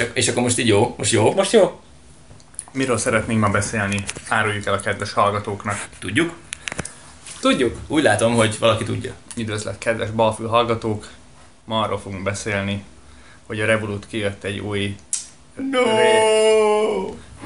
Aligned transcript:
És, 0.00 0.06
ak- 0.06 0.16
és 0.16 0.28
akkor 0.28 0.42
most 0.42 0.58
így 0.58 0.66
jó? 0.66 0.94
Most 0.98 1.12
jó? 1.12 1.34
Most 1.34 1.52
jó? 1.52 1.80
Miről 2.72 2.96
szeretnénk 2.96 3.40
ma 3.40 3.48
beszélni? 3.48 4.04
Áruljuk 4.28 4.66
el 4.66 4.74
a 4.74 4.80
kedves 4.80 5.12
hallgatóknak. 5.12 5.88
Tudjuk? 5.98 6.32
Tudjuk. 7.40 7.76
Úgy 7.86 8.02
látom, 8.02 8.34
hogy 8.34 8.56
valaki 8.58 8.84
tudja. 8.84 9.12
Üdvözlet, 9.36 9.78
kedves 9.78 10.10
balfül 10.10 10.48
hallgatók! 10.48 11.08
Ma 11.64 11.80
arról 11.80 11.98
fogunk 11.98 12.22
beszélni, 12.22 12.84
hogy 13.46 13.60
a 13.60 13.66
Revolut 13.66 14.06
kijött 14.06 14.44
egy 14.44 14.58
új... 14.58 14.96
No! 15.70 15.80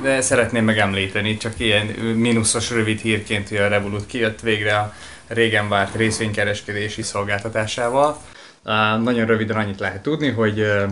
De 0.03 0.21
szeretném 0.21 0.65
megemlíteni, 0.65 1.37
csak 1.37 1.61
ilyen 1.61 1.87
mínuszos 2.15 2.71
rövid 2.71 3.01
hírként, 3.01 3.49
hogy 3.49 3.59
a 3.59 3.69
Revolut 3.69 4.07
kijött 4.07 4.41
végre 4.41 4.77
a 4.79 4.95
régen 5.27 5.69
várt 5.69 5.95
részvénykereskedési 5.95 7.03
szolgáltatásával. 7.03 8.19
Uh, 8.65 9.03
nagyon 9.03 9.27
röviden 9.27 9.57
annyit 9.57 9.81
lehet 9.81 10.03
tudni, 10.03 10.31
hogy 10.31 10.61
uh, 10.61 10.91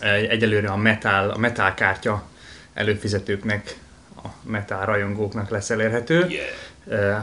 egyelőre 0.00 0.68
a 0.68 0.76
Metal, 0.76 1.30
a 1.30 1.38
Metal 1.38 1.74
kártya 1.74 2.22
előfizetőknek, 2.74 3.76
a 4.16 4.28
Metal 4.42 4.84
rajongóknak 4.84 5.50
lesz 5.50 5.70
elérhető. 5.70 6.26
Yeah. 6.28 6.44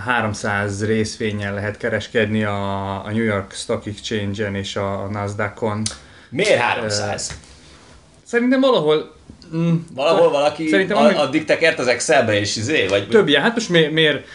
300 0.05 0.85
részvényen 0.85 1.53
lehet 1.53 1.77
kereskedni 1.77 2.43
a, 2.43 3.05
a 3.05 3.11
New 3.11 3.23
York 3.23 3.53
Stock 3.53 3.85
Exchange-en 3.85 4.55
és 4.55 4.75
a 4.75 5.07
Nasdaq-on. 5.11 5.81
Miért 6.29 6.59
300? 6.59 7.37
Szerintem 8.23 8.59
valahol 8.59 9.15
mm, 9.55 9.75
Valahol 9.93 10.29
valaki 10.29 10.67
Szerintem 10.67 10.97
addig 10.97 11.45
tekert 11.45 11.79
az 11.79 11.87
Excelbe 11.87 12.39
és 12.39 12.55
izé, 12.55 12.87
vagy... 12.87 13.07
több 13.07 13.27
ilyen. 13.27 13.41
Hát 13.41 13.53
most 13.53 13.69
miért, 13.69 13.91
miért 13.91 14.27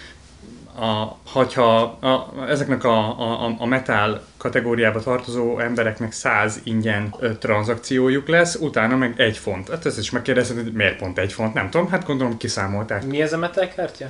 a, 0.81 1.19
hogyha 1.27 1.81
a, 1.83 2.35
ezeknek 2.49 2.85
a, 2.85 3.21
a, 3.21 3.55
a 3.59 3.67
metal 3.67 4.25
kategóriába 4.37 5.01
tartozó 5.01 5.59
embereknek 5.59 6.13
100 6.13 6.61
ingyen 6.65 7.15
ö, 7.21 7.35
tranzakciójuk 7.35 8.29
lesz, 8.29 8.55
utána 8.55 8.97
meg 8.97 9.21
egy 9.21 9.37
font. 9.37 9.69
Hát 9.69 9.87
ezt 9.87 9.99
is 9.99 10.11
megkérdezheted, 10.11 10.65
hogy 10.65 10.73
miért 10.73 10.97
pont 10.97 11.19
egy 11.19 11.33
font, 11.33 11.55
nem 11.55 11.71
tudom, 11.71 11.89
hát 11.89 12.07
gondolom 12.07 12.37
kiszámolták. 12.37 13.05
Mi 13.07 13.23
ez 13.23 13.33
a 13.33 13.39
metal 13.39 13.69
kártya? 13.69 14.07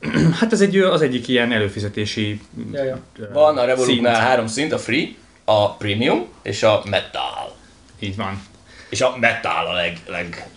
Hát 0.40 0.52
ez 0.52 0.60
egy, 0.60 0.78
az 0.78 1.02
egyik 1.02 1.28
ilyen 1.28 1.52
előfizetési 1.52 2.40
Ja, 2.72 2.84
ja. 2.84 2.98
Van 3.32 3.58
a 3.58 3.64
Revolutnál 3.64 4.14
szint. 4.14 4.26
három 4.26 4.46
szint, 4.46 4.72
a 4.72 4.78
Free, 4.78 5.06
a 5.44 5.74
Premium 5.76 6.26
és 6.42 6.62
a 6.62 6.82
Metal. 6.90 7.56
Így 7.98 8.16
van. 8.16 8.42
És 8.88 9.00
a 9.00 9.16
Metal 9.20 9.66
a 9.66 9.72
leg, 9.72 9.98
leg 10.06 10.48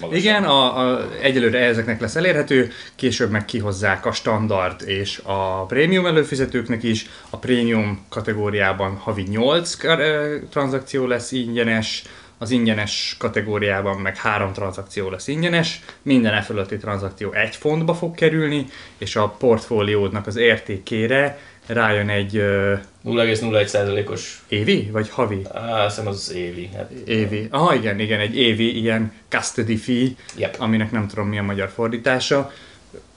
magasabb. 0.00 0.12
Igen, 0.12 0.44
a, 0.44 0.78
a, 0.78 1.08
egyelőre 1.20 1.58
ezeknek 1.58 2.00
lesz 2.00 2.16
elérhető, 2.16 2.72
később 2.94 3.30
meg 3.30 3.44
kihozzák 3.44 4.06
a 4.06 4.12
standard 4.12 4.88
és 4.88 5.20
a 5.24 5.64
prémium 5.66 6.06
előfizetőknek 6.06 6.82
is. 6.82 7.06
A 7.30 7.36
prémium 7.36 8.04
kategóriában 8.08 8.96
havi 8.96 9.22
8 9.22 9.74
kar- 9.74 10.00
ö, 10.00 10.36
tranzakció 10.50 11.06
lesz 11.06 11.32
ingyenes, 11.32 12.02
az 12.38 12.50
ingyenes 12.50 13.16
kategóriában 13.18 14.00
meg 14.00 14.16
három 14.16 14.52
tranzakció 14.52 15.10
lesz 15.10 15.28
ingyenes, 15.28 15.80
minden 16.02 16.34
e 16.34 16.40
fölötti 16.40 16.76
tranzakció 16.76 17.32
egy 17.32 17.56
fontba 17.56 17.94
fog 17.94 18.14
kerülni, 18.14 18.66
és 18.98 19.16
a 19.16 19.28
portfóliódnak 19.28 20.26
az 20.26 20.36
értékére 20.36 21.38
rájön 21.66 22.08
egy 22.08 22.36
ö, 22.36 22.74
0,01%-os, 23.04 24.42
évi, 24.48 24.88
vagy 24.92 25.10
havi? 25.10 25.42
á, 25.54 25.84
azt 25.84 25.94
hiszem 25.96 26.10
az 26.10 26.32
évi. 26.34 26.70
Hát, 26.76 26.90
Évi. 27.06 27.46
Aha, 27.50 27.74
igen, 27.74 27.98
igen, 27.98 28.20
egy 28.20 28.36
évi 28.36 28.80
ilyen 28.80 29.12
custody 29.28 29.76
fee, 29.76 30.06
Yep. 30.36 30.56
aminek 30.58 30.90
nem 30.90 31.06
tudom 31.08 31.28
mi 31.28 31.38
a 31.38 31.42
magyar 31.42 31.68
fordítása. 31.74 32.52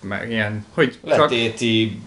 Meg 0.01 0.31
ilyen, 0.31 0.65
hogy 0.73 0.97
csak 1.07 1.17
Letéti 1.19 1.99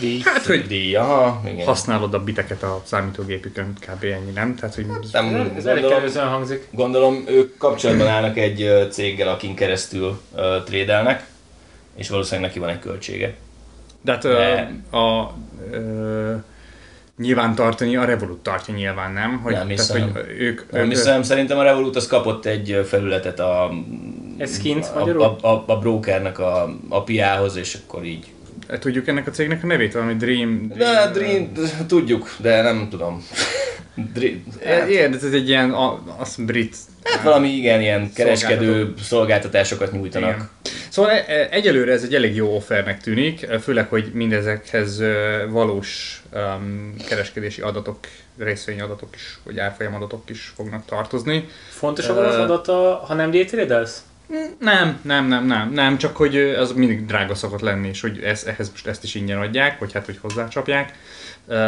Díj. 0.00 0.20
hát, 0.24 0.44
hogy 0.46 0.66
díj, 0.66 0.94
aha, 0.94 1.42
igen. 1.46 1.66
használod 1.66 2.14
a 2.14 2.24
biteket 2.24 2.62
a 2.62 2.82
számítógépükön, 2.84 3.72
kb. 3.80 4.04
ennyi, 4.04 4.30
nem? 4.34 4.54
Tehát, 4.54 4.74
hogy 4.74 4.86
Nem, 4.86 5.00
Ez 5.56 5.66
elég 5.66 5.82
gondolom, 5.82 6.02
kerülően 6.02 6.28
hangzik. 6.28 6.68
gondolom, 6.70 7.24
ők 7.28 7.56
kapcsolatban 7.56 8.06
állnak 8.06 8.36
egy 8.38 8.86
céggel, 8.90 9.28
akin 9.28 9.54
keresztül 9.54 10.20
ö, 10.34 10.56
trédelnek, 10.64 11.26
és 11.96 12.08
valószínűleg 12.08 12.48
neki 12.48 12.58
van 12.60 12.68
egy 12.68 12.78
költsége. 12.78 13.34
De 14.08 14.14
hát 14.14 14.22
De- 14.22 14.70
ö, 14.92 14.96
a 14.96 15.32
ö, 15.70 16.34
nyilván 17.18 17.54
tartani, 17.54 17.96
a 17.96 18.04
Revolut 18.04 18.42
tartja 18.42 18.74
nyilván, 18.74 19.12
nem? 19.12 19.40
Hogy, 19.42 19.52
Nem 19.52 19.60
tehát, 19.68 19.80
hiszem. 19.80 20.12
hogy 20.12 20.24
ők, 20.38 20.72
Nem 20.72 20.82
ők 20.82 20.88
hiszem, 20.88 21.22
szerintem 21.22 21.58
a 21.58 21.62
Revolut 21.62 21.96
az 21.96 22.06
kapott 22.06 22.44
egy 22.46 22.84
felületet 22.86 23.40
a, 23.40 23.70
Ez 24.38 24.58
kint 24.58 24.90
a, 24.94 24.98
magyarul? 24.98 25.22
a, 25.22 25.48
a, 25.48 25.64
a 25.66 25.78
brokernek 25.78 26.38
a 26.38 26.68
API-hoz, 26.88 27.56
és 27.56 27.78
akkor 27.86 28.04
így. 28.04 28.26
Tudjuk 28.80 29.08
ennek 29.08 29.26
a 29.26 29.30
cégnek 29.30 29.64
a 29.64 29.66
nevét, 29.66 29.92
valami 29.92 30.14
Dream... 30.14 30.72
De 30.76 31.10
Dream, 31.12 31.52
tudjuk, 31.86 32.34
de 32.38 32.62
nem 32.62 32.88
tudom. 32.90 33.26
Dream, 34.14 34.44
Hát, 34.64 34.88
igen, 34.88 35.14
ez 35.14 35.32
egy 35.32 35.48
ilyen, 35.48 35.70
a, 35.70 36.02
az 36.18 36.36
brit 36.36 36.76
hát 37.02 37.22
valami 37.22 37.48
igen, 37.48 37.80
ilyen 37.80 38.12
kereskedő 38.12 38.94
szolgáltatásokat 39.02 39.92
nyújtanak. 39.92 40.34
Igen. 40.34 40.48
Szóval 40.88 41.10
egyelőre 41.50 41.92
ez 41.92 42.02
egy 42.02 42.14
elég 42.14 42.34
jó 42.34 42.54
offernek 42.54 43.00
tűnik, 43.00 43.46
főleg, 43.62 43.88
hogy 43.88 44.10
mindezekhez 44.12 45.02
valós 45.48 46.22
um, 46.34 46.94
kereskedési 47.08 47.60
adatok, 47.60 47.98
részvényadatok 48.38 49.08
is, 49.14 49.38
vagy 49.44 49.58
árfolyam 49.58 49.94
adatok 49.94 50.30
is 50.30 50.52
fognak 50.56 50.84
tartozni. 50.84 51.48
Fontos 51.68 52.08
abban 52.08 52.24
az 52.24 52.36
adata, 52.36 53.04
ha 53.06 53.14
nem 53.14 53.30
daytradelsz? 53.30 54.02
Nem, 54.58 54.98
nem, 55.02 55.26
nem, 55.26 55.46
nem, 55.46 55.72
nem, 55.72 55.98
csak 55.98 56.16
hogy 56.16 56.36
az 56.36 56.72
mindig 56.72 57.06
drága 57.06 57.34
szokott 57.34 57.60
lenni, 57.60 57.88
és 57.88 58.00
hogy 58.00 58.22
ez, 58.22 58.44
ehhez 58.44 58.70
most 58.70 58.86
ezt 58.86 59.04
is 59.04 59.14
ingyen 59.14 59.38
adják, 59.38 59.78
vagy 59.78 59.92
hát, 59.92 60.04
hogy 60.04 60.18
hozzácsapják. 60.20 60.92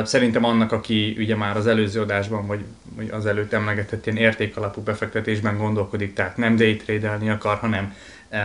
Szerintem 0.03 0.45
annak, 0.45 0.73
aki 0.73 1.15
ugye 1.19 1.37
már 1.37 1.57
az 1.57 1.67
előző 1.67 2.01
adásban, 2.01 2.47
vagy, 2.47 2.65
vagy 2.97 3.09
az 3.11 3.27
előtt 3.27 3.53
emlegetett 3.53 4.07
ilyen 4.07 4.19
értékalapú 4.19 4.81
befektetésben 4.81 5.57
gondolkodik, 5.57 6.13
tehát 6.15 6.37
nem 6.37 6.57
daytradelni 6.57 7.31
akar, 7.31 7.59
hanem 7.59 7.95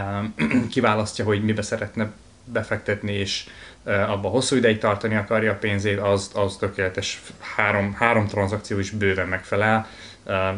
kiválasztja, 0.74 1.26
hogy 1.26 1.44
mibe 1.44 1.62
szeretne 1.62 2.12
befektetni, 2.44 3.14
és 3.14 3.46
abba 3.84 4.30
hosszú 4.30 4.56
ideig 4.56 4.78
tartani 4.78 5.16
akarja 5.16 5.52
a 5.52 5.56
pénzét, 5.56 6.00
az, 6.00 6.32
az 6.34 6.56
tökéletes. 6.58 7.22
Három, 7.56 7.94
három 7.94 8.28
tranzakció 8.28 8.80
is 8.80 8.90
bőven 8.90 9.28
megfelel. 9.28 9.88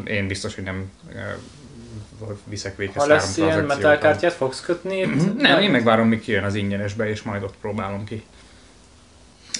Én 0.04 0.28
biztos, 0.28 0.56
hogy 0.56 0.64
nem 0.64 0.92
viszek 2.44 2.76
véghez 2.78 3.02
Ha 3.04 3.08
lesz 3.08 3.38
ilyen 3.38 3.50
tranzakciót. 3.50 3.84
metal 3.84 3.98
kártyát, 3.98 4.34
fogsz 4.34 4.62
kötni? 4.62 5.06
Nem, 5.38 5.62
én 5.62 5.70
megvárom, 5.72 6.08
míg 6.08 6.22
kijön 6.22 6.44
az 6.44 6.56
ingyenesbe, 6.56 7.10
és 7.10 7.22
majd 7.22 7.44
ott 7.44 7.56
próbálom 7.62 8.04
ki. 8.06 8.24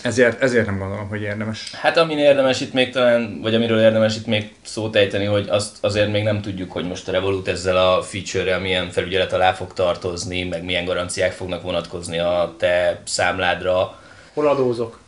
Ezért, 0.02 0.42
ezért 0.42 0.66
nem 0.66 0.78
gondolom, 0.78 1.08
hogy 1.08 1.22
érdemes. 1.22 1.72
Hát 1.74 1.98
amin 1.98 2.18
érdemes 2.18 2.62
itt 2.62 2.74
még 2.74 2.92
talán, 2.92 3.40
vagy 3.42 3.56
amiről 3.56 3.80
érdemes 3.80 4.16
itt 4.16 4.26
még 4.26 4.54
szót 4.62 4.96
ejteni, 4.96 5.26
hogy 5.26 5.48
azt 5.50 5.78
azért 5.82 6.12
még 6.12 6.24
nem 6.24 6.42
tudjuk, 6.42 6.72
hogy 6.72 6.88
most 6.88 7.08
a 7.08 7.12
Revolut 7.12 7.48
ezzel 7.48 7.78
a 7.78 8.02
feature-rel 8.02 8.60
milyen 8.60 8.90
felügyelet 8.92 9.34
alá 9.34 9.54
fog 9.54 9.74
tartozni, 9.74 10.44
meg 10.44 10.64
milyen 10.64 10.86
garanciák 10.86 11.32
fognak 11.32 11.62
vonatkozni 11.62 12.20
a 12.20 12.56
te 12.60 13.02
számládra. 13.06 14.00
Hol 14.34 14.48
adózok? 14.48 15.00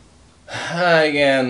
Hát 0.46 1.06
igen, 1.06 1.46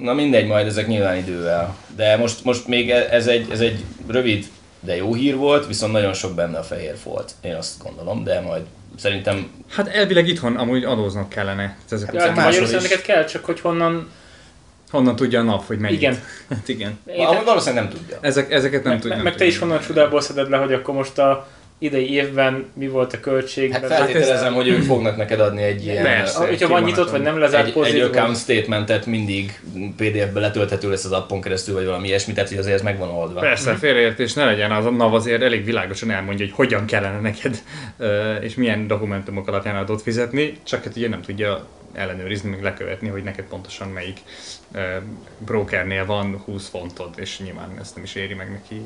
na 0.00 0.12
mindegy, 0.12 0.46
majd 0.46 0.66
ezek 0.66 0.86
nyilván 0.86 1.16
idővel. 1.16 1.76
De 1.96 2.16
most, 2.16 2.44
most 2.44 2.66
még 2.66 2.90
e- 2.90 3.08
ez 3.10 3.26
egy, 3.26 3.50
ez 3.50 3.60
egy 3.60 3.84
rövid, 4.06 4.46
de 4.80 4.96
jó 4.96 5.14
hír 5.14 5.36
volt, 5.36 5.66
viszont 5.66 5.92
nagyon 5.92 6.12
sok 6.12 6.34
benne 6.34 6.58
a 6.58 6.62
fehér 6.62 6.94
volt. 7.04 7.32
Én 7.40 7.54
azt 7.54 7.82
gondolom, 7.82 8.24
de 8.24 8.40
majd 8.40 8.62
szerintem 8.96 9.50
Hát 9.68 9.88
elvileg 9.88 10.28
itthon 10.28 10.56
amúgy 10.56 10.84
adóznak 10.84 11.28
kellene. 11.28 11.76
Ezek, 11.90 12.14
hát 12.14 12.52
is. 12.52 12.70
neked 12.70 13.02
kell, 13.02 13.24
csak 13.24 13.44
hogy 13.44 13.60
honnan... 13.60 14.10
honnan 14.90 15.16
tudja 15.16 15.40
a 15.40 15.42
nap, 15.42 15.66
hogy 15.66 15.78
mennyit? 15.78 15.98
Igen. 15.98 16.18
Hát 16.48 16.68
igen. 16.68 16.98
amúgy 17.06 17.44
valószínűleg 17.44 17.84
nem 17.84 17.92
tudja. 17.92 18.18
Ezek, 18.20 18.52
ezeket 18.52 18.82
nem 18.82 18.92
meg, 18.92 19.00
tudja. 19.00 19.16
meg, 19.16 19.24
nem 19.24 19.32
meg 19.32 19.42
te 19.42 19.46
is 19.46 19.58
honnan 19.58 19.80
csodából 19.80 20.20
szeded 20.20 20.50
le, 20.50 20.56
hogy 20.56 20.72
akkor 20.72 20.94
most 20.94 21.18
a 21.18 21.48
idei 21.82 22.12
évben 22.12 22.66
mi 22.74 22.88
volt 22.88 23.12
a 23.12 23.20
költség? 23.20 23.72
Hát 23.72 23.86
feltételezem, 23.86 24.54
hogy 24.54 24.68
ők 24.68 24.82
fognak 24.82 25.16
neked 25.16 25.40
adni 25.40 25.62
egy 25.62 25.84
ilyen... 25.84 26.02
Persze. 26.02 26.46
Hogyha 26.46 26.68
van 26.68 26.82
nyitott, 26.82 27.10
vagy 27.10 27.20
nem 27.20 27.38
lezárt 27.38 27.62
egy, 27.62 27.68
egy 27.68 27.74
pozitív, 27.74 28.04
account 28.04 28.36
statementet 28.36 29.06
mindig 29.06 29.60
PDF-be 29.96 30.40
letölthető 30.40 30.90
lesz 30.90 31.04
az 31.04 31.12
appon 31.12 31.40
keresztül, 31.40 31.74
vagy 31.74 31.84
valami 31.84 32.08
ilyesmi, 32.08 32.32
tehát 32.32 32.48
hogy 32.48 32.58
azért 32.58 32.74
ez 32.74 32.82
meg 32.82 32.98
van 32.98 33.08
oldva. 33.08 33.40
Persze, 33.40 33.74
félreértés 33.74 34.32
ne 34.32 34.44
legyen, 34.44 34.70
az 34.70 34.84
a 34.84 34.90
NAV 34.90 35.14
azért 35.14 35.42
elég 35.42 35.64
világosan 35.64 36.10
elmondja, 36.10 36.44
hogy 36.44 36.54
hogyan 36.54 36.84
kellene 36.86 37.20
neked, 37.20 37.62
és 38.40 38.54
milyen 38.54 38.86
dokumentumok 38.86 39.48
alapján 39.48 39.76
adott 39.76 40.02
fizetni, 40.02 40.58
csak 40.62 40.84
hát 40.84 40.96
ugye 40.96 41.08
nem 41.08 41.22
tudja 41.22 41.66
ellenőrizni, 41.92 42.50
meg 42.50 42.62
lekövetni, 42.62 43.08
hogy 43.08 43.22
neked 43.22 43.44
pontosan 43.44 43.88
melyik 43.88 44.18
brokernél 45.38 46.06
van 46.06 46.42
20 46.44 46.68
fontod, 46.68 47.10
és 47.16 47.38
nyilván 47.38 47.70
ezt 47.80 47.94
nem 47.94 48.04
is 48.04 48.14
éri 48.14 48.34
meg 48.34 48.50
neki 48.50 48.80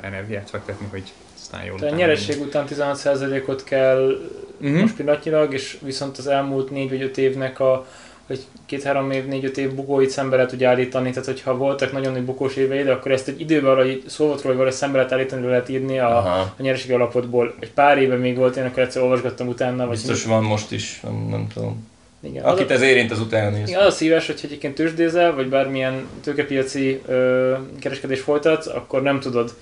energiát 0.00 0.50
fektetni, 0.50 0.86
hogy 0.90 1.02
aztán 1.50 1.64
jól 1.64 1.78
Tehát 1.78 1.94
a 1.94 1.96
nyereség 1.96 2.40
után 2.40 2.64
16%-ot 2.66 3.64
kell 3.64 4.18
Mhm. 4.58 4.74
most 4.80 4.94
pillanatnyilag, 4.94 5.52
és 5.52 5.78
viszont 5.82 6.18
az 6.18 6.26
elmúlt 6.26 6.70
4 6.70 6.88
vagy 6.90 7.02
5 7.02 7.18
évnek 7.18 7.60
a 7.60 7.86
vagy 8.26 8.38
két-három 8.66 9.10
év, 9.10 9.26
négy-öt 9.26 9.58
év 9.58 9.74
bukóit 9.74 10.10
szembe 10.10 10.36
lehet 10.36 10.52
ugye 10.52 10.68
állítani, 10.68 11.10
tehát 11.10 11.24
hogyha 11.24 11.56
voltak 11.56 11.92
nagyon 11.92 12.12
nagy 12.12 12.22
bukós 12.22 12.56
éveid, 12.56 12.88
akkor 12.88 13.12
ezt 13.12 13.28
egy 13.28 13.40
időben 13.40 13.70
arra 13.70 13.82
hogy 13.84 14.02
szó 14.06 14.24
volt 14.26 14.36
róla, 14.36 14.46
hogy 14.48 14.56
valahogy 14.56 14.78
szembe 14.78 14.96
lehet 14.96 15.12
állítani, 15.12 15.42
le 15.42 15.48
lehet 15.48 15.68
írni 15.68 15.98
a, 15.98 16.16
Aha. 16.16 16.38
a 16.58 16.62
nyereség 16.62 16.92
alapotból. 16.92 17.54
Egy 17.60 17.72
pár 17.72 17.98
éve 17.98 18.16
még 18.16 18.36
volt, 18.36 18.56
én 18.56 18.64
akkor 18.64 18.82
egyszer 18.82 19.02
olvasgattam 19.02 19.48
utána, 19.48 19.86
vagy 19.86 19.96
Biztos 19.96 20.24
van 20.24 20.42
most 20.42 20.72
is, 20.72 21.00
nem, 21.02 21.26
nem 21.30 21.46
tudom. 21.54 21.86
Igen. 22.22 22.44
Akit 22.44 22.70
az, 22.70 22.76
ez 22.76 22.82
érint, 22.82 23.10
az 23.10 23.20
utána 23.20 23.50
néz. 23.56 23.68
igen, 23.68 23.80
az 23.80 23.86
a 23.86 23.90
szíves, 23.90 24.26
hogy 24.26 24.40
egyébként 24.44 24.74
tőzsdézel, 24.74 25.34
vagy 25.34 25.48
bármilyen 25.48 26.06
tőkepiaci 26.22 27.00
ö, 27.06 27.52
kereskedés 27.80 28.20
folytatsz, 28.20 28.66
akkor 28.66 29.02
nem 29.02 29.20
tudod 29.20 29.54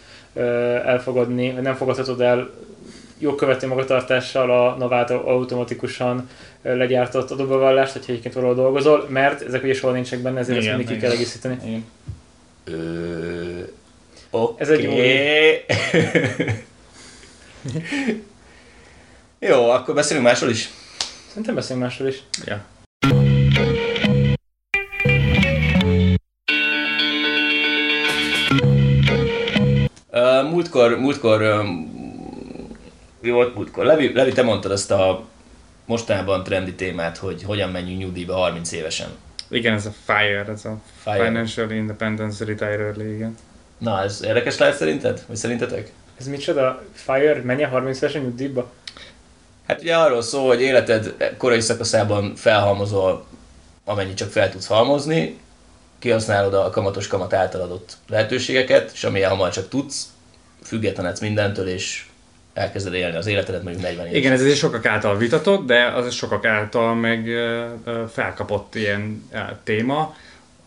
elfogadni, 0.85 1.53
vagy 1.53 1.63
nem 1.63 1.75
fogadhatod 1.75 2.21
el 2.21 2.51
jogkövető 3.19 3.67
magatartással 3.67 4.51
a 4.51 4.77
Novát 4.79 5.11
automatikusan 5.11 6.29
legyártott 6.63 7.31
adóbevallást, 7.31 7.93
hogyha 7.93 8.11
egyébként 8.11 8.35
valahol 8.35 8.57
dolgozol, 8.57 9.07
mert 9.09 9.43
ezek 9.43 9.63
ugye 9.63 9.75
soha 9.75 9.93
nincsenek 9.93 10.25
benne, 10.25 10.39
ezért 10.39 10.57
ezt 10.59 10.67
Igen, 10.67 10.79
mindig 10.79 10.95
ki 10.95 11.01
kell 11.01 11.11
egészíteni. 11.11 11.59
Igen. 11.65 11.85
Ö... 12.65 13.63
Oké. 14.31 14.63
Ez 14.63 14.69
egy 14.69 14.83
jó 14.83 14.93
Jó, 19.49 19.71
akkor 19.71 19.95
beszélünk 19.95 20.27
másról 20.27 20.51
is. 20.51 20.71
Szerintem 21.29 21.55
beszélünk 21.55 21.85
másról 21.85 22.09
is. 22.09 22.23
Ja. 22.45 22.65
Múltkor, 30.65 30.99
múltkor, 30.99 31.65
mi 33.21 33.31
volt 33.31 33.55
múltkor? 33.55 33.85
Levi, 33.85 34.13
Levi, 34.15 34.33
te 34.33 34.43
mondtad 34.43 34.73
ezt 34.73 34.91
a 34.91 35.25
mostanában 35.85 36.43
trendi 36.43 36.75
témát, 36.75 37.17
hogy 37.17 37.43
hogyan 37.43 37.71
menjünk 37.71 38.01
nyugdíjba 38.01 38.35
30 38.35 38.73
évesen. 38.73 39.09
Igen, 39.49 39.75
ez 39.75 39.87
a 39.87 39.93
FIRE, 40.05 40.45
ez 40.49 40.65
a 40.65 40.77
Fire. 41.03 41.25
Financial 41.25 41.71
Independence 41.71 42.45
Retire 42.45 42.79
Early, 42.79 43.15
igen. 43.15 43.37
Na, 43.79 44.03
ez 44.03 44.23
érdekes 44.25 44.59
lehet 44.59 44.77
szerinted? 44.77 45.25
Vagy 45.27 45.37
szerintetek? 45.37 45.93
Ez 46.19 46.27
micsoda? 46.27 46.83
Fire, 46.93 47.43
menje 47.43 47.67
30 47.67 48.01
évesen 48.01 48.23
nyugdíjba? 48.23 48.71
Hát 49.67 49.81
ugye 49.81 49.97
arról 49.97 50.23
szól, 50.23 50.47
hogy 50.47 50.61
életed 50.61 51.15
korai 51.37 51.61
szakaszában 51.61 52.35
felhalmozol, 52.37 53.27
amennyit 53.85 54.17
csak 54.17 54.31
fel 54.31 54.51
tudsz 54.51 54.67
halmozni, 54.67 55.39
kihasználod 55.99 56.55
a 56.55 56.71
kamatos 56.71 57.07
kamat 57.07 57.33
által 57.33 57.61
adott 57.61 57.97
lehetőségeket, 58.09 58.91
és 58.95 59.05
amilyen 59.05 59.31
hamar 59.31 59.51
csak 59.51 59.69
tudsz, 59.69 60.14
függetlenedsz 60.65 61.21
mindentől, 61.21 61.69
és 61.69 62.05
elkezded 62.55 62.95
élni 62.95 63.17
az 63.17 63.27
életedet 63.27 63.63
mondjuk 63.63 63.85
40 63.85 64.07
éves. 64.07 64.19
Igen, 64.19 64.33
ez 64.33 64.47
is 64.47 64.59
sokak 64.59 64.87
által 64.87 65.17
vitatott, 65.17 65.67
de 65.67 65.85
az 65.85 66.07
is 66.07 66.15
sokak 66.15 66.45
által 66.45 66.95
meg 66.95 67.29
felkapott 68.13 68.75
ilyen 68.75 69.31
téma, 69.65 70.15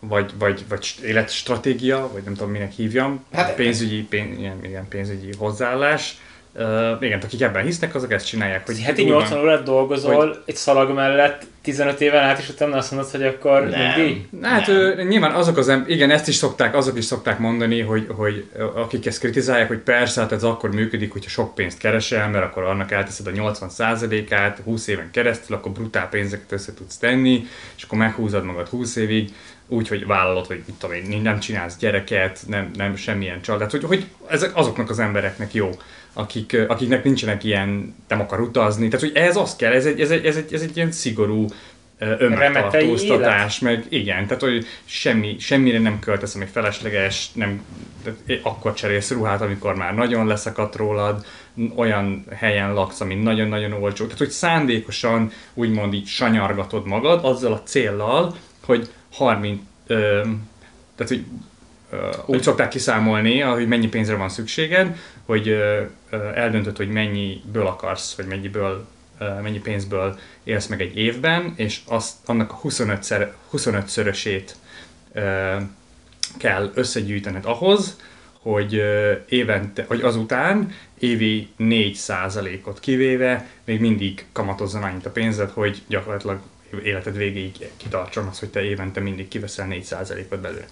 vagy, 0.00 0.30
vagy, 0.38 0.64
vagy 0.68 0.94
életstratégia, 1.04 2.10
vagy 2.12 2.22
nem 2.22 2.34
tudom 2.34 2.50
minek 2.50 2.72
hívjam, 2.72 3.24
Hát- 3.32 3.54
pénzügyi, 3.54 4.02
pén, 4.02 4.36
ilyen, 4.38 4.64
igen, 4.64 4.88
pénzügyi 4.88 5.30
hozzáállás. 5.38 6.16
Uh, 6.54 6.96
igen, 7.00 7.20
akik 7.20 7.40
ebben 7.40 7.64
hisznek, 7.64 7.94
azok 7.94 8.12
ezt 8.12 8.26
csinálják, 8.26 8.66
hogy 8.66 8.80
Heti 8.80 9.02
úgy 9.02 9.08
van- 9.10 9.20
80 9.20 9.40
órát 9.40 9.62
dolgozol 9.62 10.42
egy 10.46 10.56
szalag 10.56 10.90
mellett 10.94 11.46
15 11.68 12.00
éven 12.00 12.22
át, 12.22 12.38
és 12.38 12.48
utána 12.48 12.76
azt 12.76 12.90
mondod, 12.90 13.10
hogy 13.10 13.22
akkor 13.22 13.68
Nem. 13.68 13.80
nyugdíj? 13.80 14.26
Hát 14.42 14.66
Nem. 14.66 14.76
ö, 14.76 15.02
nyilván 15.02 15.32
azok 15.32 15.56
az 15.56 15.68
em- 15.68 15.88
igen, 15.88 16.10
ezt 16.10 16.28
is 16.28 16.34
szokták, 16.34 16.74
azok 16.74 16.98
is 16.98 17.04
szokták 17.04 17.38
mondani, 17.38 17.80
hogy, 17.80 18.06
hogy 18.08 18.44
akik 18.74 19.06
ezt 19.06 19.18
kritizálják, 19.18 19.68
hogy 19.68 19.78
persze, 19.78 20.20
hát 20.20 20.32
ez 20.32 20.42
akkor 20.42 20.74
működik, 20.74 21.12
hogyha 21.12 21.30
sok 21.30 21.54
pénzt 21.54 21.78
keresel, 21.78 22.28
mert 22.28 22.44
akkor 22.44 22.62
annak 22.62 22.90
elteszed 22.90 23.26
a 23.26 23.30
80%-át 23.30 24.60
20 24.64 24.86
éven 24.86 25.10
keresztül, 25.10 25.56
akkor 25.56 25.72
brutál 25.72 26.08
pénzeket 26.08 26.52
össze 26.52 26.74
tudsz 26.74 26.96
tenni, 26.96 27.46
és 27.76 27.82
akkor 27.82 27.98
meghúzod 27.98 28.44
magad 28.44 28.68
20 28.68 28.96
évig, 28.96 29.30
úgy, 29.68 29.88
hogy 29.88 30.06
vállalod, 30.06 30.46
hogy 30.46 30.62
mit 30.66 30.76
tudom 30.78 30.96
én, 30.96 31.22
nem 31.22 31.38
csinálsz 31.40 31.76
gyereket, 31.76 32.40
nem, 32.46 32.70
nem 32.74 32.96
semmilyen 32.96 33.40
családot, 33.42 33.70
hogy, 33.70 33.84
hogy 33.84 34.06
ezek 34.28 34.56
azoknak 34.56 34.90
az 34.90 34.98
embereknek 34.98 35.54
jó, 35.54 35.70
akik, 36.12 36.56
akiknek 36.68 37.04
nincsenek 37.04 37.44
ilyen, 37.44 37.94
nem 38.08 38.20
akar 38.20 38.40
utazni, 38.40 38.88
tehát 38.88 39.06
hogy 39.06 39.16
ehhez 39.16 39.36
az 39.36 39.56
kell, 39.56 39.72
ez 39.72 39.86
egy, 39.86 40.00
ez 40.00 40.10
egy, 40.10 40.26
ez 40.26 40.36
egy, 40.36 40.54
ez 40.54 40.62
egy 40.62 40.76
ilyen 40.76 40.92
szigorú 40.92 41.46
önmegtartóztatás, 41.98 43.58
meg 43.58 43.86
igen, 43.88 44.26
tehát 44.26 44.42
hogy 44.42 44.66
semmi, 44.84 45.36
semmire 45.38 45.78
nem 45.78 45.98
költesz, 45.98 46.34
ami 46.34 46.44
felesleges, 46.44 47.32
nem, 47.32 47.64
akkor 48.42 48.74
cserélsz 48.74 49.10
ruhát, 49.10 49.40
amikor 49.40 49.74
már 49.74 49.94
nagyon 49.94 50.26
leszakadt 50.26 50.76
rólad, 50.76 51.26
olyan 51.74 52.24
helyen 52.36 52.74
laksz, 52.74 53.00
ami 53.00 53.14
nagyon-nagyon 53.14 53.72
olcsó. 53.72 54.04
Tehát, 54.04 54.18
hogy 54.18 54.30
szándékosan 54.30 55.30
úgymond 55.54 55.94
így 55.94 56.06
sanyargatod 56.06 56.86
magad 56.86 57.24
azzal 57.24 57.52
a 57.52 57.62
céllal, 57.62 58.36
hogy 58.64 58.90
30, 59.12 59.60
ö, 59.86 60.20
tehát, 60.96 61.12
hogy 61.12 61.24
ö, 61.90 62.10
úgy 62.26 62.42
szokták 62.42 62.68
kiszámolni, 62.68 63.40
hogy 63.40 63.68
mennyi 63.68 63.88
pénzre 63.88 64.16
van 64.16 64.28
szükséged, 64.28 64.96
hogy 65.26 65.48
ö, 65.48 65.82
ö, 66.10 66.16
eldöntöd, 66.34 66.76
hogy 66.76 66.88
mennyiből 66.88 67.66
akarsz, 67.66 68.14
vagy 68.14 68.26
mennyiből, 68.26 68.86
mennyi 69.18 69.58
pénzből 69.58 70.18
élsz 70.44 70.66
meg 70.66 70.80
egy 70.80 70.96
évben, 70.96 71.52
és 71.56 71.80
azt, 71.86 72.14
annak 72.26 72.52
a 72.52 72.60
25-szer, 72.62 73.28
25-szörösét 73.52 74.50
ö, 75.12 75.56
kell 76.38 76.70
összegyűjtened 76.74 77.44
ahhoz, 77.44 77.96
hogy 78.40 78.82
évente, 79.28 79.84
vagy 79.88 80.00
azután 80.00 80.72
évi 80.98 81.48
4%-ot 81.58 82.80
kivéve 82.80 83.46
még 83.64 83.80
mindig 83.80 84.26
kamatozzon 84.32 84.82
annyit 84.82 85.06
a 85.06 85.10
pénzed, 85.10 85.50
hogy 85.50 85.82
gyakorlatilag 85.86 86.40
életed 86.84 87.16
végéig 87.16 87.70
kitartson 87.76 88.26
az, 88.26 88.38
hogy 88.38 88.48
te 88.48 88.62
évente 88.62 89.00
mindig 89.00 89.28
kiveszel 89.28 89.68
4%-ot 89.70 90.40
belőle. 90.40 90.66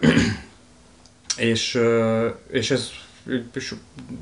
És, 1.36 1.80
és 2.50 2.70
ez 2.70 2.90
és 3.54 3.74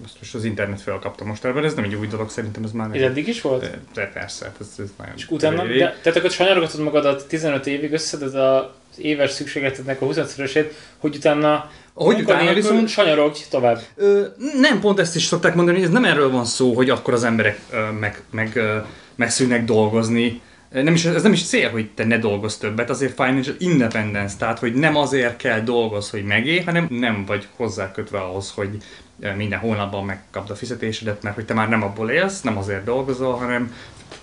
ezt 0.05 0.17
most 0.19 0.35
az 0.35 0.45
internet 0.45 0.81
felkapta 0.81 1.25
mostanában, 1.25 1.65
ez 1.65 1.75
nem 1.75 1.85
egy 1.85 1.95
új 1.95 2.07
dolog, 2.07 2.31
szerintem 2.31 2.65
ez 2.65 2.71
már 2.73 2.95
Ez 2.97 3.03
eddig 3.03 3.29
is 3.29 3.41
volt? 3.41 3.61
de, 3.61 3.79
de 3.95 4.11
persze, 4.15 4.45
hát 4.45 4.57
ez, 4.61 4.67
ez 4.79 4.89
nagyon 4.99 5.13
És 5.17 5.27
utána, 5.31 5.65
de, 5.65 5.99
tehát 6.03 6.19
akkor 6.19 6.31
sanyargatod 6.31 6.81
magadat 6.81 7.27
15 7.29 7.67
évig, 7.67 7.93
összeded 7.93 8.35
az 8.35 8.65
éves 8.99 9.31
szükségletednek 9.31 10.01
a 10.03 10.07
25-szörösét, 10.07 10.71
hogy 10.99 11.17
utána 11.17 11.71
Hogy 11.95 12.21
utána 12.21 12.53
viszont- 12.53 12.89
sanyarogj 12.89 13.39
tovább. 13.51 13.81
Ö, 13.97 14.27
nem 14.61 14.81
pont 14.81 14.99
ezt 14.99 15.17
is 15.17 15.25
szokták 15.25 15.55
mondani, 15.55 15.77
hogy 15.77 15.87
ez 15.87 15.93
nem 15.93 16.05
erről 16.05 16.31
van 16.31 16.45
szó, 16.45 16.73
hogy 16.75 16.91
akkor 16.91 17.15
az 17.15 17.25
emberek 17.25 17.59
ö, 17.71 17.91
meg, 17.91 18.23
meg, 18.31 18.57
ö, 18.57 18.77
megszűnnek 19.15 19.65
dolgozni. 19.65 20.41
Nem 20.71 20.95
is, 20.95 21.05
ez 21.05 21.23
nem 21.23 21.33
is 21.33 21.47
cél, 21.47 21.71
hogy 21.71 21.91
te 21.91 22.05
ne 22.05 22.19
dolgozz 22.19 22.57
többet, 22.57 22.91
azért 22.91 23.15
financial 23.15 23.57
independence, 23.59 24.37
tehát 24.39 24.59
hogy 24.59 24.75
nem 24.75 24.97
azért 24.97 25.37
kell 25.37 25.61
dolgoz, 25.61 26.11
hogy 26.11 26.25
megélj, 26.25 26.61
hanem 26.61 26.87
nem 26.91 27.25
vagy 27.25 27.49
hozzákötve 27.57 28.19
ahhoz, 28.19 28.51
hogy 28.51 28.77
ö, 29.21 29.35
minden 29.35 29.59
hónapban 29.59 30.05
megkapd 30.05 30.51
a 30.51 30.55
fizetésedet, 30.55 31.23
mert 31.23 31.35
hogy 31.35 31.45
te 31.45 31.55
már 31.55 31.69
nem 31.69 31.83
abból 31.83 32.11
élsz, 32.11 32.41
nem 32.41 32.59
azért 32.59 32.85
dolgozol, 32.85 33.35
hanem 33.35 33.75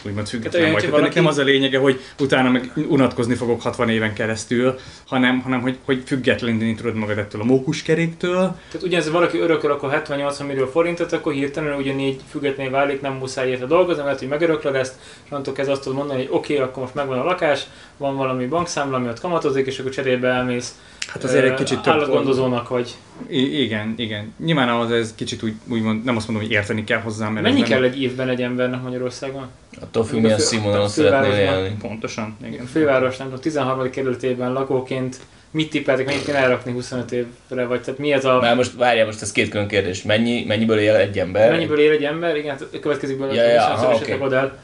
úgymond 0.05 0.27
független 0.27 0.61
olyan, 0.61 0.73
vagy. 0.73 0.81
Tehát 0.81 0.97
valaki- 0.97 1.19
nem 1.19 1.27
az 1.27 1.37
a 1.37 1.43
lényege, 1.43 1.77
hogy 1.77 1.99
utána 2.19 2.49
meg 2.49 2.71
unatkozni 2.87 3.35
fogok 3.35 3.61
60 3.61 3.89
éven 3.89 4.13
keresztül, 4.13 4.75
hanem, 5.07 5.39
hanem 5.39 5.61
hogy, 5.61 5.77
hogy 5.85 6.03
függetleníteni 6.05 6.75
tudod 6.75 6.95
magad 6.95 7.17
ettől 7.17 7.41
a 7.41 7.43
mókuskeréktől, 7.43 8.57
Tehát 8.71 8.87
ugyanez, 8.87 9.05
ha 9.05 9.11
valaki 9.11 9.37
örököl 9.37 9.71
akkor 9.71 10.03
70-80 10.07 10.45
millió 10.47 10.65
forintot, 10.65 11.11
akkor 11.11 11.33
hirtelen 11.33 11.77
ugyanígy 11.77 12.21
függetlenül 12.29 12.71
válik, 12.71 13.01
nem 13.01 13.13
muszáj 13.13 13.49
érte 13.49 13.65
dolgozni, 13.65 14.03
mert 14.03 14.19
hogy 14.19 14.27
megöröklöd 14.27 14.75
ezt, 14.75 14.95
és 15.23 15.31
onnantól 15.31 15.53
kezdve 15.53 15.73
azt 15.73 15.83
tudod 15.83 15.97
mondani, 15.97 16.19
hogy 16.19 16.29
oké, 16.31 16.53
okay, 16.53 16.65
akkor 16.65 16.83
most 16.83 16.95
megvan 16.95 17.19
a 17.19 17.23
lakás, 17.23 17.63
van 17.97 18.15
valami 18.15 18.45
bankszámla, 18.45 18.97
ami 18.97 19.07
ott 19.07 19.19
kamatozik, 19.19 19.65
és 19.67 19.79
akkor 19.79 19.91
cserébe 19.91 20.27
elmész 20.27 20.75
Hát 21.07 21.23
azért 21.23 21.45
egy 21.45 21.53
kicsit 21.53 21.79
több 21.79 21.93
állatgondozónak 21.93 22.69
vagy. 22.69 22.95
I- 23.27 23.61
igen, 23.61 23.93
igen. 23.97 24.33
Nyilván 24.37 24.69
ahhoz 24.69 24.91
ez 24.91 25.15
kicsit 25.15 25.43
úgy, 25.43 25.53
úgymond, 25.67 26.03
nem 26.03 26.15
azt 26.15 26.27
mondom, 26.27 26.45
hogy 26.45 26.55
érteni 26.55 26.83
kell 26.83 26.99
hozzá, 26.99 27.29
mert 27.29 27.45
Mennyi 27.45 27.61
ez 27.61 27.69
nem 27.69 27.77
kell 27.77 27.87
egy 27.87 28.01
évben 28.01 28.29
egy 28.29 28.41
embernek 28.41 28.81
Magyarországon? 28.81 29.47
Attól 29.81 30.05
függ, 30.05 30.21
milyen 30.21 30.37
A 30.37 30.41
színvonalon 30.41 30.85
a 30.85 30.87
szeretnél 30.87 31.33
élni. 31.33 31.75
Pontosan, 31.81 32.37
A 32.41 32.45
igen. 32.45 32.65
főváros, 32.65 33.17
nem 33.17 33.27
tudom, 33.27 33.41
13. 33.41 33.89
kerületében 33.89 34.53
lakóként 34.53 35.19
mit 35.51 35.69
tippeltek, 35.69 36.05
mennyit 36.05 36.25
kéne 36.25 36.37
elrakni 36.37 36.71
25 36.71 37.11
évre, 37.11 37.65
vagy 37.65 37.81
tehát 37.81 37.99
mi 37.99 38.11
ez 38.13 38.25
a... 38.25 38.39
Már 38.39 38.55
most 38.55 38.73
várjál, 38.73 39.05
most 39.05 39.21
ez 39.21 39.31
két 39.31 39.49
külön 39.49 39.67
kérdés. 39.67 40.03
Mennyi, 40.03 40.43
mennyiből 40.47 40.79
él 40.79 40.95
egy 40.95 41.19
ember? 41.19 41.51
Mennyiből 41.51 41.79
él 41.79 41.91
egy 41.91 42.03
ember? 42.03 42.35
Igen, 42.35 42.49
hát 42.49 42.79
következik 42.81 43.19
belőle, 43.19 43.43
Ja, 43.43 43.49
ja, 43.49 43.65
aha, 43.65 43.95
okay. 43.95 44.11
el. 44.11 44.59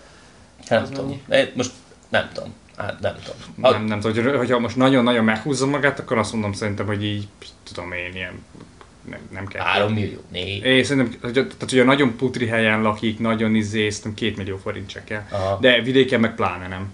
Hát 0.68 0.82
az 0.82 0.89
nem 0.89 0.94
tudom. 0.94 1.22
mennyi? 1.28 1.50
Most 1.56 1.72
nem 2.10 2.30
tudom. 2.34 2.54
Hát 2.78 3.00
nem 3.00 3.16
tudom. 3.24 3.66
A, 3.66 3.72
Nem, 3.72 3.86
nem 3.86 4.00
tudom, 4.00 4.24
hogy, 4.25 4.36
hogyha 4.36 4.60
most 4.60 4.75
nagyon-nagyon 4.75 5.24
meghúzza 5.24 5.66
magát, 5.66 6.00
akkor 6.00 6.18
azt 6.18 6.32
mondom 6.34 6.54
szerintem, 6.54 6.86
hogy 6.86 7.04
így, 7.04 7.28
tudom 7.74 7.92
én, 7.92 8.16
ilyen, 8.16 8.44
nem, 9.10 9.20
nem 9.32 9.48
kell. 9.48 9.63
3 9.63 9.94
millió, 9.94 10.20
4. 10.32 10.65
Én 10.65 10.84
szerintem, 10.84 11.20
hogy, 11.22 11.34
tehát 11.34 11.56
hogyha 11.60 11.84
nagyon 11.84 12.15
putri 12.15 12.48
helyen 12.48 12.82
lakik, 12.82 13.20
nagyon 13.20 13.56
izé, 13.56 13.89
szerintem 13.89 14.13
két 14.13 14.38
millió 14.38 14.58
forint 14.58 14.89
se 14.89 15.03
kell. 15.03 15.24
Aha. 15.32 15.58
De 15.62 15.82
vidéken 15.82 16.20
meg 16.20 16.36
pláne 16.36 16.68
nem. 16.68 16.94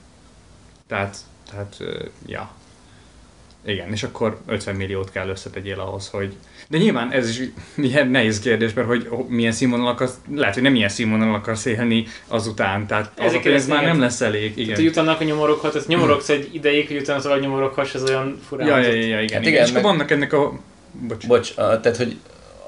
Tehát, 0.88 1.18
tehát, 1.50 1.78
ja. 2.26 2.50
Igen, 3.68 3.92
és 3.92 4.04
akkor 4.04 4.40
50 4.46 4.76
milliót 4.76 5.12
kell 5.12 5.30
összetegyél 5.30 5.80
ahhoz, 5.80 6.08
hogy... 6.10 6.34
De 6.68 6.78
nyilván 6.78 7.12
ez 7.12 7.30
is 7.30 7.42
ilyen 7.76 8.08
nehéz 8.08 8.40
kérdés, 8.40 8.74
mert 8.74 8.88
hogy 8.88 9.08
milyen 9.28 9.52
színvonal 9.52 9.88
akarsz, 9.88 10.14
lehet, 10.36 10.54
hogy 10.54 10.64
nem 10.64 10.76
ilyen 10.76 10.90
színvonal 10.90 11.34
akarsz 11.34 11.66
élni 11.66 12.06
azután, 12.28 12.88
tehát 12.88 13.12
az 13.18 13.24
a 13.24 13.26
Ezek 13.26 13.42
pénz 13.42 13.68
már 13.68 13.84
nem 13.84 14.00
lesz 14.00 14.22
elég. 14.22 14.42
Tehát, 14.42 14.58
Igen. 14.58 14.76
hogy 14.76 14.88
utána 14.88 15.12
akkor 15.12 15.26
nyomoroghat, 15.26 15.76
ezt 15.76 15.88
nyomorogsz 15.88 16.30
egy 16.30 16.50
ideig, 16.52 16.88
hogy 16.88 16.98
utána 16.98 17.22
tovább 17.22 17.42
nyomoroghass, 17.42 17.94
ez 17.94 18.04
olyan 18.04 18.40
furán. 18.48 18.68
Ja, 18.68 18.78
ja, 18.78 18.88
ja, 18.88 18.94
ja, 18.94 19.02
igen, 19.02 19.18
Hát 19.18 19.22
igen, 19.22 19.42
igen, 19.42 19.52
igen. 19.52 19.64
És 19.64 19.70
akkor 19.70 19.82
meg- 19.82 19.92
vannak 19.92 20.12
ennek 20.12 20.34
a... 20.34 20.60
Bocs. 21.02 21.28
Bocs, 21.28 21.54
tehát 21.56 21.98
hogy 21.98 22.20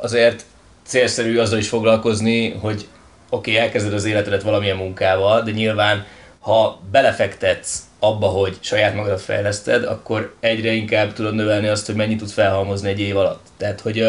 azért 0.02 0.46
célszerű 0.86 1.38
azzal 1.38 1.60
is 1.60 1.70
foglalkozni, 1.70 2.50
hogy 2.50 2.88
oké, 3.30 3.52
okay, 3.52 3.64
elkezded 3.64 3.94
az 3.94 4.06
életedet 4.06 4.44
valamilyen 4.44 4.78
munkával, 4.78 5.42
de 5.42 5.52
nyilván 5.52 6.06
ha 6.40 6.80
belefektetsz 6.92 7.80
abba, 8.00 8.28
hogy 8.28 8.58
saját 8.60 8.96
magadat 8.96 9.22
fejleszted, 9.22 9.84
akkor 9.84 10.36
egyre 10.40 10.72
inkább 10.72 11.14
tudod 11.14 11.34
növelni 11.34 11.68
azt, 11.68 11.86
hogy 11.86 11.96
mennyit 11.96 12.18
tudsz 12.18 12.34
felhalmozni 12.34 12.90
egy 12.90 13.00
év 13.00 13.18
alatt. 13.18 13.46
Tehát, 13.58 13.82
hogy, 13.82 14.04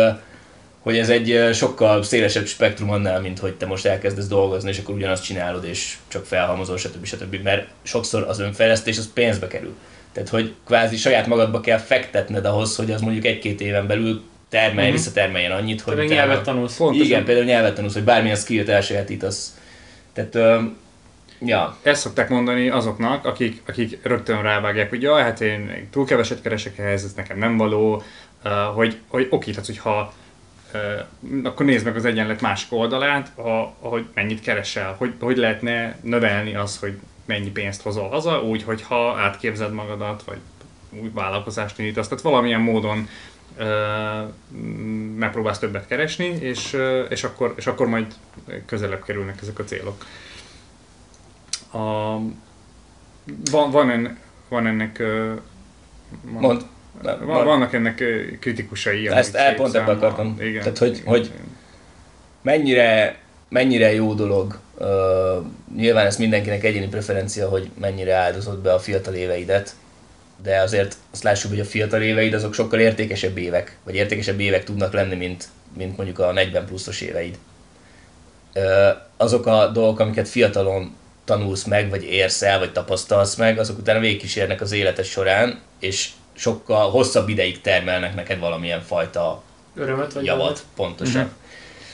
hogy 0.80 0.98
ez 0.98 1.08
egy 1.08 1.48
sokkal 1.52 2.02
szélesebb 2.02 2.46
spektrum 2.46 2.90
annál, 2.90 3.20
mint 3.20 3.38
hogy 3.38 3.54
te 3.54 3.66
most 3.66 3.86
elkezdesz 3.86 4.26
dolgozni, 4.26 4.70
és 4.70 4.78
akkor 4.78 4.94
ugyanazt 4.94 5.24
csinálod, 5.24 5.64
és 5.64 5.96
csak 6.08 6.24
felhalmozol, 6.24 6.76
stb. 6.76 7.04
stb. 7.04 7.34
Mert 7.42 7.68
sokszor 7.82 8.22
az 8.28 8.38
önfejlesztés 8.38 8.98
az 8.98 9.12
pénzbe 9.12 9.46
kerül. 9.46 9.74
Tehát, 10.18 10.32
hogy 10.32 10.54
kvázi 10.66 10.96
saját 10.96 11.26
magadba 11.26 11.60
kell 11.60 11.78
fektetned 11.78 12.44
ahhoz, 12.44 12.76
hogy 12.76 12.90
az 12.90 13.00
mondjuk 13.00 13.24
egy-két 13.24 13.60
éven 13.60 13.86
belül 13.86 14.22
termeljen, 14.48 14.76
uh-huh. 14.76 14.92
visszatermeljen 14.92 15.52
annyit, 15.52 15.80
hogy... 15.80 15.94
Például 15.94 16.18
nyelvet 16.18 16.42
tanulsz. 16.42 16.76
Pontosan. 16.76 17.06
Igen, 17.06 17.24
például 17.24 17.46
nyelvet 17.46 17.74
tanulsz, 17.74 17.94
hogy 17.94 18.04
bármilyen 18.04 18.36
skillt 18.36 18.68
elsajátítasz. 18.68 19.58
Tehát, 20.12 20.62
Ja. 21.40 21.76
Ezt 21.82 22.00
szokták 22.00 22.28
mondani 22.28 22.68
azoknak, 22.68 23.24
akik, 23.24 23.62
akik 23.66 23.98
rögtön 24.02 24.42
rávágják, 24.42 24.88
hogy 24.88 25.02
jaj, 25.02 25.22
hát 25.22 25.40
én 25.40 25.88
túl 25.90 26.06
keveset 26.06 26.42
keresek 26.42 26.78
ehhez, 26.78 27.04
ez 27.04 27.12
nekem 27.12 27.38
nem 27.38 27.56
való, 27.56 28.02
uh, 28.44 28.52
hogy, 28.74 28.96
hogy 29.08 29.26
oké, 29.30 29.50
tehát 29.50 29.66
hogyha 29.66 30.12
uh, 30.74 31.46
akkor 31.46 31.66
nézd 31.66 31.84
meg 31.84 31.96
az 31.96 32.04
egyenlet 32.04 32.40
másik 32.40 32.72
oldalát, 32.72 33.32
ha, 33.36 33.74
hogy 33.78 34.04
mennyit 34.14 34.40
keresel, 34.40 34.94
hogy, 34.98 35.12
hogy 35.20 35.36
lehetne 35.36 35.96
növelni 36.02 36.54
az, 36.54 36.78
hogy 36.78 36.98
mennyi 37.28 37.50
pénzt 37.50 37.82
hozol 37.82 38.08
haza, 38.08 38.42
úgy, 38.42 38.62
hogyha 38.62 39.16
átképzeld 39.16 39.72
magadat, 39.72 40.22
vagy 40.22 40.38
új 40.90 41.10
vállalkozást 41.14 41.78
indítasz, 41.78 42.08
tehát 42.08 42.24
valamilyen 42.24 42.60
módon 42.60 43.08
uh, 43.58 43.66
megpróbálsz 45.16 45.58
többet 45.58 45.86
keresni, 45.86 46.26
és, 46.26 46.72
uh, 46.72 47.06
és, 47.08 47.24
akkor, 47.24 47.54
és 47.56 47.66
akkor 47.66 47.86
majd 47.86 48.06
közelebb 48.66 49.04
kerülnek 49.04 49.38
ezek 49.42 49.58
a 49.58 49.64
célok. 49.64 50.06
A, 51.72 51.78
van, 53.50 53.70
van, 53.70 53.90
en, 53.90 54.18
van 54.48 54.66
ennek... 54.66 54.98
Van, 56.22 56.40
Mond. 56.40 56.66
Van, 57.02 57.44
vannak 57.44 57.72
ennek 57.72 58.04
kritikusai. 58.40 59.08
Ezt 59.08 59.34
el 59.34 59.54
pont 59.54 59.74
ebben 59.74 59.96
akartam. 59.96 60.36
Igen. 60.40 60.62
Tehát, 60.62 60.78
hogy, 60.78 61.02
hogy 61.04 61.32
mennyire, 62.42 63.18
mennyire 63.48 63.92
jó 63.92 64.14
dolog, 64.14 64.58
uh, 64.78 65.46
nyilván 65.76 66.06
ez 66.06 66.16
mindenkinek 66.16 66.64
egyéni 66.64 66.88
preferencia, 66.88 67.48
hogy 67.48 67.70
mennyire 67.80 68.14
áldozott 68.14 68.58
be 68.58 68.72
a 68.72 68.78
fiatal 68.78 69.14
éveidet, 69.14 69.74
de 70.42 70.60
azért 70.60 70.96
azt 71.12 71.22
lássuk, 71.22 71.50
hogy 71.50 71.60
a 71.60 71.64
fiatal 71.64 72.02
éveid 72.02 72.34
azok 72.34 72.54
sokkal 72.54 72.80
értékesebb 72.80 73.36
évek, 73.36 73.76
vagy 73.84 73.94
értékesebb 73.94 74.40
évek 74.40 74.64
tudnak 74.64 74.92
lenni, 74.92 75.14
mint, 75.14 75.48
mint 75.76 75.96
mondjuk 75.96 76.18
a 76.18 76.32
40 76.32 76.66
pluszos 76.66 77.00
éveid. 77.00 77.38
Uh, 78.54 78.62
azok 79.16 79.46
a 79.46 79.66
dolgok, 79.66 80.00
amiket 80.00 80.28
fiatalon 80.28 80.96
tanulsz 81.24 81.64
meg, 81.64 81.90
vagy 81.90 82.02
érsz 82.04 82.42
el, 82.42 82.58
vagy 82.58 82.72
tapasztalsz 82.72 83.34
meg, 83.34 83.58
azok 83.58 83.78
utána 83.78 83.98
végigkísérnek 84.00 84.60
az 84.60 84.72
életed 84.72 85.04
során, 85.04 85.60
és 85.78 86.08
sokkal 86.34 86.90
hosszabb 86.90 87.28
ideig 87.28 87.60
termelnek 87.60 88.14
neked 88.14 88.38
valamilyen 88.38 88.82
fajta 88.82 89.42
Örömet 89.74 90.12
vagy 90.12 90.24
javat, 90.24 90.44
örömet. 90.44 90.62
pontosan. 90.76 91.22
Uh-huh. 91.22 91.36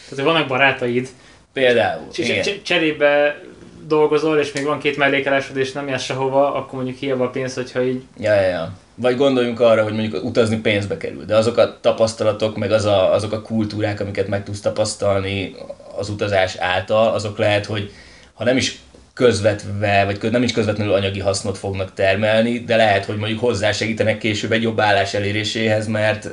Tehát, 0.09 0.25
vannak 0.25 0.49
barátaid, 0.49 1.09
Például. 1.55 2.11
C- 2.11 2.63
cserébe 2.63 3.41
dolgozol, 3.87 4.39
és 4.39 4.53
még 4.53 4.65
van 4.65 4.79
két 4.79 4.97
mellékelásod, 4.97 5.57
és 5.57 5.73
nem 5.73 5.89
jársz 5.89 6.05
sehova, 6.05 6.55
akkor 6.55 6.75
mondjuk 6.75 6.99
hiába 6.99 7.25
a 7.25 7.31
pénz, 7.31 7.55
hogyha 7.55 7.83
így... 7.83 8.03
Ja, 8.19 8.35
ja, 8.35 8.49
ja. 8.49 8.73
Vagy 8.95 9.17
gondoljunk 9.17 9.61
arra, 9.61 9.83
hogy 9.83 9.93
mondjuk 9.93 10.25
utazni 10.25 10.57
pénzbe 10.57 10.97
kerül, 10.97 11.25
de 11.25 11.37
azok 11.37 11.57
a 11.57 11.79
tapasztalatok, 11.81 12.57
meg 12.57 12.73
az 12.73 12.85
a, 12.85 13.13
azok 13.13 13.33
a 13.33 13.43
kultúrák, 13.43 14.01
amiket 14.01 14.29
meg 14.29 14.45
tudsz 14.45 14.61
tapasztalni 14.61 15.55
az 15.97 16.09
utazás 16.09 16.57
által, 16.57 17.15
azok 17.15 17.39
lehet, 17.39 17.67
hogy 17.67 17.91
ha 18.35 18.45
nem 18.45 18.57
is 18.57 18.79
közvetve, 19.15 20.05
vagy 20.05 20.31
nem 20.31 20.43
is 20.43 20.53
közvetlenül 20.53 20.93
anyagi 20.93 21.21
hasznot 21.21 21.59
fognak 21.59 21.95
termelni, 21.95 22.59
de 22.59 22.77
lehet, 22.77 23.05
hogy 23.05 23.17
mondjuk 23.17 23.41
hozzásegítenek 23.41 24.19
később 24.19 24.53
egy 24.53 24.63
jobb 24.63 24.81
állás 24.81 25.15
eléréséhez, 25.15 25.87
mert, 25.87 26.31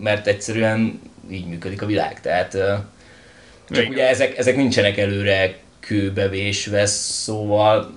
mert 0.00 0.26
egyszerűen 0.26 1.00
így 1.30 1.46
működik 1.46 1.82
a 1.82 1.86
világ. 1.86 2.20
Tehát 2.20 2.58
csak 3.68 3.78
Igen. 3.78 3.92
ugye 3.92 4.08
ezek, 4.08 4.38
ezek 4.38 4.56
nincsenek 4.56 4.98
előre 4.98 5.58
kőbevésve, 5.80 6.86
szóval 6.86 7.94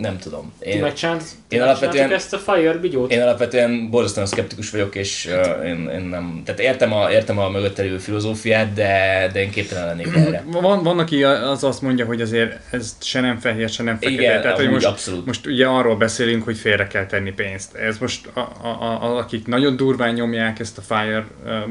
nem 0.00 0.18
tudom. 0.18 0.52
Én, 0.58 0.72
Ti 0.72 0.78
megcsánt, 0.78 1.22
én 1.48 1.62
alapvetően, 1.62 2.12
ezt 2.12 2.32
a 2.32 2.38
Fire 2.38 2.72
bigyót? 2.72 3.12
Én 3.12 3.22
alapvetően 3.22 3.90
borzasztóan 3.90 4.26
szkeptikus 4.26 4.70
vagyok, 4.70 4.94
és 4.94 5.28
uh, 5.30 5.66
én, 5.66 5.88
én, 5.88 6.00
nem, 6.00 6.42
tehát 6.44 6.60
értem 6.60 6.92
a, 6.92 7.10
értem 7.10 7.38
a 7.38 7.48
mögött 7.48 7.78
elő 7.78 7.98
filozófiát, 7.98 8.72
de, 8.72 9.30
de 9.32 9.40
én 9.40 9.50
képtelen 9.50 9.86
lennék 9.86 10.14
erre. 10.26 10.44
Van, 10.46 10.82
van, 10.82 10.98
aki 10.98 11.24
az 11.24 11.64
azt 11.64 11.82
mondja, 11.82 12.06
hogy 12.06 12.20
azért 12.20 12.58
ez 12.70 12.96
se 13.00 13.20
nem 13.20 13.38
fehér, 13.38 13.68
se 13.68 13.82
nem 13.82 13.94
fekete. 13.94 14.22
Igen, 14.22 14.42
tehát, 14.42 14.56
hogy 14.56 14.70
most, 14.70 14.86
abszolút. 14.86 15.26
most 15.26 15.46
ugye 15.46 15.66
arról 15.66 15.96
beszélünk, 15.96 16.44
hogy 16.44 16.56
félre 16.56 16.86
kell 16.86 17.06
tenni 17.06 17.32
pénzt. 17.32 17.74
Ez 17.74 17.98
most, 17.98 18.26
a, 18.34 18.40
a, 18.62 19.02
a, 19.02 19.16
akik 19.16 19.46
nagyon 19.46 19.76
durván 19.76 20.14
nyomják 20.14 20.58
ezt 20.58 20.78
a 20.78 20.82
Fire 20.82 21.26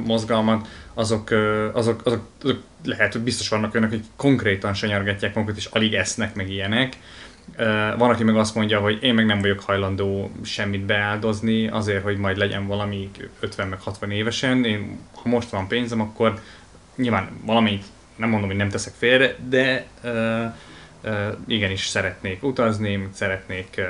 mozgalmat, 0.05 0.67
azok, 0.93 1.31
azok, 1.73 2.01
azok, 2.03 2.25
azok 2.41 2.59
lehet, 2.85 3.11
hogy 3.11 3.21
biztos 3.21 3.49
vannak 3.49 3.73
olyanok, 3.73 3.91
akik 3.91 4.05
konkrétan 4.15 4.73
sanyargatják 4.73 5.33
magukat, 5.33 5.57
és 5.57 5.65
alig 5.65 5.93
esznek, 5.93 6.35
meg 6.35 6.49
ilyenek 6.49 6.97
van, 7.97 8.09
aki 8.09 8.23
meg 8.23 8.37
azt 8.37 8.55
mondja, 8.55 8.79
hogy 8.79 9.03
én 9.03 9.13
meg 9.13 9.25
nem 9.25 9.39
vagyok 9.39 9.59
hajlandó 9.59 10.31
semmit 10.43 10.85
beáldozni 10.85 11.67
azért, 11.67 12.03
hogy 12.03 12.17
majd 12.17 12.37
legyen 12.37 12.67
valami 12.67 13.11
50 13.39 13.67
meg 13.67 13.79
60 13.81 14.11
évesen. 14.11 14.65
Én, 14.65 14.99
ha 15.13 15.29
most 15.29 15.49
van 15.49 15.67
pénzem, 15.67 16.01
akkor 16.01 16.39
nyilván 16.95 17.29
valamit 17.45 17.83
nem 18.15 18.29
mondom, 18.29 18.49
hogy 18.49 18.57
nem 18.57 18.69
teszek 18.69 18.93
félre, 18.97 19.35
de 19.49 19.85
uh, 20.03 20.11
uh, 21.03 21.37
igenis 21.47 21.85
szeretnék 21.85 22.43
utazni, 22.43 23.07
szeretnék 23.13 23.81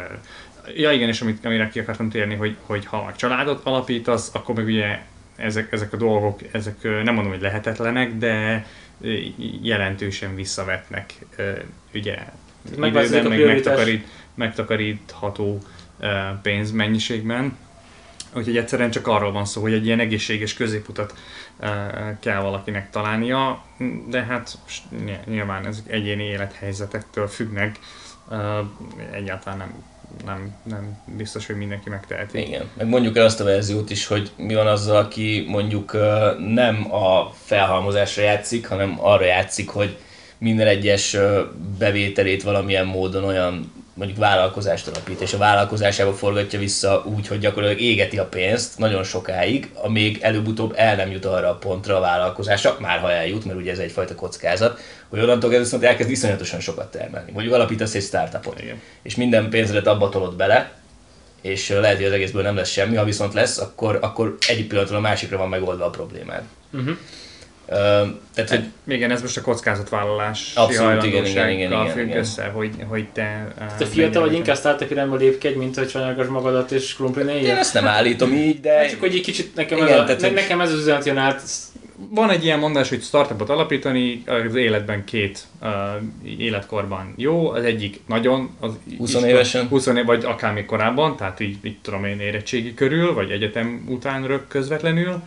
ja 0.76 0.92
igen, 0.92 1.08
és 1.08 1.22
amit, 1.22 1.46
amire 1.46 1.70
ki 1.70 1.80
akartam 1.80 2.10
térni, 2.10 2.36
hogy, 2.36 2.56
hogy 2.62 2.86
ha 2.86 2.98
a 2.98 3.16
családot 3.16 3.66
alapítasz, 3.66 4.30
akkor 4.34 4.56
meg 4.56 4.66
ugye 4.66 5.00
ezek, 5.36 5.72
ezek 5.72 5.94
a 5.94 5.98
dolgok, 5.98 6.40
ezek 6.52 6.84
nem 6.84 7.14
mondom, 7.14 7.32
hogy 7.32 7.42
lehetetlenek, 7.42 8.18
de 8.18 8.66
jelentősen 9.62 10.36
visszavetnek 10.36 11.14
ugye 11.94 12.18
időben, 12.66 13.28
meg 13.28 13.46
megtakarít, 13.46 14.08
megtakarítható 14.36 15.60
pénzmennyiségben. 16.42 17.58
Úgyhogy 18.34 18.58
egyszerűen 18.58 18.92
csak 18.92 19.08
arról 19.08 19.32
van 19.32 19.46
szó, 19.46 19.62
hogy 19.62 19.74
egy 19.74 19.86
ilyen 19.86 20.00
egészséges 20.00 20.54
középutat 20.54 21.14
kell 22.20 22.42
valakinek 22.42 22.90
találnia, 22.90 23.64
de 24.10 24.24
hát 24.24 24.58
nyilván 25.26 25.66
ez 25.66 25.84
egyéni 25.88 26.24
élethelyzetektől 26.24 27.28
függnek, 27.28 27.80
egyáltalán 29.12 29.58
nem, 29.58 29.74
nem, 30.26 30.56
nem 30.64 30.98
biztos, 31.18 31.46
hogy 31.46 31.56
mindenki 31.56 31.90
megteheti. 31.90 32.40
Igen, 32.40 32.70
meg 32.74 32.88
mondjuk 32.88 33.18
el 33.18 33.26
azt 33.26 33.40
a 33.40 33.44
verziót 33.44 33.90
is, 33.90 34.08
hogy 34.08 34.32
mi 34.38 34.54
van 34.54 34.68
azzal, 34.68 34.96
aki 34.96 35.46
mondjuk 35.48 35.94
nem 36.38 36.94
a 36.94 37.32
felhalmozásra 37.44 38.24
játszik, 38.24 38.68
hanem 38.68 38.98
arra 39.00 39.26
játszik, 39.26 39.70
hogy 39.70 39.98
minden 40.38 40.68
egyes 40.68 41.18
bevételét 41.78 42.44
valamilyen 42.44 42.86
módon 42.86 43.24
olyan 43.24 43.72
mondjuk 43.96 44.20
vállalkozást 44.20 44.88
alapít, 44.88 45.22
és 45.22 45.34
a 45.34 45.38
vállalkozásába 45.38 46.14
forgatja 46.14 46.60
vissza 46.60 47.04
úgy, 47.16 47.28
hogy 47.28 47.40
gyakorlatilag 47.40 47.82
égeti 47.82 48.18
a 48.18 48.26
pénzt 48.26 48.78
nagyon 48.78 49.04
sokáig, 49.04 49.70
amíg 49.74 50.18
előbb-utóbb 50.22 50.74
el 50.76 50.96
nem 50.96 51.12
jut 51.12 51.26
arra 51.26 51.50
a 51.50 51.56
pontra 51.56 51.98
a 51.98 52.00
vállalkozása, 52.00 52.78
már 52.80 53.00
ha 53.00 53.12
eljut, 53.12 53.46
mert 53.46 53.60
ugye 53.60 53.72
ez 53.72 53.78
egyfajta 53.78 54.16
kockázat, 54.16 54.80
hogy 55.10 55.20
onnantól 55.20 55.50
kezdve 55.50 55.60
viszont 55.60 55.84
elkezd 55.84 56.10
iszonyatosan 56.10 56.60
sokat 56.60 56.92
termelni. 56.92 57.32
Mondjuk 57.32 57.54
alapítasz 57.54 57.96
egy 57.96 58.04
startupot, 58.04 58.62
Igen. 58.62 58.82
és 59.02 59.16
minden 59.16 59.50
pénzedet 59.50 59.88
abba 59.88 60.10
tolod 60.10 60.36
bele, 60.36 60.72
és 61.42 61.70
lehet, 61.70 61.96
hogy 61.96 62.06
az 62.06 62.12
egészből 62.12 62.42
nem 62.42 62.56
lesz 62.56 62.70
semmi, 62.70 62.96
ha 62.96 63.04
viszont 63.04 63.34
lesz, 63.34 63.58
akkor, 63.58 63.98
akkor 64.02 64.36
egyik 64.48 64.68
pillanatról 64.68 64.98
a 64.98 65.02
másikra 65.02 65.38
van 65.38 65.50
megoldva 65.50 65.86
a 65.86 65.90
problémád. 65.90 66.44
Uh-huh. 66.74 66.98
Uh, 67.68 67.76
tehát, 68.34 68.50
hogy... 68.50 68.64
Igen, 68.88 69.12
ez 69.12 69.22
most 69.22 69.38
a 69.38 69.42
kockázatvállalás 69.42 70.52
Abszolút, 70.56 71.04
igen, 71.04 71.26
igen, 71.26 71.50
igen, 71.50 71.72
igen, 71.72 71.88
függ 71.88 72.08
igen. 72.08 72.18
össze, 72.18 72.46
hogy, 72.46 72.72
hogy 72.88 73.08
te... 73.14 73.54
Tehát 73.58 73.82
a 73.82 73.86
fiatal 73.86 74.22
vagy 74.22 74.34
inkább 74.34 74.58
startup 74.58 74.92
irányba 74.92 75.16
lépkedj, 75.16 75.58
mint 75.58 75.76
hogy 75.78 75.88
csanyargass 75.88 76.28
magadat 76.28 76.72
és 76.72 76.96
krumpli 76.96 77.34
Én 77.34 77.56
ezt 77.56 77.74
nem 77.74 77.88
állítom 77.88 78.34
így, 78.34 78.60
de... 78.60 78.78
Hát 78.78 78.90
csak 78.90 79.00
hogy 79.00 79.16
egy 79.16 79.22
kicsit 79.22 79.56
nekem, 79.56 79.78
igen, 79.78 79.90
ez, 79.90 80.00
a, 80.00 80.04
tehát, 80.04 80.22
ne, 80.22 80.30
nekem 80.30 80.62
ez 80.62 80.72
az 80.72 80.80
üzenet 80.80 81.06
jön 81.06 81.18
át. 81.18 81.42
Van 82.10 82.30
egy 82.30 82.44
ilyen 82.44 82.60
mondás, 82.60 82.90
hogy 82.90 83.02
startupot 83.02 83.50
alapítani 83.50 84.24
az 84.26 84.56
életben 84.56 85.04
két 85.04 85.44
uh, 85.62 85.70
életkorban 86.40 87.14
jó, 87.18 87.50
az 87.50 87.64
egyik 87.64 88.02
nagyon... 88.08 88.50
Az 88.60 88.72
20 88.98 89.14
évesen? 89.14 89.68
20 89.68 89.86
év, 89.86 90.06
vagy 90.06 90.26
akár 90.26 90.54
még 90.54 90.66
korábban, 90.66 91.16
tehát 91.16 91.40
így, 91.40 91.58
így 91.62 91.78
tudom 91.82 92.06
én 92.06 92.20
érettségi 92.20 92.74
körül, 92.74 93.14
vagy 93.14 93.32
egyetem 93.32 93.86
után 93.88 94.28
rög 94.28 94.48
közvetlenül 94.48 95.22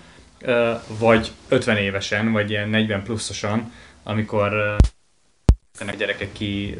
vagy 0.98 1.30
50 1.48 1.76
évesen, 1.76 2.32
vagy 2.32 2.50
ilyen 2.50 2.68
40 2.68 3.02
pluszosan, 3.02 3.72
amikor 4.02 4.76
a 5.78 5.96
gyerekek 5.98 6.32
ki 6.32 6.78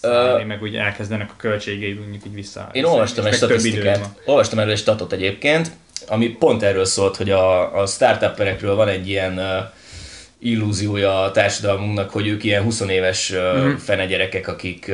szállni, 0.00 0.42
uh, 0.42 0.48
meg 0.48 0.62
úgy 0.62 0.76
elkezdenek 0.76 1.30
a 1.30 1.34
költségeid 1.36 1.98
úgy 1.98 2.14
így 2.26 2.34
vissza. 2.34 2.68
Én 2.72 2.84
olvastam 2.84 3.26
egy 3.26 3.34
statisztikát, 3.34 4.20
olvastam 4.24 4.58
erről 4.58 4.72
egy 4.72 4.78
statot 4.78 5.12
egyébként, 5.12 5.70
ami 6.08 6.28
pont 6.28 6.62
erről 6.62 6.84
szólt, 6.84 7.16
hogy 7.16 7.30
a, 7.30 7.80
a 7.80 7.86
startupperekről 7.86 8.74
van 8.74 8.88
egy 8.88 9.08
ilyen 9.08 9.38
uh, 9.38 9.44
illúziója 10.40 11.22
a 11.22 11.30
társadalmunknak, 11.30 12.10
hogy 12.10 12.26
ők 12.26 12.44
ilyen 12.44 12.62
20 12.62 12.80
éves 12.80 13.30
uh-huh. 13.30 13.76
fene 13.76 14.06
gyerekek, 14.06 14.48
akik 14.48 14.90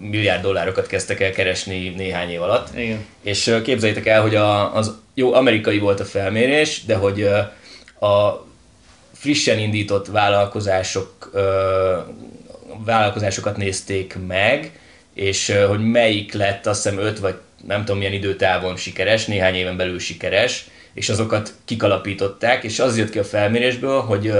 milliárd 0.00 0.42
dollárokat 0.42 0.86
kezdtek 0.86 1.20
el 1.20 1.30
keresni 1.30 1.88
néhány 1.88 2.30
év 2.30 2.42
alatt. 2.42 2.78
Igen. 2.78 3.04
És 3.22 3.56
képzeljétek 3.64 4.06
el, 4.06 4.22
hogy 4.22 4.34
a, 4.34 4.74
az 4.74 4.94
jó 5.14 5.32
amerikai 5.32 5.78
volt 5.78 6.00
a 6.00 6.04
felmérés, 6.04 6.84
de 6.84 6.94
hogy 6.94 7.22
a 8.00 8.46
frissen 9.12 9.58
indított 9.58 10.06
vállalkozások, 10.06 11.30
vállalkozásokat 12.84 13.56
nézték 13.56 14.16
meg, 14.26 14.80
és 15.14 15.54
hogy 15.68 15.90
melyik 15.90 16.32
lett 16.32 16.66
azt 16.66 16.82
hiszem 16.82 16.98
5 16.98 17.18
vagy 17.18 17.34
nem 17.66 17.80
tudom 17.80 17.98
milyen 17.98 18.12
időtávon 18.12 18.76
sikeres, 18.76 19.24
néhány 19.24 19.54
éven 19.54 19.76
belül 19.76 19.98
sikeres, 19.98 20.66
és 20.94 21.08
azokat 21.08 21.54
kikalapították, 21.64 22.64
és 22.64 22.78
az 22.78 22.98
jött 22.98 23.10
ki 23.10 23.18
a 23.18 23.24
felmérésből, 23.24 24.00
hogy 24.00 24.32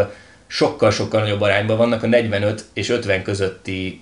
sokkal-sokkal 0.47 1.21
nagyobb 1.21 1.41
arányban 1.41 1.77
vannak 1.77 2.03
a 2.03 2.07
45 2.07 2.65
és 2.73 2.89
50 2.89 3.23
közötti 3.23 4.01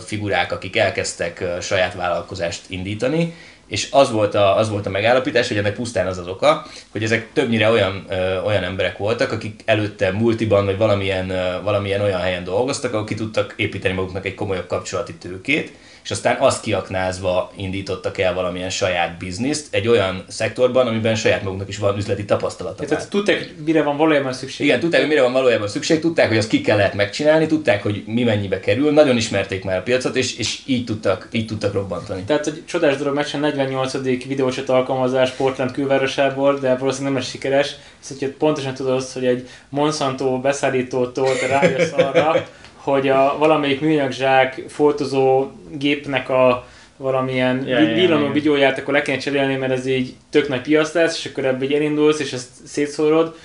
figurák, 0.00 0.52
akik 0.52 0.76
elkezdtek 0.76 1.44
saját 1.60 1.94
vállalkozást 1.94 2.62
indítani, 2.68 3.34
és 3.66 3.88
az 3.90 4.10
volt, 4.10 4.34
a, 4.34 4.56
az 4.56 4.70
volt 4.70 4.86
a 4.86 4.90
megállapítás, 4.90 5.48
hogy 5.48 5.56
ennek 5.56 5.74
pusztán 5.74 6.06
az 6.06 6.18
az 6.18 6.28
oka, 6.28 6.66
hogy 6.90 7.02
ezek 7.02 7.28
többnyire 7.32 7.70
olyan, 7.70 8.04
ö, 8.08 8.40
olyan 8.40 8.62
emberek 8.62 8.98
voltak, 8.98 9.32
akik 9.32 9.62
előtte 9.64 10.10
multiban 10.10 10.64
vagy 10.64 10.76
valamilyen, 10.76 11.30
ö, 11.30 11.62
valamilyen 11.62 12.00
olyan 12.00 12.20
helyen 12.20 12.44
dolgoztak, 12.44 12.92
ahol 12.92 13.04
ki 13.04 13.14
tudtak 13.14 13.54
építeni 13.56 13.94
maguknak 13.94 14.26
egy 14.26 14.34
komolyabb 14.34 14.66
kapcsolati 14.66 15.14
tőkét, 15.14 15.72
és 16.04 16.10
aztán 16.10 16.36
azt 16.38 16.62
kiaknázva 16.62 17.52
indítottak 17.56 18.18
el 18.18 18.34
valamilyen 18.34 18.70
saját 18.70 19.18
bizniszt 19.18 19.66
egy 19.70 19.88
olyan 19.88 20.24
szektorban, 20.28 20.86
amiben 20.86 21.14
saját 21.14 21.42
maguknak 21.42 21.68
is 21.68 21.78
van 21.78 21.96
üzleti 21.96 22.24
tapasztalata. 22.24 22.84
Tehát 22.84 23.08
tudták, 23.08 23.38
hogy 23.38 23.54
mire 23.64 23.82
van 23.82 23.96
valójában 23.96 24.32
szükség. 24.32 24.66
Igen, 24.66 24.80
tudták, 24.80 25.00
hogy 25.00 25.08
mire 25.08 25.22
van 25.22 25.32
valójában 25.32 25.68
szükség, 25.68 26.00
tudták, 26.00 26.28
hogy 26.28 26.36
azt 26.36 26.48
ki 26.48 26.60
kell 26.60 26.76
lehet 26.76 26.94
megcsinálni, 26.94 27.46
tudták, 27.46 27.82
hogy 27.82 28.02
mi 28.06 28.22
mennyibe 28.22 28.60
kerül, 28.60 28.92
nagyon 28.92 29.16
ismerték 29.16 29.64
már 29.64 29.78
a 29.78 29.82
piacot, 29.82 30.16
és, 30.16 30.36
és 30.38 30.58
így, 30.66 30.84
tudtak, 30.84 31.28
így 31.32 31.46
tudtak 31.46 31.72
robbantani. 31.72 32.22
Tehát, 32.22 32.44
hogy 32.44 32.62
csodás 32.66 32.96
dolog 32.96 33.14
meccsen 33.14 33.40
48. 33.40 34.02
videócset 34.02 34.68
alkalmazás 34.68 35.30
Portland 35.30 35.70
külvárosából, 35.70 36.58
de 36.58 36.76
valószínűleg 36.76 37.12
nem 37.12 37.22
lesz 37.22 37.30
sikeres, 37.30 37.76
hiszen 38.00 38.16
hogy 38.18 38.28
pontosan 38.28 38.74
tudod 38.74 39.02
hogy 39.12 39.26
egy 39.26 39.48
Monsanto 39.68 40.40
beszállítótól 40.40 41.34
rájössz 41.48 41.92
arra, 41.92 42.34
hogy 42.84 43.08
a 43.08 43.36
valamelyik 43.38 43.80
műanyagzsák 43.80 44.64
foltozó 44.68 45.50
gépnek 45.78 46.28
a 46.28 46.66
valamilyen 46.96 47.66
yeah, 47.66 47.94
villanó 47.94 48.24
ja. 48.24 48.32
videóját, 48.32 48.78
akkor 48.78 48.94
le 48.94 49.02
kell 49.02 49.16
cserélni, 49.16 49.56
mert 49.56 49.72
ez 49.72 49.86
így 49.86 50.14
tök 50.30 50.48
nagy 50.48 50.60
piac 50.60 50.92
lesz, 50.92 51.18
és 51.18 51.30
akkor 51.30 51.44
ebből 51.44 51.68
így 51.68 51.74
elindulsz, 51.74 52.20
és 52.20 52.32
ezt 52.32 52.48
szétszórod, 52.64 53.36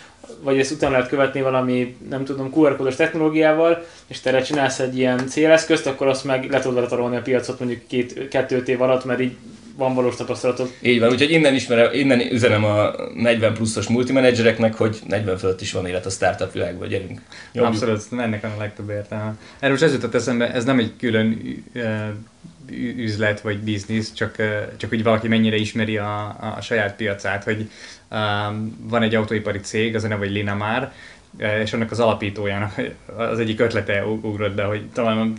vagy 0.42 0.60
ezt 0.60 0.72
utána 0.72 0.92
lehet 0.92 1.10
követni 1.10 1.42
valami, 1.42 1.96
nem 2.10 2.26
tudom, 2.26 2.52
QR 2.54 2.76
kódos 2.76 2.96
technológiával, 2.96 3.86
és 4.08 4.20
te 4.20 4.30
erre 4.30 4.42
csinálsz 4.42 4.80
egy 4.80 4.98
ilyen 4.98 5.28
céleszközt, 5.28 5.88
akkor 5.88 6.08
azt 6.08 6.24
meg 6.24 6.50
le 6.50 6.60
tudod 6.60 6.76
vele 6.76 6.88
tarolni 6.88 7.16
a 7.16 7.22
piacot 7.22 7.60
mondjuk 7.60 7.88
két, 7.88 8.28
kettő 8.28 8.64
év 8.66 8.82
alatt, 8.82 9.06
mert 9.06 9.20
így 9.20 9.36
van 9.80 9.94
valós 9.96 10.16
tapasztalatod. 10.16 10.74
Így 10.82 11.00
van, 11.00 11.10
úgyhogy 11.10 11.32
innen, 11.32 11.54
ismerem, 11.54 11.94
innen 11.94 12.32
üzenem 12.32 12.64
a 12.64 12.92
40 13.14 13.54
pluszos 13.54 13.88
multimenedzsereknek, 13.88 14.76
hogy 14.76 15.00
40 15.08 15.38
fölött 15.38 15.62
is 15.62 15.72
van 15.72 15.88
élet 15.88 16.06
a 16.06 16.10
startup 16.10 16.52
világban, 16.52 16.88
gyerünk. 16.88 17.22
Nyomjuk. 17.52 17.74
Abszolút, 17.74 18.08
ennek 18.12 18.42
van 18.42 18.52
a 18.52 18.60
legtöbb 18.60 18.90
értelme. 18.90 19.36
Erről 19.60 19.72
most 19.72 19.84
ez 19.84 19.94
jutott 19.94 20.16
eszembe, 20.16 20.54
ez 20.54 20.64
nem 20.64 20.80
egy 20.80 20.94
külön 20.98 21.42
üzlet 22.98 23.42
vagy 23.42 23.60
biznisz, 23.60 24.14
csak, 24.14 24.36
csak 24.78 24.90
hogy 24.90 25.04
valaki 25.04 25.28
mennyire 25.28 25.56
ismeri 25.56 25.98
a, 25.98 26.38
a 26.58 26.62
saját 26.62 26.96
piacát, 26.96 27.44
hogy 27.44 27.70
um, 28.12 28.78
van 28.90 29.02
egy 29.02 29.16
autóipari 29.16 29.60
cég, 29.60 29.96
az 29.96 30.04
a 30.04 30.08
neve, 30.08 30.20
hogy 30.20 30.32
Linamar, 30.32 30.92
és 31.64 31.74
annak 31.74 31.92
az 31.92 32.00
alapítójának 32.00 32.82
az 33.18 33.40
egyik 33.40 33.60
ötlete 33.60 34.06
ugrott 34.06 34.56
be, 34.56 34.64
hogy 34.64 34.82
talán 34.94 35.34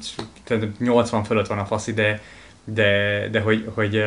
tehát 0.44 0.78
80 0.78 1.24
fölött 1.24 1.46
van 1.46 1.58
a 1.58 1.64
faszi, 1.64 1.92
de, 1.92 2.20
de, 2.74 3.28
de 3.30 3.40
hogy, 3.40 3.70
hogy 3.74 4.02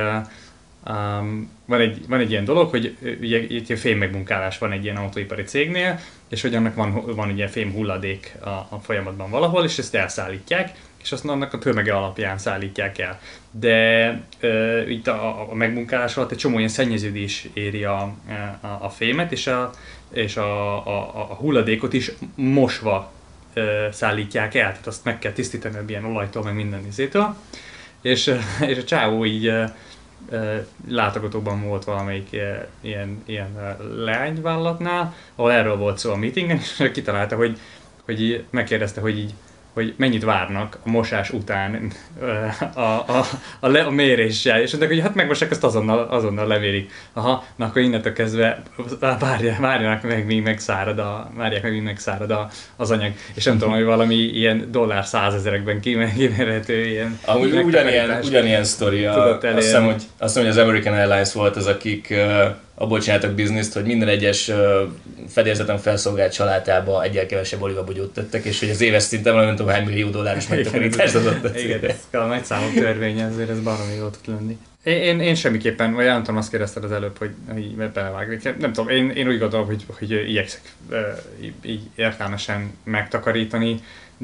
Um, 0.90 1.50
van, 1.66 1.80
egy, 1.80 2.08
van 2.08 2.20
egy 2.20 2.32
ilyen 2.32 2.46
dolog, 2.46 2.70
hogy 2.70 2.98
ugye 3.22 3.40
itt 3.40 3.78
fém 3.80 3.98
megmunkálás 3.98 4.58
van 4.58 4.72
egy 4.72 4.84
ilyen 4.84 4.96
autóipari 4.96 5.44
cégnél, 5.44 6.00
és 6.30 6.42
hogy 6.42 6.56
annak 6.56 6.76
van, 6.76 7.16
van 7.16 7.30
ugye 7.30 7.48
fém 7.48 7.72
hulladék 7.72 8.36
a, 8.40 8.50
a 8.50 8.80
folyamatban 8.84 9.30
valahol, 9.30 9.64
és 9.64 9.78
ezt 9.78 9.96
elszállítják, 9.96 10.72
és 11.04 11.12
azt 11.12 11.26
annak 11.26 11.54
a 11.54 11.58
tömege 11.58 11.94
alapján 11.96 12.38
szállítják 12.38 12.98
el. 12.98 13.20
De 13.52 14.22
ö, 14.40 14.82
itt 14.82 15.08
a, 15.08 15.52
a 15.52 15.54
megmunkálás 15.54 16.18
alatt 16.18 16.32
egy 16.32 16.38
csomó 16.38 16.58
ilyen 16.58 16.70
szennyeződés 16.70 17.48
éri 17.54 17.84
a, 17.84 18.14
a, 18.62 18.68
a 18.80 18.90
fémet, 18.90 19.32
és 19.32 19.48
a, 19.48 19.72
és 20.14 20.38
a, 20.38 20.76
a, 20.88 21.30
a 21.32 21.34
hulladékot 21.34 21.94
is 21.94 22.12
mosva 22.36 23.12
szállítják 23.92 24.56
el, 24.56 24.72
tehát 24.72 24.88
azt 24.88 25.04
meg 25.04 25.20
kell 25.20 25.32
tisztítani 25.32 25.78
a 25.78 25.84
ilyen 25.88 26.06
olajtól, 26.06 26.44
meg 26.44 26.56
minden 26.56 26.86
izétől. 26.88 27.36
És, 28.04 28.36
és 28.72 28.78
a 28.78 28.84
csávó 28.84 29.26
így 29.26 29.54
látogatóban 30.88 31.64
volt 31.68 31.84
valamelyik 31.84 32.30
ilyen, 32.82 33.24
ilyen 33.26 33.78
leányvállalatnál, 33.96 35.16
ahol 35.36 35.52
erről 35.52 35.78
volt 35.78 35.98
szó 35.98 36.12
a 36.12 36.16
meetingen, 36.16 36.58
és 36.80 36.90
kitalálta, 36.94 37.36
hogy, 37.36 37.60
hogy 38.06 38.44
megkérdezte, 38.50 39.02
hogy 39.02 39.18
így 39.18 39.34
hogy 39.74 39.94
mennyit 39.98 40.24
várnak 40.24 40.80
a 40.84 40.90
mosás 40.90 41.30
után 41.30 41.92
a, 42.74 42.80
a, 42.80 43.26
a, 43.60 43.68
le, 43.68 43.82
a 43.82 43.90
méréssel, 43.90 44.62
és 44.62 44.72
mondták, 44.72 44.94
hogy 44.94 45.02
hát 45.02 45.16
megmossák, 45.16 45.52
azt 45.52 45.64
azonnal, 45.64 46.00
azonnal 46.00 46.48
lemérik. 46.48 46.92
Aha, 47.14 47.44
na 47.56 47.66
akkor 47.66 47.82
innentől 47.82 48.14
kezdve 48.14 48.62
várják, 49.20 49.60
várjanak 49.60 50.04
meg, 50.04 50.26
míg 50.26 50.44
megszárad, 50.44 51.00
a, 51.00 51.32
várják 51.36 51.64
meg, 51.64 51.72
míg 51.72 51.82
megszárad 51.82 52.32
a, 52.32 52.50
az 52.76 52.92
anyag. 52.92 53.12
És 53.34 53.44
nem 53.44 53.58
tudom, 53.58 53.74
hogy 53.74 53.84
valami 53.84 54.16
ilyen 54.16 54.68
dollár 54.72 55.06
százezerekben 55.06 55.80
kimérhető 55.82 56.86
ilyen 56.86 57.20
Amúgy 57.26 57.54
ugyanilyen, 57.54 58.20
ugyanilyen 58.24 58.64
sztori, 58.64 59.06
a, 59.06 59.38
azt 59.38 59.56
hiszem, 59.56 59.86
hogy, 59.86 59.94
azt 59.94 60.08
hiszem, 60.18 60.42
hogy 60.42 60.52
az 60.52 60.58
American 60.58 60.94
Airlines 60.94 61.34
volt 61.34 61.56
az, 61.56 61.68
akik 61.68 62.08
uh, 62.12 62.56
abból 62.84 63.00
csináltak 63.00 63.32
bizniszt, 63.32 63.74
hogy 63.74 63.84
minden 63.86 64.08
egyes 64.08 64.52
fedélzeten 65.28 65.78
felszolgált 65.78 66.34
családába 66.34 67.04
egyel 67.04 67.26
kevesebb 67.26 67.62
olivabogyót 67.62 68.14
tettek, 68.14 68.46
és 68.46 68.60
hogy 68.60 68.70
az 68.70 68.82
éves 68.82 69.04
szinten 69.04 69.32
valami 69.32 69.48
nem 69.48 69.58
tudom 69.58 69.74
hány 69.74 69.86
millió 69.86 70.10
dolláros 70.10 70.48
megtakarítást 70.48 71.16
adott. 71.16 71.58
Igen, 71.58 71.80
ez 71.84 72.20
a 72.20 72.26
nagy 72.26 72.44
számú 72.44 72.74
törvény, 72.74 73.20
ezért 73.20 73.50
ez 73.50 73.60
baromi 73.60 73.96
jó 73.98 74.08
tud 74.08 74.34
lenni. 74.36 74.58
Én, 74.84 75.20
én, 75.20 75.36
semmiképpen, 75.36 75.94
vagy 75.94 76.06
nem 76.06 76.20
tudom, 76.20 76.38
azt 76.38 76.50
kérdezted 76.50 76.84
az 76.84 76.92
előbb, 76.92 77.18
hogy, 77.18 77.32
hogy 77.52 77.76
belevágni. 77.94 78.40
Nem 78.60 78.74
tudom, 78.74 78.90
én, 78.90 79.10
én 79.10 79.28
úgy 79.28 79.40
gondolom, 79.40 79.66
hogy, 79.66 79.86
hogy 79.88 80.12
igyekszek 80.12 80.62
így 81.62 81.82
értelmesen 81.96 82.74
megtakarítani, 82.84 83.80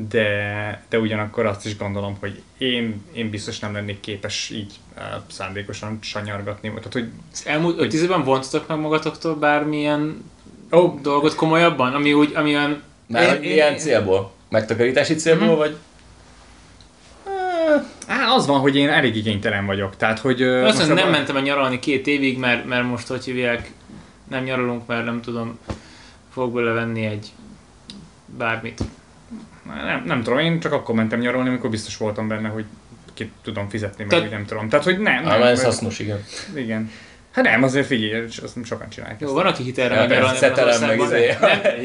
de, 0.07 0.83
de 0.89 0.99
ugyanakkor 0.99 1.45
azt 1.45 1.65
is 1.65 1.77
gondolom, 1.77 2.15
hogy 2.19 2.41
én, 2.57 3.01
én 3.13 3.29
biztos 3.29 3.59
nem 3.59 3.73
lennék 3.73 3.99
képes 3.99 4.49
így 4.49 4.73
ö, 4.97 5.01
szándékosan 5.29 5.99
sanyargatni. 6.01 6.69
Tehát, 6.69 6.93
hogy 6.93 7.09
Az 7.31 7.43
elmúlt 7.45 7.79
öt 7.79 7.93
évben 7.93 8.23
vontatok 8.23 8.67
meg 8.67 8.79
magatoktól 8.79 9.35
bármilyen 9.35 10.23
ó, 10.71 10.99
dolgot 11.01 11.35
komolyabban, 11.35 11.93
ami 11.93 12.13
úgy, 12.13 12.31
ami 12.35 12.55
olyan 12.55 12.81
Már 13.07 13.23
Én- 13.23 13.29
hogy 13.29 13.43
én- 13.43 13.49
milyen 13.51 13.71
én- 13.71 13.77
célból? 13.77 14.31
Megtakarítási 14.49 15.15
célból, 15.15 15.47
Mhm. 15.47 15.57
vagy? 15.57 15.75
á, 18.07 18.27
az 18.35 18.45
van, 18.47 18.59
hogy 18.59 18.75
én 18.75 18.89
elég 18.89 19.15
igénytelen 19.15 19.65
vagyok. 19.65 19.95
Tehát, 19.97 20.19
hogy... 20.19 20.41
ö, 20.41 20.63
Azt 20.65 20.87
nem 20.87 20.97
abban- 20.97 21.09
mentem 21.11 21.35
el 21.35 21.41
nyaralni 21.41 21.79
két 21.79 22.07
évig, 22.07 22.37
mert, 22.37 22.65
mert 22.65 22.83
most 22.85 23.07
hogy 23.07 23.23
hívják, 23.23 23.71
nem 24.29 24.43
nyaralunk, 24.43 24.87
mert 24.87 25.05
nem 25.05 25.21
tudom, 25.21 25.57
fog 26.33 26.53
belevenni 26.53 27.05
egy 27.05 27.27
bármit. 28.37 28.81
Nem, 29.85 30.03
nem 30.05 30.23
tudom, 30.23 30.39
én 30.39 30.59
csak 30.59 30.71
akkor 30.71 30.95
mentem 30.95 31.19
nyaralni, 31.19 31.49
amikor 31.49 31.69
biztos 31.69 31.97
voltam 31.97 32.27
benne, 32.27 32.47
hogy 32.47 32.65
ki 33.13 33.31
tudom 33.43 33.69
fizetni, 33.69 33.95
meg 33.97 34.07
Tehát- 34.07 34.23
hogy 34.23 34.33
nem 34.33 34.45
tudom. 34.45 34.69
Tehát, 34.69 34.85
hogy 34.85 34.99
nem. 34.99 35.23
Nem 35.23 35.41
ez 35.41 35.63
hasznos, 35.63 35.99
igen. 35.99 36.23
Igen. 36.55 36.91
Hát 37.31 37.43
nem, 37.45 37.63
azért 37.63 37.85
figyelj, 37.85 38.25
és 38.27 38.37
azt 38.37 38.57
sokan 38.65 38.89
csinálják. 38.89 39.19
Jó, 39.21 39.33
van, 39.33 39.45
aki 39.45 39.63
hitelre 39.63 39.93
Ja, 39.93 39.99
megy 39.99 40.09
nyaralni. 40.09 40.37
szetelem 40.37 40.81
meg 40.81 40.99
izé. 40.99 41.33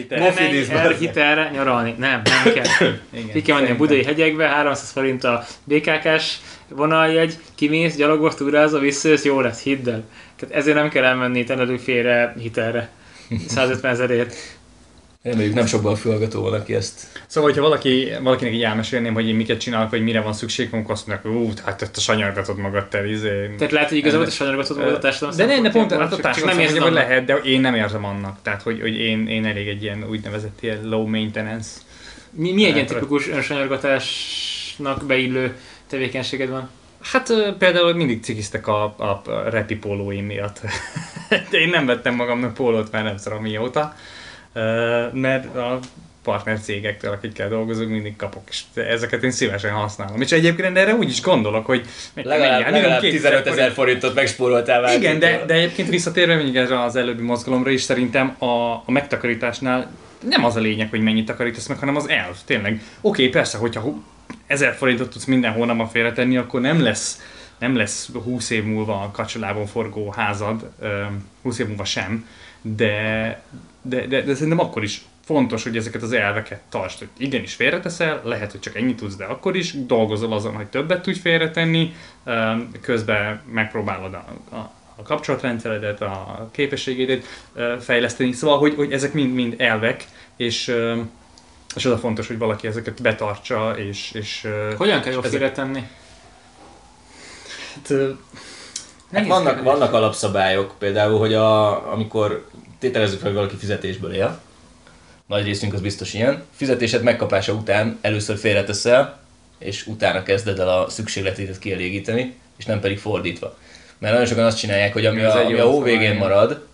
Nem, 0.08 0.34
nem 0.72 0.92
hitelre 0.98 1.50
nyaralni. 1.52 1.94
Nem, 1.98 2.22
nem 2.24 2.52
kell. 2.54 2.92
Igen, 3.10 3.30
Ki 3.32 3.42
kell 3.42 3.56
menni 3.60 3.70
a 3.70 3.76
budai 3.76 4.04
hegyekbe, 4.04 4.48
300 4.48 4.90
forint 4.90 5.24
a 5.24 5.44
BKK-s 5.64 6.36
vonaljegy, 6.68 7.36
kimész, 7.54 7.96
gyalogos, 7.96 8.34
túrázol, 8.34 8.80
visszajössz, 8.80 9.24
jó 9.24 9.40
lesz, 9.40 9.62
hidd 9.62 9.88
el. 9.88 10.04
Tehát 10.36 10.54
ezért 10.54 10.76
nem 10.76 10.88
kell 10.88 11.04
elmenni 11.04 11.44
Tenerifére 11.44 12.34
hitelre. 12.38 12.88
150 13.48 13.90
ezerért. 13.92 14.34
Reméljük 15.24 15.54
nem 15.54 15.66
sokban 15.66 15.96
fülhallgató 15.96 16.42
van, 16.42 16.52
aki 16.52 16.74
ezt 16.74 17.06
Szóval, 17.26 17.50
hogyha 17.50 17.64
valaki, 17.64 18.08
valakinek 18.22 18.52
így 18.52 18.62
elmesélném, 18.62 19.14
hogy 19.14 19.28
én 19.28 19.34
miket 19.34 19.60
csinálok, 19.60 19.90
vagy 19.90 20.02
mire 20.02 20.20
van 20.20 20.32
szükség, 20.32 20.68
akkor 20.72 20.90
azt 20.90 21.06
mondják, 21.06 21.34
ú, 21.34 21.50
hát 21.64 21.90
a 21.94 22.00
sanyargatod 22.00 22.58
magad 22.58 22.88
te, 22.88 23.10
izé. 23.10 23.54
Tehát 23.56 23.72
lehet, 23.72 23.88
hogy 23.88 23.98
igazából 23.98 24.24
te 24.24 24.30
sanyargatod 24.30 24.76
magad 24.76 24.94
a 24.94 24.98
társadalom 24.98 25.36
De 25.36 25.46
ne, 25.46 25.60
ne 25.60 25.70
pont, 25.70 25.92
hát 25.92 26.12
a 26.12 26.16
társadalom 26.16 26.56
nem 26.56 26.66
szempontjából 26.66 26.98
annak. 26.98 27.08
lehet, 27.08 27.24
de 27.24 27.34
én 27.34 27.60
nem 27.60 27.74
érzem 27.74 28.04
annak. 28.04 28.38
Tehát, 28.42 28.62
hogy, 28.62 28.80
hogy 28.80 28.96
én, 28.96 29.28
én 29.28 29.44
elég 29.44 29.68
egy 29.68 29.82
ilyen 29.82 30.04
úgynevezett 30.08 30.58
ilyen 30.60 30.88
low 30.88 31.06
maintenance. 31.06 31.68
Mi, 32.30 32.52
mi 32.52 32.64
egy 32.64 32.74
ilyen 32.74 32.86
Hát, 32.86 32.94
tipikus 32.94 33.28
önsanyargatásnak 33.28 35.04
beillő 35.06 35.56
tevékenységed 35.86 36.48
van? 36.48 36.68
Hát 37.00 37.32
például 37.58 37.94
mindig 37.94 38.22
cikiztek 38.22 38.66
a, 38.66 38.84
a, 38.84 39.22
a 39.30 39.48
repi 39.50 39.76
pólóim 39.76 40.24
miatt. 40.24 40.60
De 41.50 41.58
én 41.58 41.68
nem 41.68 41.86
vettem 41.86 42.14
magamnak 42.14 42.54
pólót 42.54 42.92
már 42.92 43.02
nem 43.02 43.16
tudom 43.16 43.42
mióta. 43.42 43.94
Mert 45.12 45.56
a 45.56 45.78
partner 46.22 46.60
cégektől, 46.60 47.12
akikkel 47.12 47.48
dolgozunk, 47.48 47.90
mindig 47.90 48.16
kapok, 48.16 48.42
és 48.50 48.62
ezeket 48.74 49.22
én 49.22 49.30
szívesen 49.30 49.72
használom. 49.72 50.20
És 50.20 50.32
egyébként 50.32 50.76
erre 50.76 50.94
úgy 50.94 51.08
is 51.08 51.22
gondolok, 51.22 51.66
hogy 51.66 51.86
legalább, 52.14 52.60
mennyi? 52.60 52.72
legalább 52.72 53.02
Minimum 53.02 53.20
15 53.20 53.46
ezer 53.46 53.70
forintot 53.72 54.14
megspóroltál 54.14 54.80
már. 54.80 54.94
Igen, 54.94 55.18
de, 55.18 55.44
de 55.46 55.54
egyébként 55.54 55.88
visszatérve 55.88 56.36
még 56.36 56.56
erre 56.56 56.82
az 56.82 56.96
előbbi 56.96 57.22
mozgalomra 57.22 57.70
is, 57.70 57.82
szerintem 57.82 58.36
a, 58.38 58.72
a 58.72 58.90
megtakarításnál 58.90 59.90
nem 60.28 60.44
az 60.44 60.56
a 60.56 60.60
lényeg, 60.60 60.90
hogy 60.90 61.00
mennyit 61.00 61.26
takarítasz 61.26 61.66
meg, 61.66 61.78
hanem 61.78 61.96
az 61.96 62.08
elv, 62.08 62.36
tényleg. 62.44 62.82
Oké, 63.00 63.28
persze, 63.28 63.58
hogyha 63.58 63.80
hu- 63.80 64.02
1000 64.46 64.74
forintot 64.74 65.10
tudsz 65.10 65.24
minden 65.24 65.52
hónapban 65.52 65.88
félretenni, 65.88 66.36
akkor 66.36 66.60
nem 66.60 66.82
lesz 66.82 67.20
nem 67.58 67.76
lesz 67.76 68.10
20 68.24 68.50
év 68.50 68.64
múlva 68.64 69.00
a 69.00 69.10
kacsolában 69.10 69.66
forgó 69.66 70.10
házad, 70.10 70.70
ö, 70.80 71.02
20 71.42 71.58
év 71.58 71.66
múlva 71.66 71.84
sem, 71.84 72.28
de, 72.62 73.42
de, 73.86 74.06
de, 74.06 74.20
de 74.22 74.34
szerintem 74.34 74.58
akkor 74.58 74.82
is 74.82 75.02
fontos, 75.24 75.62
hogy 75.62 75.76
ezeket 75.76 76.02
az 76.02 76.12
elveket 76.12 76.60
tartsd, 76.68 76.98
hogy 76.98 77.08
igenis 77.16 77.54
félreteszel, 77.54 78.20
lehet, 78.24 78.50
hogy 78.50 78.60
csak 78.60 78.76
ennyit 78.76 78.96
tudsz, 78.96 79.16
de 79.16 79.24
akkor 79.24 79.56
is 79.56 79.86
dolgozol 79.86 80.32
azon, 80.32 80.54
hogy 80.54 80.66
többet 80.66 81.02
tudj 81.02 81.18
félretenni, 81.18 81.94
közben 82.80 83.40
megpróbálod 83.52 84.14
a, 84.14 84.24
a, 84.56 84.70
a 84.96 85.02
kapcsolatrendszeredet, 85.02 86.00
a 86.02 86.48
képességeidet 86.52 87.24
ö, 87.54 87.74
fejleszteni, 87.80 88.32
szóval, 88.32 88.58
hogy, 88.58 88.74
hogy 88.74 88.92
ezek 88.92 89.12
mind-mind 89.12 89.54
elvek, 89.58 90.04
és, 90.36 90.74
és 91.76 91.84
az 91.84 91.92
a 91.92 91.98
fontos, 91.98 92.26
hogy 92.26 92.38
valaki 92.38 92.66
ezeket 92.66 93.02
betartsa, 93.02 93.74
és, 93.78 94.12
és 94.12 94.48
Hogyan 94.76 95.00
kell 95.00 95.12
jól 95.12 95.24
ezek- 95.24 95.38
félretenni? 95.38 95.82
Hát, 97.74 97.92
Hát 99.12 99.26
vannak, 99.26 99.54
kérdés. 99.54 99.72
vannak 99.72 99.92
alapszabályok, 99.92 100.74
például, 100.78 101.18
hogy 101.18 101.34
a, 101.34 101.92
amikor 101.92 102.48
tételezzük 102.84 103.18
fel, 103.18 103.28
hogy 103.28 103.36
valaki 103.36 103.56
fizetésből 103.56 104.14
él, 104.14 104.38
nagy 105.26 105.44
részünk 105.44 105.72
az 105.72 105.80
biztos 105.80 106.14
ilyen, 106.14 106.42
fizetésed 106.54 107.02
megkapása 107.02 107.52
után 107.52 107.98
először 108.00 108.38
félreteszel, 108.38 109.18
és 109.58 109.86
utána 109.86 110.22
kezded 110.22 110.58
el 110.58 110.68
a 110.68 110.88
szükségletédet 110.88 111.58
kielégíteni, 111.58 112.34
és 112.58 112.64
nem 112.64 112.80
pedig 112.80 112.98
fordítva. 112.98 113.56
Mert 113.98 114.12
nagyon 114.12 114.28
sokan 114.28 114.44
azt 114.44 114.58
csinálják, 114.58 114.92
hogy 114.92 115.06
ami, 115.06 115.20
Ez 115.20 115.34
a, 115.34 115.44
ami 115.44 115.58
a 115.58 115.64
hó 115.64 115.82
végén 115.82 116.16
marad, 116.16 116.66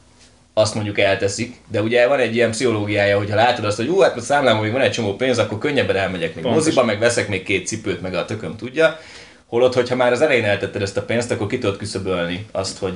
azt 0.55 0.75
mondjuk 0.75 0.99
elteszik, 0.99 1.57
de 1.68 1.83
ugye 1.83 2.07
van 2.07 2.18
egy 2.18 2.35
ilyen 2.35 2.51
pszichológiája, 2.51 3.18
hogy 3.18 3.31
ha 3.31 3.37
látod 3.37 3.64
azt, 3.64 3.77
hogy 3.77 3.88
ú, 3.88 4.01
hát 4.01 4.16
a 4.16 4.20
számlámon 4.20 4.62
még 4.62 4.73
van 4.73 4.81
egy 4.81 4.90
csomó 4.90 5.16
pénz, 5.16 5.38
akkor 5.38 5.59
könnyebben 5.59 5.96
elmegyek 5.96 6.35
még 6.35 6.44
Pontosan. 6.44 6.64
moziba, 6.64 6.85
meg 6.85 6.99
veszek 6.99 7.29
még 7.29 7.42
két 7.42 7.66
cipőt, 7.66 8.01
meg 8.01 8.14
a 8.14 8.25
tököm 8.25 8.57
tudja. 8.57 9.01
Holott, 9.51 9.75
hogyha 9.75 9.97
már 9.97 10.13
az 10.13 10.21
elején 10.21 10.45
eltetted 10.45 10.83
ezt 10.83 10.97
a 10.97 11.03
pénzt, 11.03 11.31
akkor 11.31 11.47
ki 11.47 11.59
tudod 11.59 11.77
küszöbölni 11.77 12.47
azt, 12.53 12.79
hogy, 12.79 12.95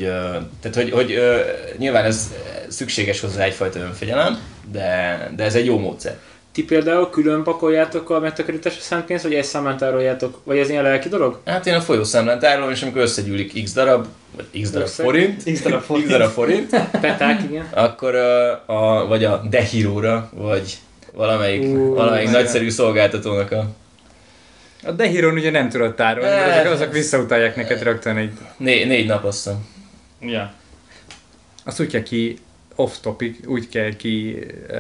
tehát, 0.61 0.75
hogy, 0.75 0.91
hogy 0.91 1.21
nyilván 1.77 2.05
ez 2.05 2.33
szükséges 2.69 3.21
hozzá 3.21 3.45
egyfajta 3.45 3.79
önfegyelem, 3.79 4.39
de, 4.73 5.31
de 5.37 5.45
ez 5.45 5.55
egy 5.55 5.65
jó 5.65 5.79
módszer. 5.79 6.19
Ti 6.53 6.65
például 6.65 7.11
külön 7.11 7.43
pakoljátok 7.43 8.11
a 8.11 8.21
megtakarításra 8.21 8.81
szánt 8.81 9.05
pénzt, 9.05 9.25
vagy 9.25 9.35
egy 9.35 9.45
számán 9.45 9.77
tároljátok? 9.77 10.41
Vagy 10.45 10.59
ez 10.59 10.69
ilyen 10.69 10.83
lelki 10.83 11.09
dolog? 11.09 11.41
Hát 11.45 11.67
én 11.67 11.75
a 11.75 11.81
folyószámlán 11.81 12.39
tárolom, 12.39 12.71
és 12.71 12.83
amikor 12.83 13.01
összegyűlik 13.03 13.65
x 13.65 13.73
darab, 13.73 14.07
vagy 14.37 14.63
x 14.63 14.71
darab 14.71 14.87
Összeg? 14.87 15.05
forint, 15.05 15.43
X 15.53 15.63
darab 15.63 15.83
forint. 15.83 16.07
x 16.09 16.13
darab 16.13 16.31
forint 16.31 16.71
Peták, 17.01 17.43
igen. 17.43 17.69
akkor 17.71 18.15
a, 18.67 19.07
vagy 19.07 19.25
a 19.25 19.43
Dehiro-ra, 19.51 20.31
vagy 20.35 20.79
valamelyik, 21.13 21.63
Ú, 21.63 21.95
valamelyik 21.95 22.31
nagyszerű 22.31 22.71
szolgáltatónak 22.71 23.53
a 23.53 23.67
A 24.87 24.91
Dehiron 24.93 25.35
ugye 25.35 25.51
nem 25.51 25.69
tudod 25.69 25.95
tárolni, 25.95 26.31
mert 26.35 26.61
azok, 26.65 26.73
azok 26.73 26.93
visszautalják 26.93 27.57
neked 27.57 27.83
rögtön 27.83 28.17
egy... 28.17 28.33
né, 28.57 28.85
négy 28.85 29.07
nap 29.07 29.25
azt. 29.25 29.51
Ja. 30.21 30.53
Azt 31.65 31.81
úgy 31.81 31.87
kell 31.87 32.03
ki 32.03 32.39
off 32.77 32.93
topic, 33.01 33.47
úgy 33.47 33.69
kell 33.69 33.97
ki 33.97 34.37
uh, 34.71 34.79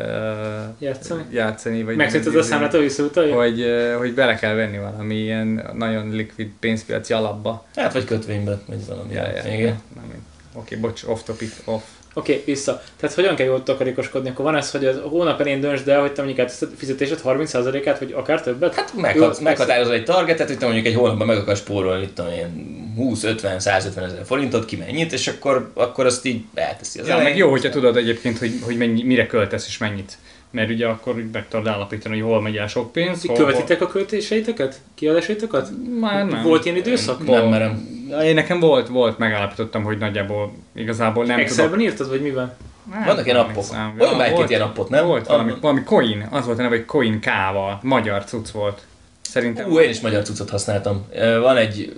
Játszani. 0.79 1.23
játszani, 1.31 1.83
vagy 1.83 1.97
Megszüntet 1.97 2.35
a 2.35 2.43
számlát, 2.43 2.71
hogy 2.73 2.81
visszautalja? 2.81 3.35
hogy, 3.37 3.61
uh, 3.61 3.95
hogy 3.97 4.15
bele 4.15 4.35
kell 4.35 4.55
venni 4.55 4.79
valami 4.79 5.15
ilyen 5.15 5.71
nagyon 5.75 6.11
likvid 6.11 6.49
pénzpiaci 6.61 7.13
alapba. 7.13 7.67
Hát 7.77 7.93
vagy 7.93 8.05
kötvénybe, 8.05 8.59
vagy 8.67 8.87
valami. 8.87 9.13
Ja, 9.15 9.23
ja, 9.31 9.53
Igen. 9.53 9.79
Nem, 9.95 10.05
én- 10.15 10.23
Oké, 10.57 10.77
bocs, 10.77 11.03
off 11.03 11.21
topic, 11.23 11.53
off. 11.65 11.83
Oké, 12.17 12.33
okay, 12.33 12.45
vissza. 12.45 12.83
Tehát 13.01 13.15
hogyan 13.15 13.35
kell 13.35 13.47
jól 13.47 13.63
takarékoskodni? 13.63 14.29
Akkor 14.29 14.45
van 14.45 14.57
ez, 14.57 14.71
hogy 14.71 14.85
a 14.85 15.09
hónap 15.09 15.41
elején 15.41 15.61
döntsd 15.61 15.89
el, 15.89 16.01
hogy 16.01 16.13
te 16.13 16.23
mondjuk 16.23 16.49
a 16.49 16.51
fizetésed 16.77 17.21
30%-át, 17.25 17.99
vagy 17.99 18.13
akár 18.13 18.43
többet? 18.43 18.75
Hát 18.75 18.95
meghat, 18.95 19.41
meghatározol 19.41 19.95
egy 19.95 20.05
targetet, 20.05 20.49
hogy 20.49 20.59
te 20.59 20.65
mondjuk 20.65 20.87
egy 20.87 20.95
hónapban 20.95 21.27
meg 21.27 21.37
akarsz 21.37 21.59
spórolni, 21.59 22.09
tudom 22.15 22.33
én, 22.33 22.73
20-50-150 22.99 23.67
ezer 23.97 24.23
forintot, 24.25 24.65
ki 24.65 24.77
mennyit, 24.77 25.13
és 25.13 25.29
akkor, 25.29 25.71
akkor 25.75 26.07
azt 26.07 26.25
így 26.25 26.45
elteszi 26.55 26.99
az 26.99 27.07
Ja, 27.07 27.13
elején. 27.13 27.31
meg 27.31 27.39
jó, 27.39 27.51
hogyha 27.51 27.69
tudod 27.69 27.97
egyébként, 27.97 28.39
hogy, 28.39 28.53
hogy 28.63 28.77
mennyi, 28.77 29.03
mire 29.03 29.27
költesz 29.27 29.67
és 29.67 29.79
mennyit. 29.79 30.13
Mert 30.55 30.71
ugye 30.71 30.87
akkor 30.87 31.15
úgy 31.17 31.31
meg 31.33 31.49
tudod 31.49 31.67
állapítani, 31.67 32.21
hogy 32.21 32.31
hol 32.31 32.41
megy 32.43 32.57
el 32.57 32.67
sok 32.67 32.93
pénz. 32.93 33.27
Hol, 33.27 33.37
Követitek 33.37 33.81
a 33.81 33.87
költéseiteket? 33.87 34.81
Kiadásaitokat? 34.95 35.69
hol... 35.69 35.99
Már 36.01 36.27
nem. 36.27 36.43
Volt 36.43 36.65
ilyen 36.65 36.77
időszak? 36.77 37.27
Nem 37.27 37.49
merem. 37.49 37.89
Én 38.23 38.35
nekem 38.35 38.61
volt, 38.61 38.89
volt, 38.89 39.19
megállapítottam, 39.19 39.83
hogy 39.83 39.99
nagyjából 39.99 40.53
igazából 40.75 41.25
nem 41.25 41.39
Excelben 41.39 41.81
írtad, 41.81 42.09
vagy 42.09 42.23
miben? 42.23 42.53
Nem, 42.93 43.05
Vannak 43.05 43.25
ilyen 43.27 43.39
appok. 43.39 43.55
hiszem. 43.55 43.95
Olyan 43.99 44.17
már 44.17 44.33
egy 44.33 44.49
ilyen 44.51 44.63
appot, 44.63 44.89
nem? 44.89 45.07
Volt 45.07 45.27
valami, 45.27 45.51
Ah. 45.51 45.61
valami 45.61 45.83
coin, 45.83 46.27
az 46.31 46.47
volt 46.47 46.59
a 46.59 46.63
neve, 46.63 46.77
hogy 46.77 46.85
coin 46.85 47.21
kával, 47.21 47.79
magyar 47.83 48.25
cucc 48.25 48.49
volt. 48.51 48.83
Szerintem. 49.23 49.71
Ú, 49.71 49.79
én 49.79 49.91
is 49.91 50.01
magyar 50.01 50.23
cuccot 50.23 50.51
használtam. 50.51 51.07
Van 51.41 51.57
egy, 51.57 51.97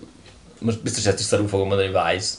most 0.59 0.83
biztos 0.83 1.07
ezt 1.07 1.19
is 1.19 1.25
szarul 1.25 1.49
fogom 1.49 1.69
mondani, 1.69 1.89
Wise. 1.89 2.35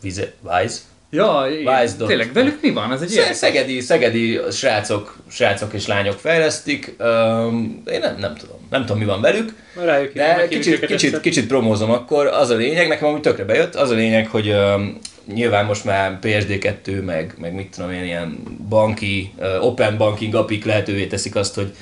Vize, 0.00 0.32
Wise. 0.42 0.78
Ja, 1.16 1.46
igen. 1.60 2.06
Tényleg, 2.06 2.32
velük 2.32 2.58
mi 2.62 2.70
van? 2.70 2.92
Ez 2.92 3.00
egy 3.00 3.12
ilyen... 3.12 3.24
Sze- 3.24 3.34
Szegedi, 3.34 3.80
szegedi 3.80 4.40
srácok, 4.52 5.16
srácok 5.30 5.72
és 5.72 5.86
lányok 5.86 6.18
fejlesztik. 6.18 6.94
Öm, 6.98 7.82
én 7.92 8.00
nem, 8.00 8.16
nem 8.18 8.34
tudom. 8.34 8.56
Nem 8.70 8.80
tudom, 8.80 8.98
mi 8.98 9.04
van 9.04 9.20
velük. 9.20 9.54
Rájuk 9.84 10.12
De 10.12 10.46
kicsit, 10.48 10.80
kicsit, 10.86 11.04
egyszer. 11.04 11.20
kicsit 11.20 11.46
promózom 11.46 11.90
akkor, 11.90 12.26
az 12.26 12.50
a 12.50 12.54
lényeg, 12.54 12.88
nekem 12.88 13.08
amúgy 13.08 13.20
tökre 13.20 13.44
bejött, 13.44 13.74
az 13.74 13.90
a 13.90 13.94
lényeg, 13.94 14.28
hogy 14.28 14.48
um, 14.48 14.98
nyilván 15.34 15.64
most 15.64 15.84
már 15.84 16.18
PSD2, 16.22 17.04
meg, 17.04 17.34
meg 17.40 17.54
mit 17.54 17.70
tudom 17.76 17.90
én, 17.92 18.04
ilyen 18.04 18.38
banki, 18.68 19.32
uh, 19.36 19.64
open 19.66 19.96
banking 19.96 20.34
apik 20.34 20.64
lehetővé 20.64 21.06
teszik 21.06 21.34
azt, 21.34 21.54
hogy 21.54 21.72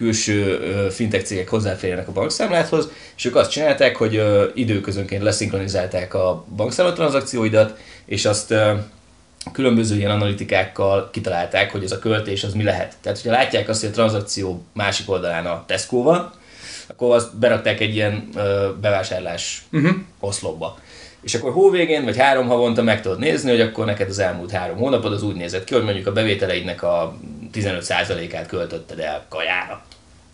külső 0.00 0.58
fintech 0.90 1.24
cégek 1.24 1.48
hozzáférjenek 1.48 2.08
a 2.08 2.12
bankszámláthoz, 2.12 2.88
és 3.16 3.24
ők 3.24 3.36
azt 3.36 3.50
csinálták, 3.50 3.96
hogy 3.96 4.22
időközönként 4.54 5.22
leszinkronizálták 5.22 6.14
a 6.14 6.44
bankszámla 6.56 6.92
tranzakcióidat, 6.92 7.78
és 8.04 8.24
azt 8.24 8.54
különböző 9.52 9.96
ilyen 9.96 10.10
analitikákkal 10.10 11.10
kitalálták, 11.12 11.72
hogy 11.72 11.84
ez 11.84 11.92
a 11.92 11.98
költés 11.98 12.44
az 12.44 12.54
mi 12.54 12.62
lehet. 12.62 12.96
Tehát, 13.00 13.20
hogyha 13.20 13.36
látják 13.36 13.68
azt, 13.68 13.80
hogy 13.80 13.88
a 13.88 13.92
tranzakció 13.92 14.62
másik 14.72 15.10
oldalán 15.10 15.46
a 15.46 15.64
Tesco 15.66 16.02
van, 16.02 16.32
akkor 16.86 17.14
azt 17.14 17.36
berakták 17.38 17.80
egy 17.80 17.94
ilyen 17.94 18.28
ö, 18.36 18.68
bevásárlás 18.80 19.62
uh-huh. 19.72 19.96
oszlopba. 20.20 20.78
És 21.22 21.34
akkor 21.34 21.52
hóvégén, 21.52 22.04
vagy 22.04 22.16
három 22.16 22.46
havonta 22.46 22.82
meg 22.82 23.02
tudod 23.02 23.18
nézni, 23.18 23.50
hogy 23.50 23.60
akkor 23.60 23.84
neked 23.84 24.08
az 24.08 24.18
elmúlt 24.18 24.50
három 24.50 24.76
hónapod 24.76 25.12
az 25.12 25.22
úgy 25.22 25.36
nézett 25.36 25.64
ki, 25.64 25.74
hogy 25.74 25.84
mondjuk 25.84 26.06
a 26.06 26.12
bevételeidnek 26.12 26.82
a 26.82 27.16
15%-át 27.54 28.46
költötted 28.46 28.98
el 28.98 29.24
kajára. 29.28 29.82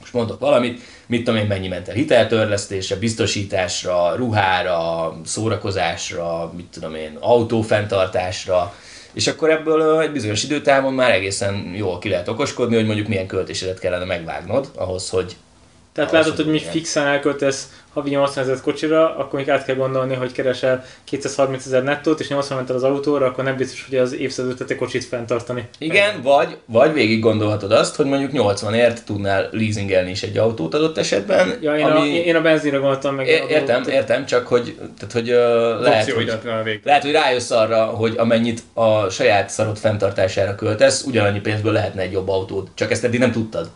Most 0.01 0.13
mondok 0.13 0.41
valamit, 0.41 0.81
mit 1.07 1.25
tudom 1.25 1.41
én, 1.41 1.47
mennyi 1.47 1.69
ment 1.69 1.89
el 1.89 1.95
hiteltörlesztésre, 1.95 2.97
biztosításra, 2.97 4.15
ruhára, 4.15 5.15
szórakozásra, 5.25 6.53
mit 6.57 6.67
tudom 6.67 6.95
én, 6.95 7.17
autófenntartásra, 7.21 8.75
és 9.13 9.27
akkor 9.27 9.51
ebből 9.51 10.01
egy 10.01 10.13
bizonyos 10.13 10.43
időtávon 10.43 10.93
már 10.93 11.11
egészen 11.11 11.73
jól 11.75 11.99
ki 11.99 12.09
lehet 12.09 12.29
okoskodni, 12.29 12.75
hogy 12.75 12.87
mondjuk 12.87 13.09
milyen 13.09 13.27
költésedet 13.27 13.79
kellene 13.79 14.05
megvágnod 14.05 14.71
ahhoz, 14.75 15.11
hogy 15.11 15.37
Tehát 15.97 16.13
látod, 16.13 16.37
hogy 16.37 16.47
mi 16.47 16.59
fixen 16.59 17.07
elköltesz 17.07 17.69
havi 17.93 18.11
80 18.11 18.45
ezer 18.45 18.61
kocsira, 18.61 19.17
akkor 19.17 19.39
még 19.39 19.51
át 19.51 19.65
kell 19.65 19.75
gondolni, 19.75 20.15
hogy 20.15 20.33
keresel 20.33 20.85
230 21.05 21.67
ezer 21.67 21.83
nettót, 21.83 22.21
és 22.21 22.29
80 22.29 22.57
ment 22.57 22.71
az 22.71 22.83
autóra, 22.83 23.27
akkor 23.27 23.45
nem 23.45 23.57
biztos, 23.57 23.87
hogy 23.89 23.99
az 23.99 24.15
évszázad 24.15 24.65
egy 24.69 24.77
kocsit 24.77 25.05
fenntartani. 25.05 25.69
Igen, 25.79 26.23
vagy, 26.23 26.57
vagy 26.67 26.93
végig 26.93 27.21
gondolhatod 27.21 27.73
azt, 27.73 27.97
hogy 27.97 28.07
mondjuk 28.07 28.31
80ért 28.35 28.99
tudnál 29.05 29.49
leasingelni 29.53 30.11
is 30.11 30.23
egy 30.23 30.37
autót 30.37 30.75
adott 30.75 30.99
esetben. 30.99 31.59
Ja, 31.61 31.77
én, 31.77 31.85
ami... 31.85 32.19
a, 32.19 32.23
én 32.23 32.37
a 32.37 32.41
benzinre 32.41 32.77
gondoltam 32.77 33.15
meg. 33.15 33.27
É- 33.27 33.51
Értem, 33.51 33.83
értem, 33.89 34.27
csak 34.27 34.47
hogy, 34.47 34.79
tehát, 34.99 35.13
hogy 35.13 35.31
uh, 35.31 35.83
lehet, 35.83 36.11
hogy, 36.11 36.33
lehet, 36.85 37.03
hogy 37.03 37.13
rájössz 37.13 37.51
arra, 37.51 37.85
hogy 37.85 38.15
amennyit 38.17 38.63
a 38.75 39.09
saját 39.09 39.51
szarod 39.51 39.79
fenntartására 39.79 40.55
költesz, 40.55 41.03
ugyanannyi 41.03 41.41
pénzből 41.41 41.73
lehetne 41.73 42.03
egy 42.03 42.13
jobb 42.13 42.29
autód. 42.29 42.69
Csak 42.75 42.91
ezt 42.91 43.05
eddig 43.05 43.21
nem 43.21 43.33
tudtad. 43.33 43.71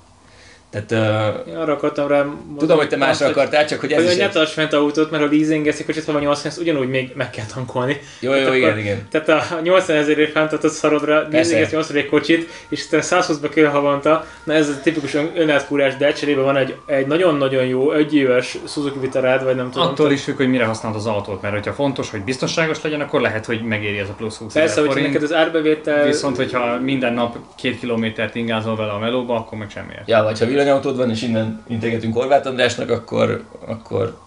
Tehát 0.71 0.91
uh, 0.93 1.53
Én 1.53 1.57
arra 1.57 1.73
akartam 1.73 2.09
rá 2.09 2.27
tudom, 2.59 2.77
hogy 2.77 2.89
te 2.89 2.97
másra 2.97 3.27
azt, 3.27 3.37
akartál, 3.37 3.67
csak 3.67 3.81
hogy 3.81 3.93
ez 3.93 3.97
hogy 3.97 4.05
is 4.05 4.11
hogy 4.11 4.21
ne 4.21 4.27
egy... 4.27 4.33
tarts 4.33 4.51
fent 4.51 4.73
autót, 4.73 5.11
mert 5.11 5.23
ha 5.23 5.29
leasingeszik 5.31 6.07
ha 6.07 6.13
van 6.13 6.21
80 6.23 6.53
ugyanúgy 6.59 6.89
még 6.89 7.13
meg 7.15 7.31
kell 7.31 7.45
tankolni. 7.55 8.01
Jó, 8.21 8.35
jó, 8.35 8.45
Hát 8.45 8.55
igen, 8.55 8.69
akkor- 8.69 8.83
igen. 8.83 9.09
Tehát 9.11 9.29
a 9.29 9.61
80 9.63 9.97
ezerért 9.97 10.33
fenntartott 10.33 10.73
szarodra 10.73 11.27
leasingeszt 11.31 11.73
80 11.73 12.07
kocsit, 12.07 12.49
és 12.69 12.87
aztán 12.91 13.23
120-ba 13.23 13.49
kell 13.55 13.67
havonta, 13.67 14.27
na 14.45 14.53
ez 14.53 14.69
a 14.69 14.81
tipikus 14.83 15.15
ön- 15.15 15.33
önátfúrás, 15.35 15.97
de 15.97 16.13
cserébe 16.13 16.41
van 16.41 16.57
egy, 16.57 16.75
egy 16.87 17.07
nagyon-nagyon 17.07 17.65
jó, 17.65 17.93
egy 17.93 18.15
éves 18.15 18.59
Suzuki 18.67 18.99
Vitarád, 18.99 19.45
vagy 19.45 19.57
nem 19.57 19.71
tudom. 19.71 19.89
Attól 19.89 20.13
is 20.13 20.23
függ, 20.23 20.37
hogy 20.37 20.49
mire 20.49 20.65
használod 20.65 20.99
az 20.99 21.07
autót, 21.07 21.43
mert 21.43 21.55
hogyha 21.55 21.73
fontos, 21.73 22.11
hogy 22.11 22.21
biztonságos 22.23 22.83
legyen, 22.83 23.01
akkor 23.01 23.21
lehet, 23.21 23.47
hogy 23.47 23.63
megéri 23.63 23.99
ez 23.99 24.09
a 24.09 24.13
plusz 24.13 24.37
20 24.37 24.53
Persze, 24.53 24.87
hogy 24.87 25.03
neked 25.03 25.23
az 25.23 25.35
árbevétel... 25.35 26.05
Viszont, 26.05 26.37
hogyha 26.37 26.79
minden 26.81 27.13
nap 27.13 27.37
két 27.57 27.79
kilométert 27.79 28.35
ingázol 28.35 28.77
vele 28.77 28.93
a 28.93 28.99
melóba, 28.99 29.37
akkor 29.37 29.59
meg 29.59 29.71
semmiért. 29.71 30.09
Ja, 30.09 30.23
vagy 30.23 30.39
ha 30.39 30.47
villanyautód 30.61 30.97
van, 30.97 31.11
és 31.11 31.23
innen 31.23 31.65
integetünk 31.69 32.15
Horváth 32.15 32.47
Andrásnak, 32.47 32.91
akkor, 32.91 33.45
akkor 33.67 34.19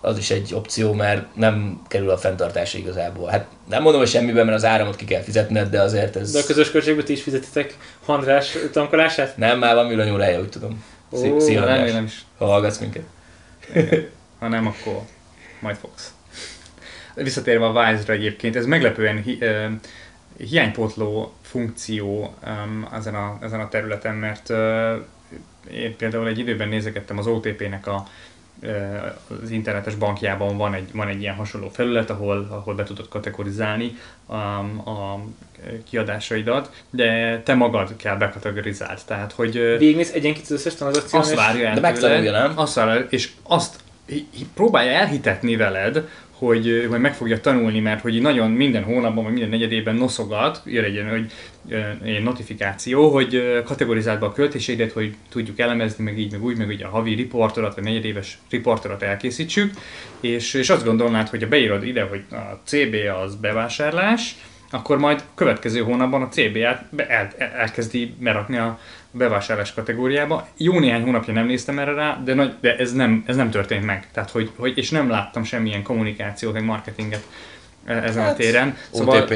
az 0.00 0.18
is 0.18 0.30
egy 0.30 0.54
opció, 0.54 0.92
mert 0.92 1.36
nem 1.36 1.82
kerül 1.88 2.10
a 2.10 2.18
fenntartásra 2.18 2.78
igazából. 2.78 3.28
Hát 3.28 3.46
nem 3.68 3.82
mondom, 3.82 4.00
hogy 4.00 4.10
semmiben, 4.10 4.44
mert 4.44 4.56
az 4.56 4.64
áramot 4.64 4.96
ki 4.96 5.04
kell 5.04 5.22
fizetned, 5.22 5.70
de 5.70 5.80
azért 5.80 6.16
ez... 6.16 6.32
De 6.32 6.38
a 6.38 6.44
közös 6.44 6.70
költségbe 6.70 7.02
ti 7.02 7.12
is 7.12 7.22
fizetitek 7.22 7.76
Handrás 8.04 8.56
tankolását? 8.72 9.36
Nem, 9.36 9.58
már 9.58 9.74
van 9.74 9.88
villanyórája, 9.88 10.40
úgy 10.40 10.48
tudom. 10.48 10.84
Ó, 11.10 11.38
szia 11.38 11.60
András, 11.60 11.78
Remélem 11.78 12.04
is. 12.04 12.24
ha 12.38 12.46
hallgatsz 12.46 12.78
minket. 12.78 13.02
Ha 14.38 14.48
nem, 14.48 14.66
akkor 14.66 15.00
majd 15.60 15.76
fogsz. 15.76 16.14
Visszatérve 17.14 17.66
a 17.66 17.70
Wise-ra 17.70 18.12
egyébként, 18.12 18.56
ez 18.56 18.66
meglepően 18.66 19.22
hi, 19.22 19.38
ö, 19.40 19.66
hiánypótló 20.36 21.32
funkció 21.42 22.34
um, 22.46 22.88
ezen, 22.92 23.14
a, 23.14 23.38
ezen 23.40 23.60
a 23.60 23.68
területen, 23.68 24.14
mert 24.14 24.50
ö, 24.50 24.96
én 25.74 25.96
például 25.96 26.26
egy 26.26 26.38
időben 26.38 26.68
nézegettem 26.68 27.18
az 27.18 27.26
OTP-nek 27.26 27.86
a, 27.86 28.06
az 29.42 29.50
internetes 29.50 29.94
bankjában 29.94 30.56
van 30.56 30.74
egy, 30.74 30.88
van 30.92 31.08
egy 31.08 31.20
ilyen 31.20 31.34
hasonló 31.34 31.68
felület, 31.68 32.10
ahol, 32.10 32.48
ahol 32.50 32.74
be 32.74 32.82
tudod 32.82 33.08
kategorizálni 33.08 33.96
um, 34.26 34.82
a 34.88 35.24
kiadásaidat, 35.90 36.84
de 36.90 37.40
te 37.44 37.54
magad 37.54 37.96
kell 37.96 38.16
bekategorizáld. 38.16 38.98
Tehát, 39.06 39.32
hogy 39.32 39.52
Végigmész 39.52 40.12
egyenként 40.12 40.44
az 40.44 40.50
összes 40.50 40.74
tranzakción, 40.74 41.22
azt 41.22 41.34
várja 41.34 41.68
el 41.68 41.80
De 41.80 41.92
tőled, 41.92 42.32
nem? 42.32 42.52
Azt 42.54 42.74
várja, 42.74 43.06
és 43.08 43.30
azt 43.42 43.76
próbálja 44.54 44.90
elhitetni 44.90 45.56
veled, 45.56 46.08
hogy 46.46 46.86
majd 46.88 47.00
meg 47.00 47.14
fogja 47.14 47.40
tanulni, 47.40 47.80
mert 47.80 48.00
hogy 48.00 48.20
nagyon 48.20 48.50
minden 48.50 48.82
hónapban, 48.82 49.24
vagy 49.24 49.32
minden 49.32 49.50
negyedében 49.50 49.94
noszogat, 49.94 50.62
jön 50.64 50.84
egy 50.84 50.92
ilyen, 50.92 51.10
hogy, 51.10 51.32
egy 52.04 52.22
notifikáció, 52.22 53.12
hogy 53.12 53.62
kategorizáld 53.64 54.20
be 54.20 54.26
a 54.26 54.32
költéseidet, 54.32 54.92
hogy 54.92 55.14
tudjuk 55.28 55.58
elemezni, 55.58 56.04
meg 56.04 56.18
így, 56.18 56.32
meg 56.32 56.44
úgy, 56.44 56.56
meg 56.56 56.68
ugye 56.68 56.84
a 56.84 56.88
havi 56.88 57.14
riportorat, 57.14 57.74
vagy 57.74 57.84
negyedéves 57.84 58.38
riportorat 58.50 59.02
elkészítsük, 59.02 59.72
és, 60.20 60.54
és 60.54 60.70
azt 60.70 60.84
gondolnád, 60.84 61.28
hogy 61.28 61.42
ha 61.42 61.48
beírod 61.48 61.86
ide, 61.86 62.02
hogy 62.02 62.24
a 62.30 62.60
CB 62.64 62.96
az 63.24 63.34
bevásárlás, 63.34 64.36
akkor 64.70 64.98
majd 64.98 65.24
következő 65.34 65.80
hónapban 65.80 66.22
a 66.22 66.28
be- 66.50 66.64
el, 66.64 66.86
el, 67.08 67.50
elkezdi 67.52 68.14
berakni 68.18 68.56
a 68.56 68.78
bevásárlás 69.12 69.74
kategóriába. 69.74 70.48
Jó 70.56 70.78
néhány 70.78 71.02
hónapja 71.02 71.32
nem 71.32 71.46
néztem 71.46 71.78
erre 71.78 71.92
rá, 71.92 72.20
de, 72.24 72.34
nagy, 72.34 72.54
de 72.60 72.76
ez, 72.76 72.92
nem, 72.92 73.24
ez 73.26 73.36
nem 73.36 73.50
történt 73.50 73.84
meg. 73.84 74.08
Tehát, 74.12 74.30
hogy, 74.30 74.50
hogy, 74.56 74.78
és 74.78 74.90
nem 74.90 75.10
láttam 75.10 75.44
semmilyen 75.44 75.82
kommunikációt, 75.82 76.52
meg 76.52 76.64
marketinget 76.64 77.26
e- 77.84 77.92
ezen 77.92 78.22
Hát, 78.22 78.32
a 78.32 78.36
téren. 78.36 78.76
OTP. 78.90 79.34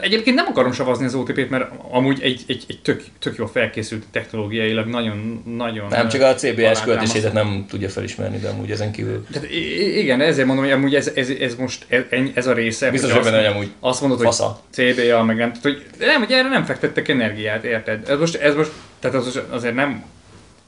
Egyébként 0.00 0.36
nem 0.36 0.46
akarom 0.46 0.72
savazni 0.72 1.04
az 1.04 1.14
OTP-t, 1.14 1.50
mert 1.50 1.70
amúgy 1.90 2.20
egy, 2.22 2.44
egy, 2.46 2.64
egy 2.68 2.78
tök, 2.82 3.04
tök 3.18 3.36
jó 3.36 3.46
felkészült 3.46 4.04
technológiailag, 4.10 4.86
nagyon, 4.86 5.42
nagyon 5.56 5.86
Nem, 5.88 6.08
csak 6.08 6.22
a 6.22 6.34
CBS 6.34 6.82
költésédet 6.82 7.32
nem 7.32 7.66
tudja 7.68 7.88
felismerni, 7.88 8.38
de 8.38 8.48
amúgy 8.48 8.70
ezen 8.70 8.92
kívül. 8.92 9.26
Tehát 9.32 9.50
igen, 9.96 10.20
ezért 10.20 10.46
mondom, 10.46 10.64
hogy 10.64 10.74
amúgy 10.74 10.94
ez, 10.94 11.10
ez, 11.14 11.28
ez 11.28 11.54
most 11.54 11.86
ez, 11.88 12.02
ez 12.34 12.46
a 12.46 12.52
része. 12.52 12.90
Biztos, 12.90 13.10
hogy 13.12 13.22
hogy 13.22 13.30
benne, 13.32 13.44
hogy 13.46 13.54
amúgy 13.54 13.70
azt 13.80 14.00
mondod, 14.00 14.18
hogy 14.18 14.26
fasza. 14.26 14.60
CBA, 14.70 15.22
meg 15.22 15.36
nem, 15.36 15.52
tehát, 15.52 15.62
hogy 15.62 15.86
nem, 15.98 16.20
hogy 16.20 16.32
erre 16.32 16.48
nem 16.48 16.64
fektettek 16.64 17.08
energiát, 17.08 17.64
érted? 17.64 18.08
Ez 18.08 18.18
most, 18.18 18.34
ez 18.34 18.54
most 18.54 18.70
tehát 18.98 19.16
az, 19.16 19.40
azért 19.50 19.74
nem, 19.74 20.04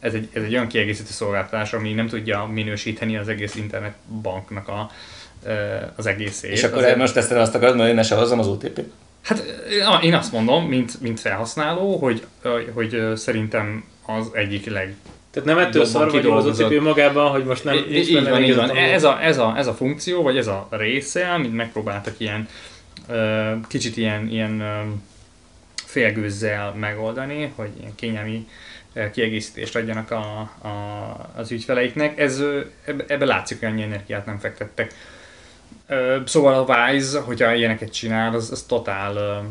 ez 0.00 0.14
egy, 0.14 0.28
ez 0.32 0.42
egy 0.42 0.52
olyan 0.52 0.66
kiegészítő 0.66 1.10
szolgáltatás, 1.10 1.72
ami 1.72 1.92
nem 1.92 2.06
tudja 2.06 2.48
minősíteni 2.52 3.16
az 3.16 3.28
egész 3.28 3.54
internetbanknak 3.54 4.68
a, 4.68 4.90
az 5.96 6.06
egészét. 6.06 6.50
És 6.50 6.62
akkor 6.64 6.78
Azért- 6.78 6.96
most 6.96 7.16
ezt 7.16 7.32
azt 7.32 7.54
akarod, 7.54 7.78
hogy 7.78 7.88
én 7.88 7.94
ne 7.94 8.02
savazzam 8.02 8.38
az 8.38 8.46
OTP-t? 8.46 8.90
Hát 9.22 9.44
ö, 9.68 9.94
én 10.02 10.14
azt 10.14 10.32
mondom, 10.32 10.64
mint, 10.64 11.00
mint 11.00 11.20
felhasználó, 11.20 11.96
hogy, 11.96 12.26
hogy 12.74 12.94
ö, 12.94 13.16
szerintem 13.16 13.84
az 14.06 14.30
egyik 14.32 14.66
leg, 14.66 14.94
Tehát 15.30 15.48
nem 15.48 15.58
ettől 15.58 15.84
szar 15.84 16.10
vagy 16.10 16.24
jó 16.24 16.32
az 16.32 16.44
kidolgozott. 16.44 16.70
OTP 16.72 16.82
magában, 16.82 17.30
hogy 17.30 17.44
most 17.44 17.64
nem 17.64 17.74
I- 17.74 17.96
így 17.96 18.28
van, 18.28 18.42
így 18.42 18.56
van. 18.56 18.76
Ez 18.76 19.04
a, 19.04 19.22
ez, 19.22 19.38
a, 19.38 19.54
ez 19.56 19.66
a 19.66 19.74
funkció, 19.74 20.22
vagy 20.22 20.36
ez 20.36 20.46
a 20.46 20.66
része, 20.70 21.32
amit 21.32 21.54
megpróbáltak 21.54 22.14
ilyen 22.18 22.48
ö, 23.08 23.52
kicsit 23.68 23.96
ilyen, 23.96 24.28
ilyen 24.28 24.60
ö, 24.60 24.80
félgőzzel 25.84 26.74
megoldani, 26.74 27.52
hogy 27.56 27.70
ilyen 27.80 27.94
kényelmi 27.94 28.48
ö, 28.92 29.10
kiegészítést 29.10 29.76
adjanak 29.76 30.10
a, 30.10 30.50
a, 30.62 31.30
az 31.36 31.50
ügyfeleiknek. 31.50 32.18
Ez, 32.18 32.42
ebbe, 32.84 33.04
ebbe 33.06 33.24
látszik, 33.24 33.58
hogy 33.58 33.68
annyi 33.68 33.82
energiát 33.82 34.26
nem 34.26 34.38
fektettek. 34.38 34.94
Szóval 36.24 36.54
a 36.54 36.90
Wise, 36.90 37.20
hogyha 37.20 37.54
ilyeneket 37.54 37.92
csinál, 37.92 38.34
az, 38.34 38.50
az 38.50 38.62
totál 38.62 39.44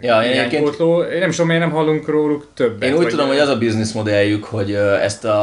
Ja, 0.00 0.22
én 0.22 0.30
egyébként- 0.30 0.78
nem 1.20 1.30
tudom, 1.30 1.46
miért 1.46 1.60
nem 1.62 1.70
hallunk 1.70 2.08
róluk 2.08 2.46
többet. 2.54 2.88
Én 2.88 2.94
úgy 2.94 3.02
vagy- 3.02 3.10
tudom, 3.10 3.26
hogy 3.26 3.38
az 3.38 3.48
a 3.48 3.58
bizniszmodelljük, 3.58 4.44
hogy 4.44 4.72
ezt 5.02 5.24
a, 5.24 5.34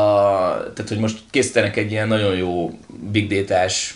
tehát 0.74 0.90
hogy 0.90 0.98
most 1.00 1.20
készítenek 1.30 1.78
egy 1.78 1.92
ilyen 1.92 2.08
nagyon 2.08 2.36
jó 2.36 2.72
big 3.12 3.28
data-s 3.46 3.94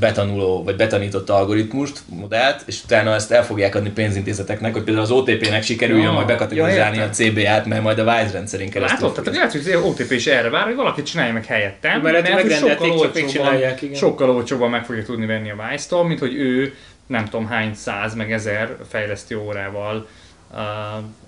betanuló, 0.00 0.64
vagy 0.64 0.76
betanított 0.76 1.30
algoritmust, 1.30 2.00
modellt, 2.08 2.62
és 2.66 2.82
utána 2.84 3.14
ezt 3.14 3.30
el 3.32 3.44
fogják 3.44 3.74
adni 3.74 3.90
pénzintézeteknek, 3.90 4.72
hogy 4.72 4.82
például 4.82 5.04
az 5.04 5.10
OTP-nek 5.12 5.62
sikerüljön 5.62 6.04
Ja, 6.04 6.12
majd 6.12 6.26
bekategorizálni 6.26 6.96
ja, 6.96 7.04
a 7.04 7.08
CB-át, 7.08 7.66
mert 7.66 7.82
majd 7.82 7.98
a 7.98 8.02
Wise 8.04 8.32
rendszerén 8.32 8.70
keresztül. 8.70 9.08
Látod, 9.08 9.24
tehát 9.24 9.38
lehet, 9.38 9.52
hogy 9.52 9.72
az 9.74 9.82
OTP 9.82 10.10
is 10.10 10.26
erre 10.26 10.50
vár, 10.50 10.64
hogy 10.64 10.74
valaki 10.74 11.02
csinálja 11.02 11.32
meg 11.32 11.44
helyettem, 11.44 12.00
Mert 12.00 12.14
hogy 12.14 12.34
megrendelték, 12.34 13.28
sokkal 13.28 13.54
igen. 13.80 13.94
sokkal 13.94 14.30
olcsóbban 14.30 14.70
meg 14.70 14.84
fogja 14.84 15.02
tudni 15.02 15.26
venni 15.26 15.50
a 15.50 15.56
Vice-tól, 15.70 16.06
mint 16.06 16.18
hogy 16.18 16.34
ő 16.34 16.74
nem 17.06 17.24
tudom 17.24 17.46
hány 17.46 17.74
száz 17.74 18.14
meg 18.14 18.32
ezer 18.32 18.76
fejlesztő 18.88 19.38
órával 19.38 20.06
uh, 20.52 20.58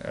uh, 0.05 0.11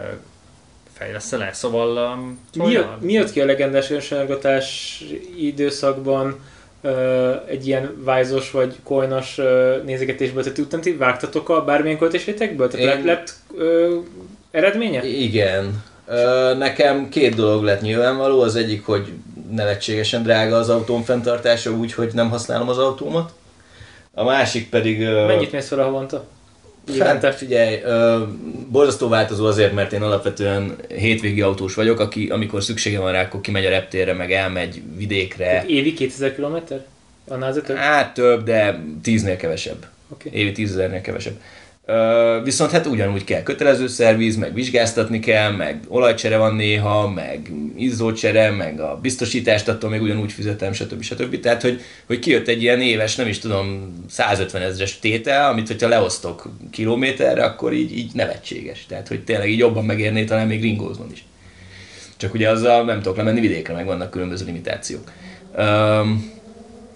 fejlesz 0.92 1.30
le, 1.32 1.50
szóval... 1.52 1.96
Um, 2.12 2.38
Mi, 2.64 2.70
jött- 2.72 3.00
mi 3.00 3.12
jött 3.12 3.32
ki 3.32 3.40
a 3.40 3.44
legendás 3.44 3.90
önságotás 3.90 5.02
időszakban 5.38 6.38
ö, 6.82 7.32
egy 7.48 7.66
ilyen 7.66 7.94
vájzos 8.04 8.50
vagy 8.50 8.74
coinos 8.84 9.38
ö, 9.38 9.76
nézegetésből? 9.84 10.42
Tehát 10.42 10.58
utána 10.58 10.82
ti 10.82 10.96
vágtatok 10.96 11.48
a 11.48 11.64
bármilyen 11.64 11.98
költésétekből? 11.98 12.68
Tehát 12.68 12.86
Én- 12.98 13.04
lett, 13.04 13.04
lett 13.04 13.32
ö, 13.56 13.96
eredménye? 14.50 15.04
Igen. 15.06 15.82
Ö, 16.06 16.54
Nekem 16.58 17.08
két 17.08 17.34
dolog 17.34 17.62
lett 17.62 17.80
nyilvánvaló. 17.80 18.40
Az 18.40 18.56
egyik, 18.56 18.84
hogy 18.86 19.12
nevetségesen 19.50 20.22
drága 20.22 20.56
az 20.56 20.68
autóm 20.68 21.02
fenntartása 21.02 21.70
úgy, 21.70 21.92
hogy 21.92 22.10
nem 22.14 22.30
használom 22.30 22.68
az 22.68 22.78
autómat. 22.78 23.32
A 24.18 24.24
másik 24.24 24.68
pedig... 24.68 25.00
Mennyit 25.00 25.52
mész 25.52 25.68
fel 25.68 25.78
a 25.78 25.84
havonta? 25.84 26.26
Hát 26.98 27.34
figyelj, 27.34 27.80
ö, 27.84 28.22
borzasztó 28.68 29.08
változó 29.08 29.46
azért, 29.46 29.72
mert 29.72 29.92
én 29.92 30.02
alapvetően 30.02 30.76
hétvégi 30.88 31.40
autós 31.40 31.74
vagyok, 31.74 32.00
aki 32.00 32.28
amikor 32.28 32.62
szüksége 32.62 32.98
van 32.98 33.12
rá, 33.12 33.22
akkor 33.22 33.40
kimegy 33.40 33.64
a 33.64 33.68
reptérre, 33.68 34.12
meg 34.12 34.32
elmegy 34.32 34.82
vidékre. 34.96 35.64
Évi 35.66 35.92
2000 35.92 36.34
km? 36.34 36.56
Annál 37.28 37.50
azért 37.50 37.64
több? 37.66 37.76
Hát 37.76 38.14
több, 38.14 38.44
de 38.44 38.82
tíznél 39.02 39.36
kevesebb. 39.36 39.86
Oké. 40.08 40.30
Évi 40.32 40.52
tízezernél 40.52 41.00
kevesebb. 41.00 41.40
Viszont 42.44 42.70
hát 42.70 42.86
ugyanúgy 42.86 43.24
kell 43.24 43.42
kötelező 43.42 43.86
szerviz, 43.86 44.36
meg 44.36 44.54
vizsgáztatni 44.54 45.20
kell, 45.20 45.50
meg 45.50 45.80
olajcsere 45.88 46.36
van 46.36 46.54
néha, 46.54 47.08
meg 47.08 47.50
izzócsere, 47.76 48.50
meg 48.50 48.80
a 48.80 48.98
biztosítást 49.02 49.68
attól 49.68 49.90
még 49.90 50.02
ugyanúgy 50.02 50.32
fizetem, 50.32 50.72
stb. 50.72 51.02
stb. 51.02 51.40
Tehát, 51.40 51.62
hogy, 51.62 51.80
hogy 52.06 52.18
kijött 52.18 52.48
egy 52.48 52.62
ilyen 52.62 52.80
éves, 52.80 53.16
nem 53.16 53.26
is 53.26 53.38
tudom, 53.38 53.94
150 54.08 54.62
ezres 54.62 54.98
tétel, 54.98 55.50
amit 55.50 55.66
hogyha 55.66 55.88
leosztok 55.88 56.48
kilométerre, 56.70 57.44
akkor 57.44 57.72
így, 57.72 57.96
így 57.96 58.10
nevetséges. 58.14 58.86
Tehát, 58.88 59.08
hogy 59.08 59.24
tényleg 59.24 59.50
így 59.50 59.58
jobban 59.58 59.84
megérné 59.84 60.24
talán 60.24 60.46
még 60.46 60.62
ringóznon 60.62 61.08
is. 61.12 61.24
Csak 62.16 62.34
ugye 62.34 62.50
azzal 62.50 62.84
nem 62.84 63.00
tudok 63.02 63.16
lemenni 63.16 63.40
vidékre, 63.40 63.74
meg 63.74 63.86
vannak 63.86 64.10
különböző 64.10 64.44
limitációk. 64.44 65.12
Um, 65.58 66.32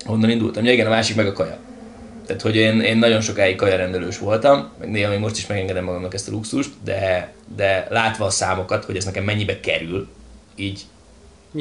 honnan 0.05 0.31
indultam? 0.31 0.65
Ja, 0.65 0.73
igen, 0.73 0.87
a 0.87 0.91
másik 0.91 1.17
meg 1.17 1.27
a 1.27 1.33
kaja. 1.33 1.59
Tehát, 2.31 2.45
hogy 2.45 2.57
én, 2.57 2.81
én 2.81 2.97
nagyon 2.97 3.21
sokáig 3.21 3.57
kajarendelős 3.57 4.19
voltam, 4.19 4.71
meg 4.79 4.91
néha 4.91 5.11
még 5.11 5.19
most 5.19 5.37
is 5.37 5.47
megengedem 5.47 5.85
magamnak 5.85 6.15
ezt 6.15 6.29
a 6.29 6.31
luxust, 6.31 6.71
de, 6.85 7.33
de 7.57 7.87
látva 7.91 8.25
a 8.25 8.31
számokat, 8.31 8.85
hogy 8.85 8.97
ez 8.97 9.05
nekem 9.05 9.25
mennyibe 9.25 9.61
kerül, 9.61 10.09
így 10.57 10.85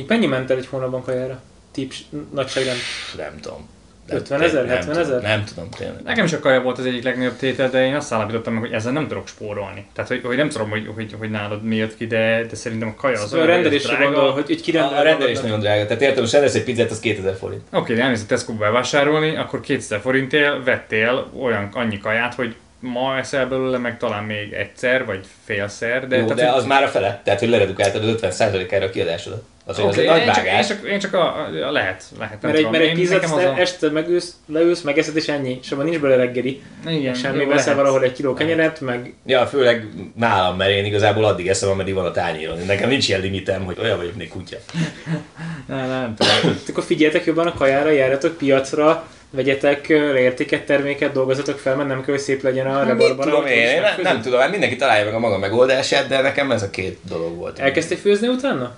Mennyi 0.08 0.26
ment 0.26 0.50
el 0.50 0.58
egy 0.58 0.68
hónapban 0.68 1.04
kajára? 1.04 1.42
Tips, 1.72 2.06
nagyságrend. 2.34 2.78
nem 3.18 3.40
tudom, 3.40 3.68
50 4.12 4.40
000, 4.40 4.52
nem 4.54 4.68
70 4.68 4.96
tudom, 4.96 5.10
000? 5.10 5.22
Nem 5.22 5.44
tudom 5.44 5.70
tényleg. 5.70 6.02
Nekem 6.04 6.26
is 6.26 6.34
a 6.34 6.40
kaja 6.40 6.62
volt 6.62 6.78
az 6.78 6.86
egyik 6.86 7.04
legnagyobb 7.04 7.36
tétel, 7.36 7.70
de 7.70 7.86
én 7.86 7.96
azt 7.96 8.14
állapítottam 8.14 8.54
meg, 8.54 8.62
hogy 8.62 8.72
ezzel 8.72 8.92
nem 8.92 9.08
tudok 9.08 9.28
spórolni. 9.28 9.86
Tehát, 9.94 10.10
hogy, 10.10 10.22
hogy 10.24 10.38
nem 10.38 10.50
tudom, 10.50 10.70
hogy, 10.70 10.90
hogy, 10.96 11.16
hogy 11.20 11.30
nálad 11.30 11.64
mi 11.64 11.76
jött 11.76 11.98
ki, 11.98 12.08
de, 12.08 12.46
de 12.50 12.56
szerintem 12.56 12.88
a 12.88 13.02
kaja 13.02 13.22
az 13.22 13.30
Szóval 13.30 13.38
a 13.38 13.42
hogy 13.42 13.54
rendelésre 13.54 14.04
gondol, 14.04 14.32
hogy, 14.32 14.46
hogy 14.46 14.58
A, 14.60 14.64
kirendel 14.64 14.98
a 15.00 15.02
rendelés 15.02 15.40
nagyon 15.40 15.60
drága. 15.60 15.86
Tehát 15.86 16.02
értem, 16.02 16.24
hogy 16.24 16.32
rendelsz 16.32 16.56
egy 16.56 16.64
pizzát, 16.64 16.92
az 16.92 17.00
2000 17.00 17.36
forint. 17.36 17.62
Oké, 17.72 17.94
de 17.94 18.02
elmész 18.02 18.22
a 18.24 18.26
Tesco-ba 18.26 18.60
bevásárolni, 18.60 19.38
akkor 19.38 19.60
2000 19.60 20.00
forintért 20.00 20.64
vettél 20.64 21.30
olyan 21.42 21.70
annyi 21.74 21.98
kaját, 21.98 22.34
hogy 22.34 22.56
ma 22.80 23.18
eszel 23.18 23.48
belőle, 23.48 23.78
meg 23.78 23.98
talán 23.98 24.24
még 24.24 24.54
egyszer, 24.54 25.06
vagy 25.06 25.26
félszer. 25.46 26.00
De, 26.00 26.08
De, 26.08 26.16
Jó, 26.18 26.22
tehát, 26.22 26.38
de 26.38 26.50
hogy- 26.50 26.60
az 26.60 26.66
már 26.66 26.84
a 26.84 26.88
fele. 26.88 27.22
Tehát, 27.24 27.40
hogy 27.40 27.50
leredukáltad 27.50 28.04
az 28.04 28.16
50%-ára 28.22 28.86
a 28.86 28.90
kiadásodat. 28.90 29.44
Az, 29.70 29.78
hogy 29.78 29.88
az 29.90 29.98
egy 29.98 30.06
nagy 30.06 30.20
én, 30.20 30.26
csak, 30.26 30.38
én, 30.38 30.44
vágás. 30.44 30.68
csak, 30.68 30.88
én 30.88 31.00
csak 31.00 31.14
a, 31.14 31.36
a, 31.68 31.72
lehet, 31.72 32.04
lehet. 32.20 32.42
Mert 32.42 32.54
egy, 32.56 32.64
tudom. 32.64 32.72
mert 32.72 32.84
egy 32.84 32.94
pizzát 32.94 33.24
a- 33.24 33.60
este 33.60 33.90
megülsz, 33.90 34.34
leülsz, 34.48 34.82
megeszed 34.82 35.16
és 35.16 35.28
ennyi. 35.28 35.60
És 35.62 35.72
abban 35.72 35.86
nincs 35.86 36.00
bele 36.00 36.16
reggeli. 36.16 36.62
Igen, 36.88 37.14
Semmi 37.14 37.44
jó, 37.44 37.50
veszel 37.50 37.76
valahol 37.76 38.04
egy 38.04 38.14
kiló 38.14 38.34
kenyeret, 38.34 38.82
meg 38.82 39.14
Ja, 39.26 39.48
főleg 39.48 39.88
nálam, 40.16 40.58
mert 40.58 40.72
én 40.72 40.86
igazából 40.86 41.26
addig 41.26 41.48
eszem, 41.48 41.70
ameddig 41.70 41.94
van 41.94 42.06
a 42.06 42.12
tányéron. 42.12 42.58
Nekem 42.68 42.90
nincs 42.90 43.08
ilyen 43.08 43.22
limitem, 43.22 43.64
hogy 43.66 43.78
olyan 43.82 43.98
vagyok, 43.98 44.16
mint 44.16 44.30
kutya. 44.30 44.58
Nem, 45.68 45.88
nem 45.90 46.14
tudom. 46.16 46.58
akkor 46.70 46.84
figyeljetek 46.84 47.26
jobban 47.26 47.48
a 47.48 47.54
kajára, 47.54 47.90
járjatok 47.90 48.38
piacra, 48.38 49.08
vegyetek 49.32 49.90
értéket, 50.18 50.66
terméket, 50.66 51.12
dolgozatok 51.12 51.60
fel, 51.60 51.76
mert 51.76 51.88
nem 51.88 51.98
kell, 51.98 52.14
hogy 52.14 52.24
szép 52.24 52.44
legyen 52.44 52.68
a 52.68 52.80
Mit 52.80 52.88
rebarbara. 52.88 53.30
tudom 53.30 53.46
én, 53.46 53.68
én 53.68 53.82
nem, 53.82 53.94
nem 54.02 54.22
tudom, 54.22 54.40
hát 54.40 54.52
mindenki 54.52 54.76
találja 54.76 55.06
meg 55.06 55.14
a 55.14 55.20
maga 55.20 55.38
megoldását, 55.38 56.08
de 56.08 56.22
nekem 56.22 56.52
ez 56.52 56.62
a 56.64 56.70
két 56.70 56.98
dolog 57.10 57.36
volt. 57.36 57.60
Elkezdtél 57.60 57.98
főzni 57.98 58.28
utána? 58.28 58.76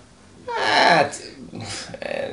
Hát, 0.92 1.16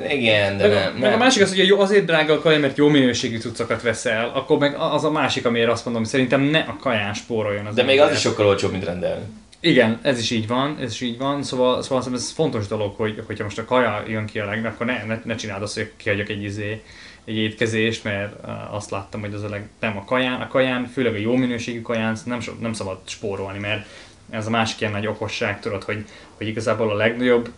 igen, 0.09 0.57
de 0.57 0.67
Meg, 0.67 0.77
nem. 0.77 0.95
a, 0.95 0.99
meg 0.99 1.07
a 1.07 1.09
nem. 1.09 1.19
másik 1.19 1.41
az, 1.41 1.55
hogy 1.55 1.71
azért 1.77 2.05
drága 2.05 2.33
a 2.33 2.39
kaja, 2.39 2.59
mert 2.59 2.77
jó 2.77 2.87
minőségű 2.87 3.37
cuccokat 3.37 3.81
veszel, 3.81 4.31
akkor 4.33 4.57
meg 4.57 4.75
az 4.75 5.03
a 5.03 5.11
másik, 5.11 5.45
amiért 5.45 5.69
azt 5.69 5.85
mondom, 5.85 6.03
hogy 6.03 6.11
szerintem 6.11 6.41
ne 6.41 6.59
a 6.59 6.77
kaján 6.79 7.13
spóroljon 7.13 7.65
az 7.65 7.75
De 7.75 7.83
még 7.83 7.99
az 7.99 8.11
is 8.11 8.19
sokkal 8.19 8.45
olcsóbb, 8.45 8.71
mint 8.71 8.83
rendelni. 8.83 9.23
Igen, 9.59 9.99
ez 10.01 10.19
is 10.19 10.31
így 10.31 10.47
van, 10.47 10.77
ez 10.81 10.91
is 10.91 11.01
így 11.01 11.17
van, 11.17 11.43
szóval, 11.43 11.81
szóval 11.81 12.13
ez 12.13 12.31
fontos 12.31 12.67
dolog, 12.67 12.95
hogy 12.95 13.23
hogyha 13.25 13.43
most 13.43 13.57
a 13.57 13.65
kaja 13.65 14.03
jön 14.07 14.25
ki 14.25 14.39
a 14.39 14.45
leg, 14.45 14.65
akkor 14.65 14.85
ne, 14.85 15.03
ne, 15.05 15.19
ne 15.23 15.35
csináld 15.35 15.61
azt, 15.61 15.75
hogy 15.75 15.91
kiadjak 15.97 16.29
egy 16.29 16.43
izé, 16.43 16.81
egy 17.25 17.35
étkezést, 17.35 18.03
mert 18.03 18.33
azt 18.71 18.89
láttam, 18.89 19.21
hogy 19.21 19.33
az 19.33 19.43
a 19.43 19.49
leg, 19.49 19.67
nem 19.79 19.97
a 19.97 20.05
kaján, 20.05 20.41
a 20.41 20.47
kaján, 20.47 20.89
főleg 20.93 21.13
a 21.13 21.17
jó 21.17 21.35
minőségű 21.35 21.81
kaján 21.81 22.17
nem, 22.25 22.39
so, 22.39 22.51
nem 22.59 22.73
szabad 22.73 22.99
spórolni, 23.05 23.59
mert 23.59 23.85
ez 24.29 24.47
a 24.47 24.49
másik 24.49 24.79
ilyen 24.79 24.93
nagy 24.93 25.07
okosság, 25.07 25.59
tudod, 25.59 25.83
hogy, 25.83 26.05
hogy 26.37 26.47
igazából 26.47 26.91
a 26.91 26.95
legnagyobb 26.95 27.49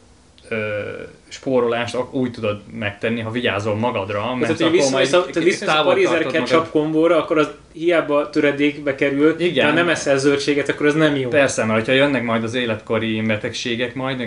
spórolást 1.28 1.98
úgy 2.12 2.32
tudod 2.32 2.62
megtenni, 2.72 3.22
ha 3.22 3.32
vigyázol 3.32 3.76
magadra, 3.76 4.36
mert 4.36 4.42
Tehát, 4.42 4.62
akkor 4.62 4.72
visz, 4.72 4.90
majd 4.90 5.04
visz, 5.04 5.12
tehát 5.12 5.34
viszont 5.34 5.72
a 5.72 5.74
távol 5.74 5.94
parizer 5.94 6.14
tartod 6.14 6.34
magad. 6.34 6.50
ketchup 6.50 6.72
kombóra, 6.72 7.18
akkor 7.18 7.38
az 7.38 7.50
hiába 7.72 8.30
töredékbe 8.30 8.96
kerül, 8.96 9.40
Igen. 9.40 9.68
ha 9.68 9.74
nem 9.74 9.90
eszel 9.90 10.18
zöldséget, 10.18 10.70
akkor 10.70 10.86
az 10.86 10.94
nem 10.94 11.16
jó. 11.16 11.30
Persze, 11.30 11.66
mert 11.66 11.86
ha 11.86 11.92
jönnek 11.92 12.24
majd 12.24 12.44
az 12.44 12.54
életkori 12.54 13.22
betegségek 13.22 13.96
majd, 13.96 14.18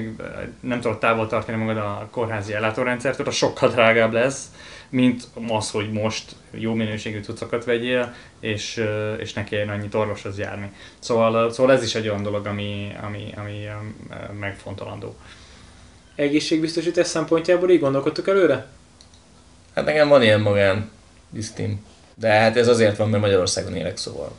nem 0.61 0.81
tudod 0.81 0.99
távol 0.99 1.27
tartani 1.27 1.59
magad 1.59 1.77
a 1.77 2.09
kórházi 2.11 2.53
ellátórendszertől, 2.53 3.27
az 3.27 3.35
sokkal 3.35 3.69
drágább 3.69 4.13
lesz, 4.13 4.45
mint 4.89 5.25
az, 5.49 5.71
hogy 5.71 5.93
most 5.93 6.33
jó 6.51 6.75
minőségű 6.75 7.23
cuccokat 7.23 7.65
vegyél, 7.65 8.15
és, 8.41 8.85
és 9.19 9.33
ne 9.33 9.45
kelljen 9.45 9.69
annyit 9.69 9.95
orvoshoz 9.95 10.39
járni. 10.39 10.71
Szóval, 10.99 11.53
szóval 11.53 11.73
ez 11.73 11.83
is 11.83 11.95
egy 11.95 12.09
olyan 12.09 12.23
dolog, 12.23 12.47
ami, 12.47 12.93
ami, 13.03 13.33
ami 13.37 13.69
megfontolandó. 14.41 15.17
Egészségbiztosítás 16.15 17.07
szempontjából 17.07 17.71
így 17.71 17.81
gondolkodtok 17.81 18.29
előre? 18.29 18.67
Hát 19.75 19.85
nekem 19.85 20.09
van 20.09 20.23
ilyen 20.23 20.41
magán 20.41 20.91
disztim. 21.31 21.85
De 22.15 22.29
hát 22.29 22.57
ez 22.57 22.69
azért 22.69 22.97
van, 22.97 23.09
mert 23.09 23.23
Magyarországon 23.23 23.77
élek, 23.77 23.97
szóval. 23.97 24.33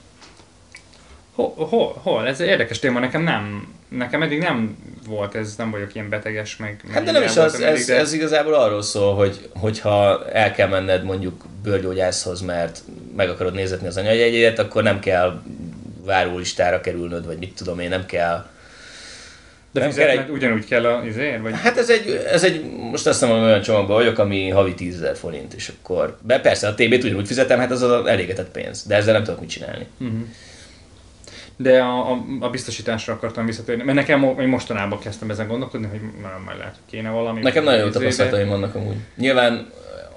Hol, 1.36 1.54
hol, 1.56 2.00
hol? 2.04 2.28
Ez 2.28 2.40
egy 2.40 2.48
érdekes 2.48 2.80
téma, 2.80 3.00
nekem 3.00 3.22
nem, 3.24 3.74
nekem 3.90 4.22
eddig 4.22 4.40
nem 4.40 4.78
volt 5.08 5.36
ez, 5.36 5.56
nem 5.56 5.72
vagyok 5.72 5.96
ilyen 5.96 6.10
beteges, 6.10 6.58
meg... 6.58 6.80
meg 6.84 6.94
Hát 6.94 7.04
de 7.04 7.12
nem 7.12 7.24
is 7.24 7.38
az, 7.38 7.54
eddig, 7.54 7.80
ez, 7.80 7.86
de- 7.86 7.96
ez 7.96 8.14
igazából 8.14 8.54
arról 8.54 8.82
szól, 8.82 9.16
hogy, 9.16 9.50
hogyha 9.54 10.26
el 10.30 10.52
kell 10.52 10.68
menned 10.68 11.04
mondjuk 11.04 11.46
bőrgyógyászhoz, 11.64 12.42
mert 12.42 12.82
meg 13.16 13.30
akarod 13.30 13.54
nézetni 13.54 13.88
az 13.88 13.98
anyajegyét, 13.98 14.60
akkor 14.60 14.84
nem 14.84 15.00
kell 15.00 15.42
várólistára 16.04 16.82
kerülnöd, 16.82 17.26
vagy 17.26 17.38
mit 17.38 17.56
tudom 17.56 17.80
én, 17.80 17.90
nem 17.90 18.06
kell. 18.06 18.46
De 19.76 19.82
nem 19.82 19.94
kell 19.94 20.08
egy- 20.08 20.30
ugyanúgy 20.30 20.66
kell 20.66 20.86
a, 20.86 21.06
izért, 21.06 21.42
vagy... 21.42 21.54
Hát 21.56 21.78
ez 21.78 21.90
egy, 21.90 22.26
ez 22.32 22.44
egy 22.44 22.64
most 22.92 23.08
azt 23.08 23.22
mondom, 23.22 23.44
olyan 23.44 23.62
csomagban 23.62 23.96
vagyok, 23.96 24.18
ami 24.20 24.50
havi 24.50 24.74
10 24.74 25.00
000 25.00 25.16
forint, 25.16 25.54
és 25.54 25.72
akkor, 25.80 26.18
be 26.22 26.40
persze 26.40 26.68
a 26.68 26.74
TB-t 26.74 27.04
ugyanúgy 27.04 27.28
fizetem, 27.28 27.60
hát 27.60 27.72
az 27.72 27.82
az 27.82 28.06
elégetett 28.06 28.52
pénz, 28.52 28.84
de 28.88 28.96
ezzel 28.96 29.14
nem 29.14 29.24
tudok 29.24 29.40
mit 29.40 29.50
csinálni. 29.50 29.86
Uh-huh. 30.00 30.18
De 31.58 31.80
a, 31.80 32.12
a, 32.12 32.24
a 32.40 32.50
biztosításra 32.50 33.14
akartam 33.14 33.46
visszatérni, 33.46 33.84
mert 33.84 33.98
nekem 33.98 34.24
én 34.40 34.48
mostanában 34.48 35.00
kezdtem 35.00 35.30
ezen 35.30 35.48
gondolkodni, 35.48 35.88
hogy 35.88 36.00
már 36.22 36.34
majd 36.46 36.58
lehet, 36.58 36.74
hogy 36.74 36.92
kéne 36.92 37.10
valami. 37.10 37.42
Nekem 37.42 37.64
nagyon 37.64 37.80
jó 37.86 37.90
tapasztalataim 37.90 38.48
vannak 38.48 38.76
amúgy. 38.76 38.96
Nyilván 39.18 39.70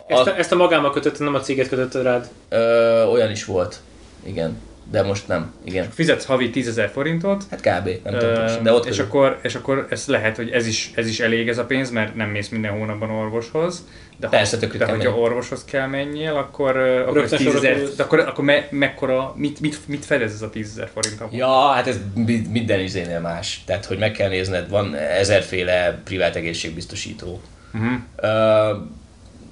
Ezt 0.06 0.26
a, 0.26 0.30
a, 0.30 0.38
ezt 0.38 0.52
a 0.52 0.56
magámmal 0.56 0.92
kötötted, 0.92 1.20
nem 1.24 1.34
a 1.34 1.40
céget 1.40 1.68
kötötted 1.68 2.02
rád. 2.02 2.28
ö, 2.48 3.04
olyan 3.04 3.30
is 3.30 3.44
volt, 3.44 3.76
igen, 4.24 4.56
de 4.90 5.02
most 5.02 5.28
nem, 5.28 5.52
igen. 5.64 5.90
Fizetsz 5.90 6.24
havi 6.24 6.50
10 6.50 6.68
ezer 6.68 6.88
forintot, 6.88 7.44
Hát 7.50 7.60
kb. 7.60 7.86
nem 8.04 8.18
tudom, 8.18 8.28
ö, 8.30 8.34
pontosan, 8.34 8.62
de 8.62 8.72
ott 8.72 8.86
és, 8.86 8.98
akkor, 8.98 9.38
és 9.42 9.54
akkor 9.54 9.86
ez 9.90 10.04
lehet, 10.06 10.36
hogy 10.36 10.50
ez 10.50 10.66
is, 10.66 10.90
ez 10.94 11.06
is 11.08 11.20
elég 11.20 11.48
ez 11.48 11.58
a 11.58 11.64
pénz, 11.64 11.90
mert 11.90 12.14
nem 12.14 12.28
mész 12.28 12.48
minden 12.48 12.72
hónapban 12.72 13.10
orvoshoz. 13.10 13.84
De 14.20 14.28
Persze, 14.28 14.58
ha, 14.60 14.76
de 14.76 14.86
hogyha 14.86 15.18
orvoshoz 15.18 15.64
kell 15.64 15.86
menjél, 15.86 16.34
akkor, 16.34 16.76
akkor, 16.76 17.16
ez 17.22 17.30
Rögtön 17.30 17.38
10 17.38 17.46
sorra 17.46 17.58
ezer, 17.58 17.72
kerülsz. 17.72 17.94
de 17.96 18.02
akkor, 18.02 18.18
akkor 18.18 18.44
me, 18.44 18.66
mekkora, 18.70 19.32
mit, 19.36 19.60
mit, 19.60 19.78
mit 19.88 20.04
fedez 20.04 20.32
ez 20.32 20.42
a 20.42 20.50
10 20.50 20.68
ezer 20.70 20.90
forint? 20.94 21.22
Ja, 21.30 21.68
hát 21.68 21.86
ez 21.86 21.98
mi- 22.14 22.46
minden 22.50 22.80
izénél 22.80 23.20
más. 23.20 23.62
Tehát, 23.66 23.84
hogy 23.84 23.98
meg 23.98 24.10
kell 24.12 24.28
nézned, 24.28 24.68
van 24.70 24.94
ezerféle 24.94 26.00
privát 26.04 26.36
egészségbiztosító. 26.36 27.40
Uh-huh. 27.74 27.92
Ö, 28.16 28.74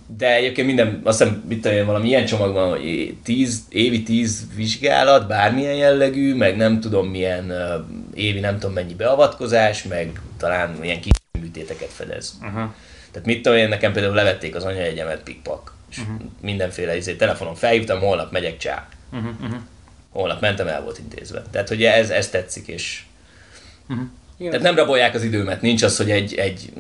de 0.07 0.35
egyébként 0.35 0.67
minden, 0.67 1.01
azt 1.05 1.19
hiszem, 1.19 1.45
mit 1.49 1.61
tudom 1.61 1.77
én, 1.77 1.87
valami 1.87 2.09
ilyen 2.09 2.27
csomag 2.27 2.53
van, 2.53 2.71
hogy 2.71 3.17
tíz, 3.23 3.65
évi 3.69 4.03
10 4.03 4.47
vizsgálat, 4.55 5.27
bármilyen 5.27 5.75
jellegű, 5.75 6.35
meg 6.35 6.57
nem 6.57 6.81
tudom 6.81 7.09
milyen 7.09 7.51
ö, 7.51 7.79
évi 8.15 8.41
nem 8.41 8.59
tudom 8.59 8.75
mennyi 8.75 8.95
beavatkozás, 8.95 9.83
meg 9.83 10.21
talán 10.37 10.85
ilyen 10.85 11.01
kis 11.01 11.13
műtéteket 11.41 11.89
fedez. 11.89 12.39
Uh-huh. 12.41 12.71
Tehát 13.11 13.27
mit 13.27 13.43
tudom 13.43 13.59
én, 13.59 13.69
nekem 13.69 13.93
például 13.93 14.15
levették 14.15 14.55
az 14.55 14.65
anyaegyemet 14.65 15.23
pikpak, 15.23 15.75
és 15.91 15.99
uh-huh. 15.99 16.17
mindenféle 16.41 16.97
izé, 16.97 17.15
telefonon 17.15 17.55
felhívtam, 17.55 18.01
holnap 18.01 18.33
megyek 18.33 18.57
csá. 18.57 18.89
Uh-huh. 19.13 19.31
Uh-huh. 19.41 19.59
Holnap 20.11 20.41
mentem, 20.41 20.67
el 20.67 20.83
volt 20.83 20.99
intézve. 20.99 21.43
Tehát, 21.51 21.69
hogy 21.69 21.85
ez, 21.85 22.11
ez 22.11 22.29
tetszik, 22.29 22.67
és 22.69 23.05
Igen. 24.39 24.51
tehát 24.51 24.67
nem 24.67 24.77
rabolják 24.77 25.15
az 25.15 25.23
időmet, 25.23 25.61
nincs 25.61 25.83
az, 25.83 25.97
hogy 25.97 26.11
egy, 26.11 26.35
egy 26.35 26.73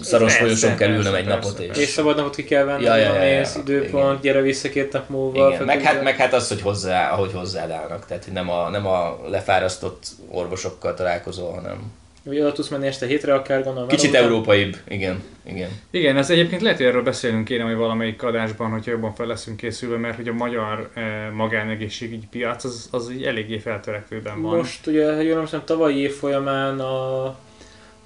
szaros 0.00 0.36
folyosón 0.36 0.76
kell 0.76 0.88
persze, 0.88 0.94
ülnöm 0.94 1.14
egy 1.14 1.24
persze, 1.24 1.38
napot, 1.38 1.56
persze. 1.56 1.80
és... 1.80 1.86
És 1.86 1.92
szabad 1.92 2.16
napot 2.16 2.34
ki 2.34 2.44
kell 2.44 2.64
venni, 2.64 2.84
Ja, 2.84 2.96
ja, 2.96 3.14
ja, 3.14 3.22
ja, 3.22 3.46
időpont, 3.58 4.04
igen. 4.04 4.18
gyere 4.20 4.40
vissza 4.40 4.68
két 4.68 4.92
nap 4.92 5.08
múlva. 5.08 5.48
Igen, 5.48 5.64
meg 5.64 5.82
hát, 5.82 6.02
meg 6.02 6.16
hát 6.16 6.32
az, 6.32 6.48
hogy 6.48 6.60
hozzá, 6.60 7.10
ahogy 7.10 7.32
hozzád 7.32 7.70
állnak. 7.70 8.06
Tehát, 8.06 8.24
hogy 8.24 8.32
nem 8.32 8.50
a, 8.50 8.68
nem 8.68 8.86
a 8.86 9.20
lefárasztott 9.28 10.06
orvosokkal 10.28 10.94
találkozol, 10.94 11.52
hanem 11.52 11.92
Ugye 12.24 12.40
oda 12.40 12.52
tudsz 12.52 12.68
menni 12.68 12.86
este 12.86 13.06
hétre 13.06 13.34
akár, 13.34 13.64
gondolom. 13.64 13.88
kicsit 13.88 14.10
után. 14.10 14.22
európaibb. 14.22 14.76
Igen, 14.88 15.22
igen. 15.42 15.68
Igen, 15.90 16.16
ez 16.16 16.30
egyébként 16.30 16.62
lehet, 16.62 16.76
hogy 16.78 16.86
erről 16.86 17.02
beszélünk 17.02 17.44
kéne, 17.44 17.62
hogy 17.62 17.74
valamelyik 17.74 18.22
adásban, 18.22 18.70
hogyha 18.70 18.90
jobban 18.90 19.14
fel 19.14 19.26
leszünk 19.26 19.56
készülve, 19.56 19.96
mert 19.96 20.16
hogy 20.16 20.28
a 20.28 20.32
magyar 20.32 20.90
eh, 20.94 21.04
magánegészségügyi 21.32 22.26
piac 22.30 22.64
az, 22.64 22.88
az 22.90 23.10
így 23.10 23.22
eléggé 23.22 23.58
feltörekvőben 23.58 24.42
van. 24.42 24.56
Most 24.56 24.86
ugye, 24.86 25.14
ha 25.14 25.20
jól 25.20 25.34
emlékszem, 25.34 25.62
tavalyi 25.64 25.98
év 25.98 26.12
folyamán 26.12 26.80
a, 26.80 27.26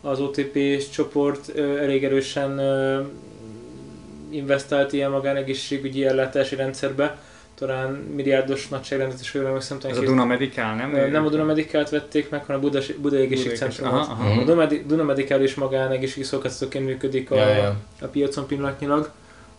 az 0.00 0.20
OTP 0.20 0.58
csoport 0.92 1.50
ö, 1.54 1.78
elég 1.78 2.04
erősen 2.04 2.58
ö, 2.58 3.02
investált 4.30 4.92
ilyen 4.92 5.10
magánegészségügyi 5.10 6.04
ellátási 6.04 6.56
rendszerbe. 6.56 7.18
Talán 7.54 7.90
milliárdos 8.14 8.68
nagyságrendet 8.68 9.20
is 9.20 9.34
jól 9.34 9.46
emlékszem. 9.46 9.78
ez 9.88 9.96
a 9.98 10.02
Duna 10.04 10.24
Medical, 10.24 10.74
nem? 10.74 11.10
Nem 11.10 11.26
a 11.26 11.28
Duna 11.28 11.44
Medikált 11.44 11.90
vették 11.90 12.30
meg, 12.30 12.44
hanem 12.44 12.60
a 12.60 12.64
Buda, 12.64 12.80
Buda 13.00 13.16
Egészségcentrum. 13.16 13.88
Aha, 13.88 13.96
aha. 13.98 14.28
Mhm. 14.28 14.38
A 14.38 14.44
Duna, 14.44 14.66
Duna 14.86 15.02
Medikál 15.02 15.42
és 15.42 15.54
magánegészségügyi 15.54 16.26
szolgáltatóként 16.26 16.84
működik 16.86 17.30
a, 17.30 17.34
Ja, 17.36 17.48
ja. 17.48 17.76
a 18.00 18.06
piacon 18.06 18.46
pillanatnyilag. 18.46 19.10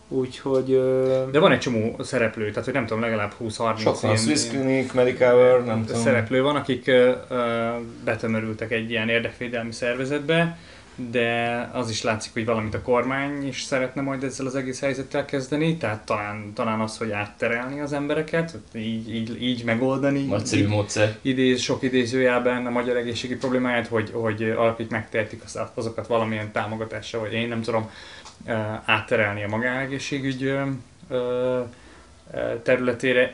Úgyhogy 0.08 0.66
De 1.30 1.38
van 1.38 1.52
egy 1.52 1.58
csomó 1.58 1.96
szereplő, 2.00 2.48
tehát 2.48 2.64
hogy 2.64 2.74
nem 2.74 2.86
tudom, 2.86 3.02
legalább 3.02 3.32
20-30 3.40 3.78
Sok 3.82 4.00
van, 4.00 4.10
ilyen- 4.10 4.22
Swiss 4.22 4.48
Clinic, 4.48 4.92
Medicover, 4.92 5.64
nem 5.64 5.84
tudom. 5.84 6.00
szereplő 6.00 6.42
van, 6.42 6.56
akik 6.56 6.86
ö, 6.86 7.12
betömörültek 8.04 8.70
egy 8.72 8.90
ilyen 8.90 9.08
érdekvédelmi 9.08 9.72
szervezetbe, 9.72 10.58
de 10.96 11.70
az 11.72 11.90
is 11.90 12.02
látszik, 12.02 12.32
hogy 12.32 12.44
valamit 12.44 12.74
a 12.74 12.82
kormány 12.82 13.46
is 13.46 13.62
szeretne 13.62 14.00
majd 14.02 14.22
ezzel 14.22 14.46
az 14.46 14.54
egész 14.54 14.80
helyzettel 14.80 15.24
kezdeni, 15.24 15.76
tehát 15.76 16.04
talán, 16.04 16.52
talán 16.54 16.80
az, 16.80 16.98
hogy 16.98 17.10
átterelni 17.10 17.80
az 17.80 17.92
embereket, 17.92 18.58
így, 18.74 19.14
így, 19.14 19.42
így 19.42 19.64
megoldani. 19.64 20.24
Nagyszerű 20.24 20.66
módszer. 20.68 21.16
idéz, 21.22 21.60
sok 21.60 21.82
idézőjelben 21.82 22.66
a 22.66 22.70
magyar 22.70 22.96
egészségi 22.96 23.36
problémáját, 23.36 23.86
hogy, 23.86 24.10
hogy 24.12 24.42
alapig 24.42 24.86
megtehetik 24.90 25.42
az- 25.44 25.58
azokat 25.74 26.06
valamilyen 26.06 26.52
támogatással, 26.52 27.20
vagy 27.20 27.32
én 27.32 27.48
nem 27.48 27.62
tudom, 27.62 27.90
ö, 28.46 28.52
átterelni 28.84 29.44
a 29.44 29.48
magánegészségügy 29.48 30.42
ö, 30.42 30.62
ö, 31.10 31.60
területére. 32.62 33.30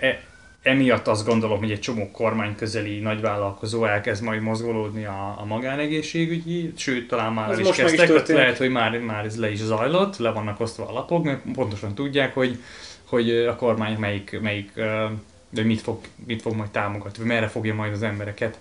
Emiatt 0.63 1.07
azt 1.07 1.27
gondolom, 1.27 1.59
hogy 1.59 1.71
egy 1.71 1.81
csomó 1.81 2.11
kormány 2.11 2.55
közeli 2.57 2.99
nagyvállalkozó 2.99 3.85
elkezd 3.85 4.23
majd 4.23 4.43
mozgolódni 4.43 5.05
a, 5.05 5.35
a 5.39 5.45
magánegészségügyi, 5.45 6.73
sőt, 6.77 7.09
talán 7.09 7.33
már 7.33 7.51
el 7.51 7.59
is 7.59 7.69
is 7.69 7.77
kezdtek, 7.77 8.07
történik. 8.07 8.43
lehet, 8.43 8.59
hogy 8.59 8.71
már, 8.71 8.99
már 8.99 9.25
ez 9.25 9.39
le 9.39 9.51
is 9.51 9.59
zajlott, 9.59 10.17
le 10.17 10.31
vannak 10.31 10.61
osztva 10.61 10.89
a 10.89 10.93
lapok, 10.93 11.25
mert 11.25 11.41
pontosan 11.53 11.95
tudják, 11.95 12.35
hogy, 12.35 12.59
hogy 13.05 13.31
a 13.31 13.57
kormány 13.57 13.99
melyik, 13.99 14.41
melyik 14.41 14.73
de 15.51 15.63
mit 15.63 15.81
fog, 15.81 15.99
mit 16.27 16.43
fog 16.43 16.55
majd 16.55 16.71
támogatni, 16.71 17.25
merre 17.25 17.49
fogja 17.49 17.75
majd 17.75 17.93
az 17.93 18.03
embereket 18.03 18.59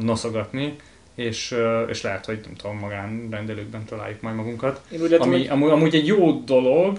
noszogatni, 0.00 0.76
és, 1.14 1.56
és 1.88 2.02
lehet, 2.02 2.26
hogy 2.26 2.40
nem 2.44 2.54
tudom, 2.54 2.78
magánrendelőkben 2.78 3.84
találjuk 3.84 4.20
majd 4.20 4.36
magunkat. 4.36 4.80
Én 4.92 5.00
úgy 5.00 5.10
látom, 5.10 5.28
Ami, 5.28 5.38
hogy 5.38 5.48
amúgy, 5.48 5.70
amúgy 5.70 5.94
egy 5.94 6.06
jó 6.06 6.32
dolog, 6.32 6.98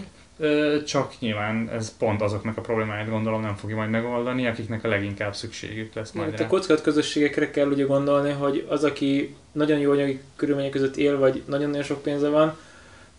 csak 0.85 1.13
nyilván 1.19 1.69
ez 1.69 1.97
pont 1.97 2.21
azoknak 2.21 2.57
a 2.57 2.61
problémáit 2.61 3.09
gondolom 3.09 3.41
nem 3.41 3.55
fogja 3.55 3.75
majd 3.75 3.89
megoldani, 3.89 4.47
akiknek 4.47 4.83
a 4.83 4.87
leginkább 4.87 5.35
szükségük 5.35 5.93
lesz 5.93 6.11
majd 6.11 6.31
Itt 6.31 6.37
rá. 6.37 6.45
a 6.45 6.47
kockázat 6.47 6.81
közösségekre 6.81 7.49
kell 7.49 7.67
ugye 7.67 7.83
gondolni, 7.83 8.31
hogy 8.31 8.65
az, 8.69 8.83
aki 8.83 9.35
nagyon 9.51 9.79
jó 9.79 9.91
anyagi 9.91 10.21
körülmények 10.35 10.71
között 10.71 10.97
él, 10.97 11.17
vagy 11.17 11.41
nagyon-nagyon 11.45 11.83
sok 11.83 12.01
pénze 12.01 12.29
van, 12.29 12.57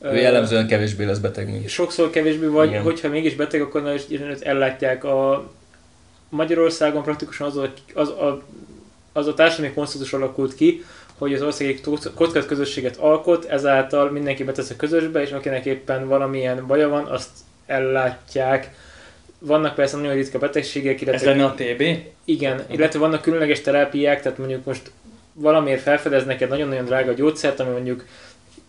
Ő 0.00 0.16
jellemzően 0.16 0.66
kevésbé 0.66 1.04
lesz 1.04 1.18
beteg, 1.18 1.50
mint 1.50 1.68
sokszor 1.68 2.10
kevésbé 2.10 2.46
vagy, 2.46 2.68
Igen. 2.68 2.82
hogyha 2.82 3.08
mégis 3.08 3.34
beteg, 3.34 3.60
akkor 3.60 3.82
nagyon 3.82 3.98
is 4.08 4.40
ellátják 4.40 5.04
a 5.04 5.50
Magyarországon 6.28 7.02
praktikusan 7.02 7.46
az 7.46 7.56
a, 7.56 7.72
az 7.94 8.08
a, 8.08 8.42
az 9.12 9.26
a 9.26 9.34
társadalmi 9.34 9.74
konszenzus 9.74 10.12
alakult 10.12 10.54
ki, 10.54 10.84
hogy 11.18 11.34
az 11.34 11.42
ország 11.42 11.66
egy 11.68 11.80
kockázat 12.14 12.46
közösséget 12.46 12.96
alkot, 12.96 13.44
ezáltal 13.44 14.10
mindenki 14.10 14.44
betesz 14.44 14.70
a 14.70 14.76
közösbe, 14.76 15.22
és 15.22 15.30
akinek 15.30 15.64
éppen 15.64 16.08
valamilyen 16.08 16.66
baja 16.66 16.88
van, 16.88 17.04
azt 17.04 17.30
ellátják. 17.66 18.70
Vannak 19.38 19.74
persze 19.74 19.96
nagyon 19.96 20.14
ritka 20.14 20.38
betegségek, 20.38 20.94
Ez 20.94 21.02
illetve 21.02 21.30
lenne 21.30 21.44
a 21.44 21.54
TB? 21.54 21.82
igen, 22.24 22.62
illetve 22.70 22.98
vannak 22.98 23.22
különleges 23.22 23.60
terápiák, 23.60 24.22
tehát 24.22 24.38
mondjuk 24.38 24.64
most 24.64 24.90
valamiért 25.32 25.82
felfedeznek 25.82 26.40
egy 26.40 26.48
nagyon-nagyon 26.48 26.84
drága 26.84 27.12
gyógyszert, 27.12 27.60
ami 27.60 27.70
mondjuk 27.70 28.04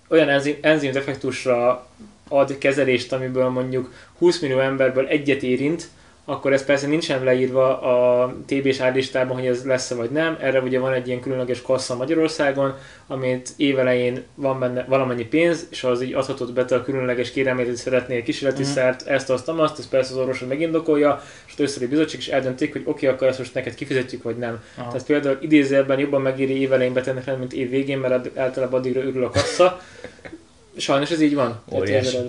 olyan 0.08 0.30
enzim, 0.30 0.58
enzim 0.62 0.92
defektusra 0.92 1.88
ad 2.28 2.58
kezelést, 2.58 3.14
amiből 3.14 3.50
mondjuk 3.50 3.94
20 4.18 4.40
millió 4.40 4.60
emberből 4.60 5.08
egyet 5.08 5.44
érint, 5.44 5.88
akkor 6.28 6.54
ez 6.54 6.66
persze 6.66 6.88
nincsen 6.88 7.24
leírva 7.24 7.82
a 7.82 8.34
TB-s 8.46 8.80
árlistában, 8.80 9.38
hogy 9.38 9.46
ez 9.48 9.64
lesz 9.66 9.94
vagy 9.94 10.10
nem. 10.10 10.38
Erre 10.42 10.60
ugye 10.62 10.80
van 10.80 10.94
egy 10.94 11.08
ilyen 11.08 11.20
különleges 11.20 11.62
kassa 11.62 11.96
Magyarországon, 11.96 12.74
amit 13.08 13.50
évelején 13.58 14.24
van 14.36 14.60
benne 14.60 14.86
valamennyi 14.90 15.26
pénz, 15.26 15.68
és 15.72 15.84
az 15.84 16.02
így 16.04 16.14
adhatod 16.14 16.54
be 16.54 16.66
te 16.66 16.76
a 16.76 16.82
különleges 16.84 17.32
kérelmét, 17.32 17.66
hogy 17.66 17.76
szeretnél 17.76 18.24
kísérleti 18.24 18.62
Mhm. 18.62 18.72
szert, 18.72 19.08
ezt, 19.08 19.30
azt, 19.30 19.48
azt, 19.48 19.80
ezt 19.80 19.90
persze 19.90 20.12
az 20.12 20.18
orvosod 20.20 20.48
megindokolja, 20.48 21.24
és 21.46 21.54
az 21.54 21.60
összeri 21.60 21.86
bizottság 21.86 22.20
is 22.20 22.28
eldöntik, 22.28 22.72
hogy 22.72 22.82
oké, 22.86 23.08
akkor 23.08 23.28
ezt 23.28 23.38
most 23.38 23.54
neked 23.54 23.76
kifizetjük, 23.76 24.24
vagy 24.24 24.38
nem. 24.38 24.64
Aha. 24.78 24.88
Tehát 24.92 25.06
például 25.06 25.38
idézőjelben 25.42 26.00
jobban 26.00 26.22
megéri 26.22 26.60
évelején 26.60 26.94
betennek 26.94 27.26
lenni, 27.26 27.40
mint 27.40 27.54
év 27.54 27.70
végén, 27.70 27.98
mert 27.98 28.38
általában 28.38 28.80
addigra 28.80 29.02
örül 29.02 29.24
a 29.24 29.30
kassa. 29.30 29.82
Sajnos 30.78 31.12
ez 31.12 31.22
így 31.22 31.36
van. 31.36 31.62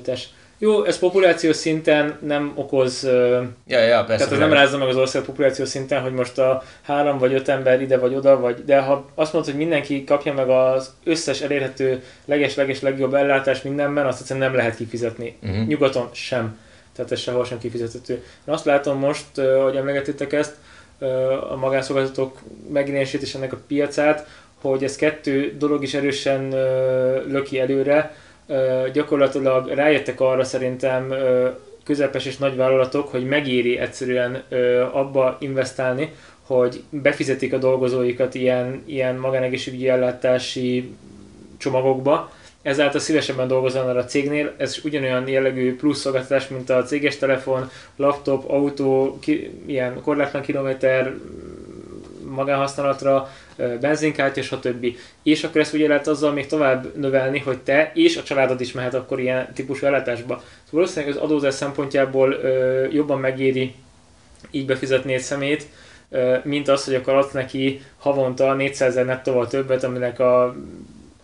Tehát 0.03 0.29
Jó, 0.59 0.85
ez 0.85 0.99
populációs 0.99 1.57
szinten 1.57 2.19
nem 2.23 2.53
okoz, 2.55 3.05
Ja, 3.67 3.79
ja, 3.81 4.05
persze. 4.05 4.25
tehát 4.25 4.33
ez 4.33 4.39
nem 4.39 4.53
rázza 4.53 4.79
meg 4.79 4.89
az 4.89 4.97
ország 4.97 5.23
populációs 5.23 5.69
szinten, 5.69 6.03
hogy 6.03 6.13
most 6.13 6.39
a 6.39 6.63
három 6.83 7.19
vagy 7.19 7.33
öt 7.33 7.49
ember 7.49 7.81
ide 7.83 7.99
vagy 7.99 8.15
oda, 8.15 8.41
vagy, 8.41 8.65
de 8.65 8.81
ha 8.81 9.11
azt 9.15 9.33
mondod, 9.33 9.51
hogy 9.51 9.61
mindenki 9.61 10.05
kapja 10.05 10.33
meg 10.33 10.49
az 10.49 10.93
összes 11.05 11.41
elérhető 11.41 12.03
leges-leges 12.25 12.81
legjobb 12.81 13.15
ellátást 13.15 13.65
mindenben, 13.65 14.07
azt 14.07 14.21
egyszerűen 14.21 14.47
nem 14.47 14.57
lehet 14.57 14.77
kifizetni. 14.77 15.37
Uh-huh. 15.43 15.67
Nyugaton 15.67 16.09
sem. 16.13 16.59
Tehát 16.95 17.13
ez 17.13 17.21
sehol 17.21 17.45
sem 17.45 17.59
kifizethető. 17.59 18.15
Én 18.15 18.55
azt 18.55 18.65
látom 18.65 18.99
most, 18.99 19.27
hogy 19.63 19.77
emlegettétek 19.77 20.33
ezt, 20.33 20.55
a 21.51 21.57
magánszolgáltatók 21.57 22.39
megjelenését 22.73 23.23
és 23.23 23.35
ennek 23.35 23.53
a 23.53 23.59
piacát, 23.67 24.27
hogy 24.61 24.85
ez 24.85 24.97
kettő 24.97 25.55
dolog 25.59 25.83
is 25.83 25.95
erősen 25.95 26.49
löki 27.29 27.61
előre. 27.61 28.15
Gyakorlatilag 28.93 29.69
rájöttek 29.69 30.21
arra 30.21 30.45
szerintem 30.45 31.15
közepes 31.85 32.27
és 32.27 32.37
nagy 32.37 32.57
vállalatok, 32.57 33.09
hogy 33.09 33.27
megéri 33.27 33.79
egyszerűen 33.79 34.43
abba 34.93 35.37
investálni, 35.41 36.13
hogy 36.43 36.83
befizetik 36.91 37.53
a 37.53 37.59
dolgozóikat 37.59 38.35
ilyen, 38.35 38.83
ilyen 38.87 39.17
magánegészségügyi 39.17 39.89
ellátási 39.89 40.95
csomagokba, 41.59 42.31
ezáltal 42.63 43.01
szívesebben 43.01 43.49
dolgozzanak 43.49 43.97
a 43.97 44.05
cégnél. 44.05 44.55
Ez 44.57 44.81
ugyanolyan 44.85 45.29
jellegű 45.29 45.77
plusz 45.77 46.01
szolgáltatás, 46.01 46.49
mint 46.49 46.71
a 46.71 46.83
céges 46.83 47.17
telefon, 47.17 47.71
laptop, 47.97 48.51
autó, 48.51 49.19
ki, 49.21 49.51
ilyen 49.67 50.01
korlátlan 50.03 50.43
kilométer 50.43 51.15
magánhasználatra, 52.35 53.29
benzinkártya, 53.81 54.43
stb. 54.43 54.87
És 55.23 55.45
akkor 55.45 55.61
ezt 55.61 55.75
ugye 55.75 55.89
lehet 55.89 56.07
azzal 56.07 56.33
még 56.33 56.47
tovább 56.47 56.97
növelni, 56.97 57.39
hogy 57.39 57.59
te 57.59 57.91
és 57.95 58.17
a 58.17 58.23
családod 58.23 58.61
is 58.61 58.73
mehet 58.73 58.95
akkor 58.95 59.21
ilyen 59.21 59.53
típusú 59.55 59.87
ellátásba. 59.87 60.35
Szóval 60.35 60.45
valószínűleg 60.71 61.17
az 61.17 61.23
adózás 61.23 61.55
szempontjából 61.55 62.37
jobban 62.91 63.21
megéri 63.21 63.75
így 64.51 64.67
befizetni 64.67 65.15
egy 65.15 65.21
szemét, 65.21 65.67
mint 66.43 66.69
az, 66.69 66.85
hogy 66.85 66.95
akkor 66.95 67.15
adsz 67.15 67.33
neki 67.33 67.81
havonta 67.99 68.55
400 68.55 68.89
ezer 68.89 69.05
nettóval 69.05 69.49
többet, 69.49 69.85
aminek 69.85 70.21
a 70.21 70.57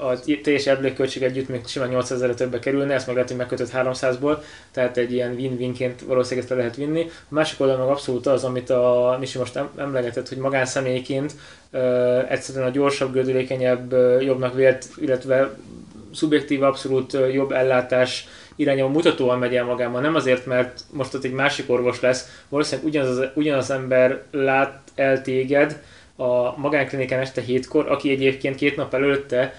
a 0.03 0.19
teljes 0.43 0.67
erdőköltség 0.67 1.23
együtt 1.23 1.49
még 1.49 1.67
simán 1.67 1.89
800 1.89 2.17
ezerre 2.19 2.35
többbe 2.35 2.59
kerülne, 2.59 2.95
ezt 2.95 3.07
meg 3.07 3.15
lehet, 3.15 3.31
hogy 3.31 3.39
megkötött 3.39 3.71
300-ból, 3.75 4.37
tehát 4.71 4.97
egy 4.97 5.13
ilyen 5.13 5.35
win-winként 5.35 6.01
valószínűleg 6.01 6.45
ezt 6.45 6.51
le 6.51 6.57
lehet 6.57 6.77
vinni. 6.77 7.07
A 7.11 7.35
másik 7.35 7.61
oldalon 7.61 7.83
meg 7.83 7.91
abszolút 7.91 8.27
az, 8.27 8.45
amit 8.45 8.71
a 8.71 9.17
Misi 9.21 9.39
most 9.39 9.57
em- 9.57 9.79
emlegetett, 9.79 10.29
hogy 10.29 10.39
magánszemélyként 10.39 11.33
ö, 11.71 12.19
egyszerűen 12.29 12.67
a 12.67 12.71
gyorsabb, 12.71 13.13
gördülékenyebb, 13.13 13.93
ö, 13.93 14.21
jobbnak 14.21 14.55
vért, 14.55 14.89
illetve 14.97 15.51
szubjektív, 16.15 16.63
abszolút 16.63 17.17
jobb 17.33 17.53
ellátás 17.53 18.29
irányba 18.57 18.89
mutatóan 18.89 19.39
megy 19.39 19.57
el 19.57 19.65
magában. 19.65 20.03
Nem 20.03 20.15
azért, 20.15 20.47
mert 20.47 20.81
most 20.91 21.15
ott 21.15 21.25
egy 21.25 21.33
másik 21.33 21.71
orvos 21.71 22.01
lesz, 22.01 22.43
valószínűleg 22.49 22.89
ugyanaz, 22.91 23.19
az- 23.19 23.29
ugyanaz 23.35 23.71
ember 23.71 24.23
lát 24.31 24.81
el 24.95 25.23
téged, 25.23 25.83
a 26.23 26.55
magánklinikán 26.57 27.21
este 27.21 27.41
hétkor, 27.41 27.91
aki 27.91 28.11
egyébként 28.11 28.57
két 28.57 28.77
nap 28.77 28.95
előtte 28.95 29.55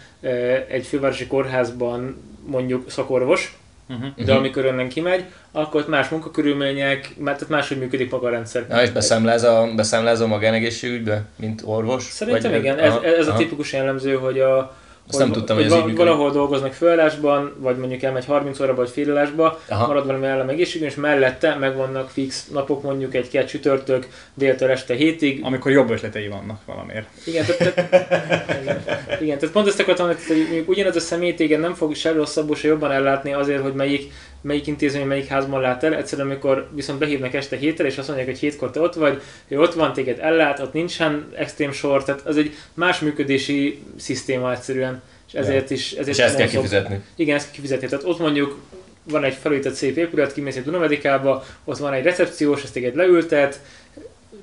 egy 0.70 0.86
fővárosi 0.86 1.28
kórházban 1.28 2.22
mondjuk 2.45 2.89
szakorvos, 2.91 3.57
Uh-huh. 3.89 4.07
de 4.16 4.24
Mhm. 4.32 4.38
amikor 4.38 4.66
önnen 4.66 4.89
kimegy, 4.89 5.24
akkor 5.51 5.82
ott 5.82 5.88
más 5.88 6.09
munkakörülmények, 6.09 7.14
mert 7.18 7.38
tehát 7.38 7.53
máshogy 7.53 7.78
működik 7.80 8.11
maga 8.11 8.28
a 8.28 8.30
rendszer. 8.30 8.66
Na, 8.70 8.82
és 8.82 8.89
beszámláz 8.89 9.43
a, 9.43 9.68
beszámláz 9.76 10.20
a 10.20 10.28
magánegészségügybe, 10.28 11.26
mint 11.36 11.61
orvos? 11.66 12.03
Szerintem 12.03 12.51
Vagy- 12.51 12.59
igen, 12.59 12.80
ez, 12.80 12.91
Aha, 12.93 13.05
ez 13.05 13.28
a 13.28 13.30
aha. 13.30 13.38
tipikus 13.39 13.74
jellemző, 13.74 14.14
hogy 14.16 14.39
a 14.39 14.76
Azt 15.14 15.24
nem 15.24 15.32
tudtam, 15.32 15.55
hogy 15.55 15.66
ez 15.66 15.72
val- 15.72 15.89
így 15.89 15.95
valahol 15.95 16.32
dolgoznak 16.32 16.74
főállásban, 16.74 17.53
vagy 17.57 17.78
mondjuk 17.78 18.01
elmegy 18.01 18.26
30 18.26 18.59
órába 18.59 18.76
vagy 18.76 18.89
félelásba, 18.89 19.59
marad 19.70 20.05
valami 20.05 20.26
ellen 20.26 20.49
egészségügy, 20.49 20.88
és 20.88 20.95
mellette 20.95 21.55
megvannak 21.55 22.09
fix 22.09 22.47
napok, 22.47 22.84
mondjuk 22.84 23.16
egy 23.16 23.30
két 23.30 23.47
csütörtök, 23.47 24.07
déltől 24.34 24.70
este 24.70 24.93
hétig, 24.93 25.39
Amikor 25.43 25.72
jobb 25.72 25.89
ötletei 25.89 26.28
vannak 26.28 26.59
valamiért. 26.66 27.07
Igen, 27.26 27.45
tehát, 27.45 27.74
tehát, 27.89 28.61
igen, 28.61 28.84
igen, 29.22 29.38
tehát 29.38 29.53
pont 29.53 29.68
ezt 29.68 29.80
akartam, 29.80 30.07
hogy 30.07 30.18
hogy 30.28 30.64
ugyanaz 30.66 30.95
a 30.95 30.99
személy 30.99 31.34
téged 31.34 31.59
nem 31.59 31.74
fog 31.74 31.95
se 31.95 32.11
rosszabbul, 32.11 32.55
se 32.55 32.68
jobban 32.68 32.91
ellátni 32.91 33.34
azért, 33.34 33.61
hogy 33.61 33.74
melyik, 33.74 34.11
melyik 34.44 34.68
intézmény, 34.68 35.06
melyik 35.06 35.28
házban 35.28 35.62
lát 35.62 35.84
el. 35.84 35.96
Egyszerűen, 35.96 36.28
amikor 36.28 36.70
viszont 36.74 37.00
behívnak 37.00 37.34
este 37.34 37.56
hétre, 37.56 37.86
és 37.88 37.98
azt 37.98 38.08
mondják, 38.08 38.30
hogy 38.30 38.39
hétkor 38.39 38.72
te 38.72 38.80
ott 38.80 38.94
vagy, 38.94 39.22
hogy 39.48 39.58
ott 39.58 39.74
van, 39.74 39.94
téged 39.94 40.20
ellát, 40.22 40.60
ott 40.60 40.74
nincsen 40.74 41.28
extrém 41.36 41.72
sor, 41.72 42.04
tehát 42.04 42.22
az 42.26 42.38
egy 42.38 42.56
más 42.74 43.00
működési 43.00 43.84
szisztéma 43.98 44.52
egyszerűen. 44.52 45.02
És 45.28 45.34
ezért 45.34 45.70
is... 45.70 45.91
Ezért 45.91 46.08
És 46.18 46.24
ezt 46.24 46.36
kell 46.36 46.46
vonzóbb. 46.46 46.62
kifizetni. 46.64 47.02
Igen, 47.16 47.36
ezt 47.36 47.46
kell 47.46 47.56
kifizetni. 47.56 47.88
Tehát 47.88 48.06
ott 48.06 48.20
mondjuk 48.20 48.60
van 49.04 49.24
egy 49.24 49.34
felújított 49.34 49.74
szép 49.74 49.98
épület, 49.98 50.34
kimész 50.34 50.56
egy 50.56 50.64
Dunamedikába, 50.64 51.46
ott 51.64 51.78
van 51.78 51.94
egy 51.94 52.04
recepciós, 52.04 52.64
ezt 52.64 52.74
téged 52.74 52.96
leültet, 52.96 53.60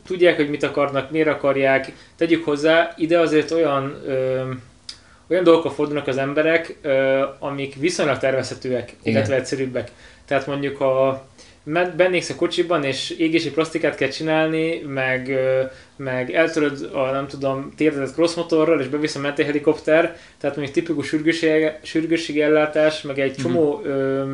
tudják, 0.07 0.37
hogy 0.37 0.51
mit 0.51 0.63
akarnak, 0.63 1.11
miért 1.11 1.29
akarják. 1.29 1.93
Tegyük 2.17 2.45
hozzá, 2.45 2.95
ide 2.97 3.19
azért 3.19 3.51
olyan, 3.51 4.03
ö, 4.07 4.41
olyan 5.31 5.45
dolgokra 5.45 5.71
fordulnak 5.71 6.07
az 6.07 6.17
emberek, 6.17 6.77
amik 7.39 7.75
viszonylag 7.75 8.19
tervezhetőek, 8.19 8.93
Igen. 9.03 9.15
illetve 9.15 9.35
egyszerűbbek. 9.35 9.91
Tehát 10.25 10.47
mondjuk, 10.47 10.77
ha 10.77 11.29
bennéksz 11.97 12.31
a 12.31 12.35
kocsiban, 12.35 12.85
és 12.85 13.11
égési 13.11 13.51
plastikát 13.51 13.95
kell 13.95 14.09
csinálni, 14.09 14.79
meg, 14.79 15.39
meg 15.97 16.35
eltöröd 16.35 16.91
a, 16.93 17.11
nem 17.11 17.27
tudom, 17.27 17.73
térdedet 17.77 18.13
crossmotorral, 18.13 18.81
és 18.81 18.89
bevisz 18.89 19.15
a 19.15 19.21
mentőhelikopter, 19.21 20.17
tehát 20.39 20.57
mondjuk 20.57 20.77
tipikus 20.77 21.07
sürgősség, 21.07 21.73
sürgősségi 21.83 22.43
ellátás, 22.43 23.03
meg 23.03 23.19
egy 23.19 23.35
csomó 23.35 23.81
ö, 23.85 24.25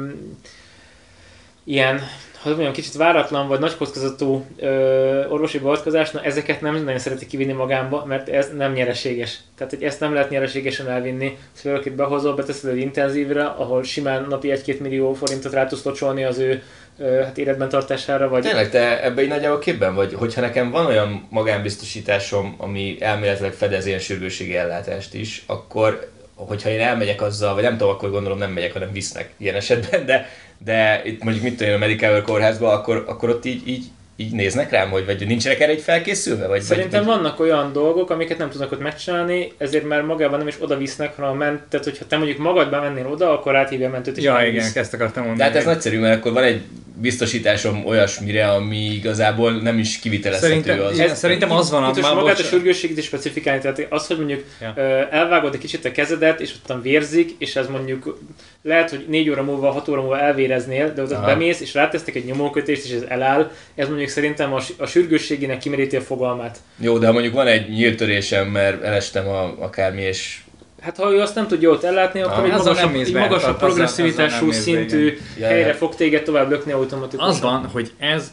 ilyen 1.64 2.00
hogy 2.46 2.54
mondjam, 2.62 2.84
kicsit 2.84 2.96
váratlan 2.96 3.48
vagy 3.48 3.58
nagy 3.58 3.76
kockázatú 3.76 4.44
ö, 4.56 5.26
orvosi 5.28 5.58
beavatkozás, 5.58 6.10
na 6.10 6.22
ezeket 6.22 6.60
nem 6.60 6.84
nagyon 6.84 6.98
szereti 6.98 7.26
kivinni 7.26 7.52
magámba, 7.52 8.04
mert 8.04 8.28
ez 8.28 8.50
nem 8.56 8.72
nyereséges. 8.72 9.38
Tehát, 9.56 9.72
hogy 9.72 9.82
ezt 9.82 10.00
nem 10.00 10.12
lehet 10.12 10.30
nyereségesen 10.30 10.88
elvinni. 10.88 11.38
Szóval 11.52 11.72
valakit 11.72 11.94
behozol, 11.94 12.34
beteszed 12.34 12.70
egy 12.70 12.78
intenzívre, 12.78 13.44
ahol 13.44 13.82
simán 13.82 14.26
napi 14.28 14.52
1-2 14.64 14.80
millió 14.80 15.12
forintot 15.12 15.52
rá 15.52 15.66
tudsz 15.66 15.84
locsolni 15.84 16.24
az 16.24 16.38
ő 16.38 16.62
ö, 16.98 17.20
hát 17.22 17.38
életben 17.38 17.68
tartására, 17.68 18.28
vagy... 18.28 18.42
Tényleg, 18.42 18.70
te 18.70 19.02
ebben 19.02 19.24
egy 19.24 19.30
nagyjából 19.30 19.58
képben 19.58 19.94
vagy, 19.94 20.14
hogyha 20.14 20.40
nekem 20.40 20.70
van 20.70 20.86
olyan 20.86 21.26
magánbiztosításom, 21.30 22.54
ami 22.58 22.96
elméletileg 23.00 23.52
fedez 23.52 23.86
ilyen 23.86 23.98
sürgőségi 23.98 24.56
ellátást 24.56 25.14
is, 25.14 25.42
akkor 25.46 26.14
hogyha 26.36 26.68
én 26.68 26.80
elmegyek 26.80 27.22
azzal, 27.22 27.54
vagy 27.54 27.62
nem 27.62 27.76
tudom, 27.76 27.92
akkor 27.92 28.10
gondolom 28.10 28.38
nem 28.38 28.50
megyek, 28.50 28.72
hanem 28.72 28.92
visznek 28.92 29.30
ilyen 29.36 29.54
esetben, 29.54 30.06
de, 30.06 30.28
de 30.64 31.02
itt 31.04 31.22
mondjuk 31.22 31.44
mit 31.44 31.56
tudom 31.56 31.68
én 31.68 31.74
a 31.74 31.78
Medical 31.78 32.22
kórházba, 32.22 32.72
akkor, 32.72 33.04
akkor 33.06 33.28
ott 33.28 33.44
így, 33.44 33.68
így, 33.68 33.84
így 34.16 34.32
néznek 34.32 34.70
rám, 34.70 34.90
hogy 34.90 35.04
vagy 35.04 35.26
nincsenek 35.26 35.60
erre 35.60 35.72
egy 35.72 35.80
felkészülve? 35.80 36.46
Vagy, 36.46 36.60
Szerintem 36.62 37.04
vagy, 37.04 37.14
vannak 37.14 37.40
olyan 37.40 37.72
dolgok, 37.72 38.10
amiket 38.10 38.38
nem 38.38 38.50
tudnak 38.50 38.72
ott 38.72 38.80
megcsinálni, 38.80 39.52
ezért 39.58 39.84
már 39.88 40.02
magában 40.02 40.38
nem 40.38 40.48
is 40.48 40.54
oda 40.58 40.76
visznek, 40.76 41.16
hanem 41.16 41.30
a 41.30 41.34
ment, 41.34 41.62
tehát 41.62 41.86
hogyha 41.86 42.06
te 42.06 42.16
mondjuk 42.16 42.38
magad 42.38 42.70
bemennél 42.70 43.06
oda, 43.06 43.32
akkor 43.32 43.56
áthívja 43.56 43.88
a 43.88 43.90
mentőt 43.90 44.16
és 44.16 44.24
Ja, 44.24 44.46
igen, 44.46 44.70
ezt 44.74 44.94
akartam 44.94 45.22
De 45.22 45.28
mondani. 45.28 45.48
hát 45.48 45.58
ez 45.58 45.64
nagyszerű, 45.64 45.98
mert 45.98 46.18
akkor 46.18 46.32
van 46.32 46.42
egy 46.42 46.62
biztosításom 47.00 47.86
olyasmire, 47.86 48.48
ami 48.50 48.76
igazából 48.76 49.52
nem 49.52 49.78
is 49.78 49.98
kivitelezhető 49.98 50.48
Szerintem- 50.52 50.80
az. 50.80 50.98
igen, 50.98 51.14
szerintem 51.14 51.50
az 51.50 51.70
van, 51.70 51.90
Itt 51.96 52.02
már 52.02 52.14
magát 52.14 52.38
a 52.38 52.42
sürgősségét 52.42 52.98
is 52.98 53.04
specifikálni, 53.04 53.60
tehát 53.60 53.86
az, 53.88 54.06
hogy 54.06 54.16
mondjuk 54.16 54.44
ja. 54.60 54.74
elvágod 55.10 55.54
egy 55.54 55.60
kicsit 55.60 55.84
a 55.84 55.90
kezedet, 55.92 56.40
és 56.40 56.52
ottan 56.62 56.82
vérzik, 56.82 57.34
és 57.38 57.56
ez 57.56 57.66
mondjuk 57.66 58.18
lehet, 58.66 58.90
hogy 58.90 59.04
4 59.08 59.30
óra 59.30 59.42
múlva, 59.42 59.70
6 59.70 59.88
óra 59.88 60.00
múlva 60.00 60.20
elvéreznél, 60.20 60.92
de 60.92 61.02
Aha. 61.02 61.26
bemész, 61.26 61.60
és 61.60 61.74
rátesztek 61.74 62.14
egy 62.14 62.24
nyomókötést, 62.24 62.84
és 62.84 62.90
ez 62.90 63.02
eláll, 63.08 63.50
ez 63.74 63.88
mondjuk 63.88 64.08
szerintem 64.08 64.52
a, 64.52 64.60
a 64.76 64.86
sürgősségének 64.86 65.58
kimeríti 65.58 65.96
a 65.96 66.00
fogalmát. 66.00 66.58
Jó, 66.76 66.98
de 66.98 67.06
ha 67.06 67.12
mondjuk 67.12 67.34
van 67.34 67.46
egy 67.46 67.68
nyílt 67.68 67.96
törésem, 67.96 68.48
mert 68.48 68.82
elestem 68.82 69.28
a, 69.28 69.54
akármi, 69.58 70.02
és 70.02 70.40
Hát 70.80 70.96
ha 70.96 71.10
ő 71.10 71.20
azt 71.20 71.34
nem 71.34 71.46
tudja 71.46 71.70
ott 71.70 71.82
ellátni, 71.82 72.20
akkor 72.20 72.44
egy 72.44 72.50
azzal 72.50 72.64
magasabb, 72.64 72.92
nem 72.92 73.00
egy 73.00 73.12
magasabb 73.12 73.58
progresszivitású 73.58 74.50
szintű. 74.50 75.18
Ja, 75.38 75.46
helyre 75.46 75.72
fog 75.72 75.94
téged 75.94 76.22
tovább 76.22 76.50
lökni 76.50 76.72
automatikusan. 76.72 77.30
Az 77.30 77.40
van, 77.40 77.66
hogy 77.72 77.92
ez 77.98 78.32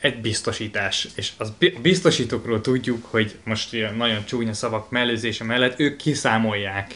egy 0.00 0.20
biztosítás, 0.20 1.08
és 1.14 1.30
az 1.38 1.52
bi- 1.58 1.78
biztosítókról 1.82 2.60
tudjuk, 2.60 3.04
hogy 3.10 3.34
most 3.44 3.72
ilyen 3.72 3.94
nagyon 3.94 4.24
csúnya 4.24 4.52
szavak 4.52 4.90
mellőzése 4.90 5.44
mellett 5.44 5.80
ők 5.80 5.96
kiszámolják 5.96 6.94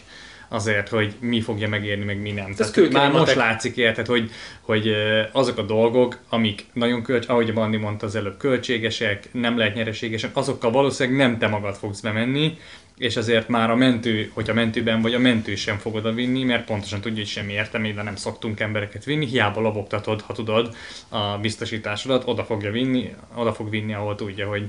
azért, 0.53 0.89
hogy 0.89 1.15
mi 1.21 1.41
fogja 1.41 1.69
megérni, 1.69 2.05
meg 2.05 2.21
mi 2.21 2.31
nem. 2.31 2.55
Tehát 2.55 2.73
kőkemény 2.73 3.11
már 3.11 3.13
most 3.21 3.35
látszik 3.35 3.77
érted, 3.77 4.07
hogy, 4.07 4.31
hogy 4.61 4.95
azok 5.33 5.59
a 5.59 5.63
dolgok, 5.63 6.19
amik 6.29 6.65
nagyon 6.73 7.03
kölcs, 7.03 7.29
ahogy 7.29 7.51
a 7.51 7.53
Bandi 7.53 7.77
mondta 7.77 8.07
az 8.07 8.15
előbb, 8.15 8.37
költségesek, 8.37 9.29
nem 9.33 9.59
lehet 9.59 9.75
nyereségesen, 9.75 10.31
azokkal 10.33 10.71
valószínűleg 10.71 11.19
nem 11.19 11.39
te 11.39 11.47
magad 11.47 11.75
fogsz 11.75 12.01
bemenni, 12.01 12.59
és 12.99 13.17
azért 13.17 13.49
már 13.49 13.71
a 13.71 13.75
mentő, 13.75 14.31
hogyha 14.35 14.55
mentőben 14.55 15.03
vagy, 15.03 15.15
a 15.15 15.19
mentő 15.19 15.55
sem 15.55 15.79
fog 15.79 15.95
oda 15.95 16.13
vinni, 16.13 16.43
mert 16.45 16.65
pontosan 16.65 17.01
tudja, 17.01 17.19
hogy 17.19 17.29
semmi 17.31 17.53
értelmében 17.53 18.05
nem 18.05 18.17
szoktunk 18.17 18.61
embereket 18.61 19.05
vinni, 19.05 19.27
hiába 19.27 19.61
lobogtatod, 19.61 20.21
ha 20.21 20.33
tudod 20.33 20.75
a 21.09 21.39
biztosításodat, 21.39 22.23
oda 22.27 22.45
fogja 22.45 22.71
vinni, 22.71 23.15
oda 23.35 23.53
fog 23.53 23.71
vinni, 23.71 23.95
ahol 23.95 24.15
tudja, 24.15 24.49
hogy 24.49 24.65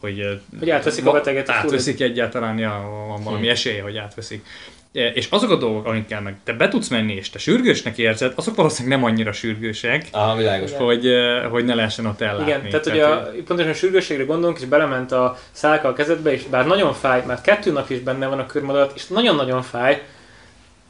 hogy, 0.00 0.40
Hogy 0.58 0.70
átveszik 0.70 1.06
a 1.06 1.12
beteget, 1.12 1.48
Átveszik 1.48 2.00
egyáltalán, 2.00 2.58
ja, 2.58 3.04
van 3.08 3.22
valami 3.22 3.44
Hm. 3.44 3.50
esélye, 3.50 3.82
hogy 3.82 3.96
átveszik. 3.96 4.46
És 5.14 5.26
azok 5.30 5.50
a 5.50 5.56
dolgok, 5.56 5.86
amikkel 5.86 6.20
meg 6.20 6.34
te 6.44 6.52
be 6.52 6.68
tudsz 6.68 6.88
menni, 6.88 7.14
és 7.14 7.30
te 7.30 7.38
sürgősnek 7.38 7.98
érzed, 7.98 8.32
azok 8.36 8.54
valószínűleg 8.56 8.98
nem 8.98 9.08
annyira 9.08 9.32
sürgősek, 9.32 10.04
Ah, 10.12 10.36
világos. 10.36 10.72
Hogy, 10.72 11.08
hogy 11.50 11.64
ne 11.64 11.74
lehessen 11.74 12.06
ott 12.06 12.20
ellátni. 12.20 12.44
Igen, 12.46 12.68
tehát 12.68 12.86
ugye 12.86 13.04
a, 13.06 13.30
pontosan 13.46 13.70
a 13.70 13.74
sürgősségre 13.74 14.24
gondolunk, 14.24 14.58
és 14.58 14.64
belement 14.64 15.12
a 15.12 15.38
szálka 15.50 15.88
a 15.88 15.92
kezedbe, 15.92 16.32
és 16.32 16.42
bár 16.42 16.66
nagyon 16.66 16.92
fáj, 16.94 17.22
mert 17.26 17.42
kettő 17.42 17.72
nap 17.72 17.90
is 17.90 17.98
benne 17.98 18.26
van 18.26 18.38
a 18.38 18.46
körmodat, 18.46 18.92
és 18.94 19.06
nagyon-nagyon 19.06 19.62
fáj, 19.62 20.02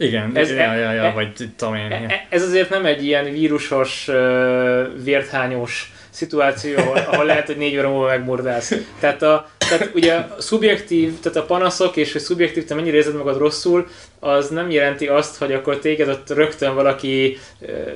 Igen, 0.01 0.31
Ez- 0.35 0.51
ja, 0.51 0.75
ja, 0.75 0.93
ja, 0.93 1.03
e- 1.03 1.13
vagy 1.13 1.33
tudom 1.57 1.75
én. 1.75 1.93
E- 1.93 2.05
e- 2.09 2.27
Ez 2.29 2.43
azért 2.43 2.71
nem 2.71 2.85
egy 2.87 3.05
ilyen 3.05 3.33
vírusos, 3.33 4.09
ö, 4.09 4.85
vérthányós 5.05 5.93
szituáció, 6.19 6.77
ahol, 6.79 6.97
ahol 6.97 7.25
lehet, 7.25 7.47
hogy 7.47 7.57
négy 7.57 7.77
óra 7.79 7.89
múlva 7.89 8.07
megmurdálsz. 8.07 8.73
Tehát, 9.01 9.23
a, 9.23 9.49
tehát 9.59 9.91
ugye 9.95 10.15
a 10.15 10.35
szubjektív, 10.39 11.21
tehát 11.21 11.39
a 11.39 11.43
panaszok, 11.45 11.97
és 11.97 12.13
hogy 12.13 12.21
szubjektív, 12.21 12.65
te 12.65 12.75
mennyire 12.75 12.97
érzed 12.97 13.17
magad 13.17 13.39
rosszul, 13.39 13.87
az 14.19 14.49
nem 14.49 14.71
jelenti 14.71 15.07
azt, 15.07 15.37
hogy 15.37 15.53
akkor 15.53 15.79
téged 15.79 16.09
ott 16.09 16.31
rögtön 16.31 16.75
valaki 16.75 17.39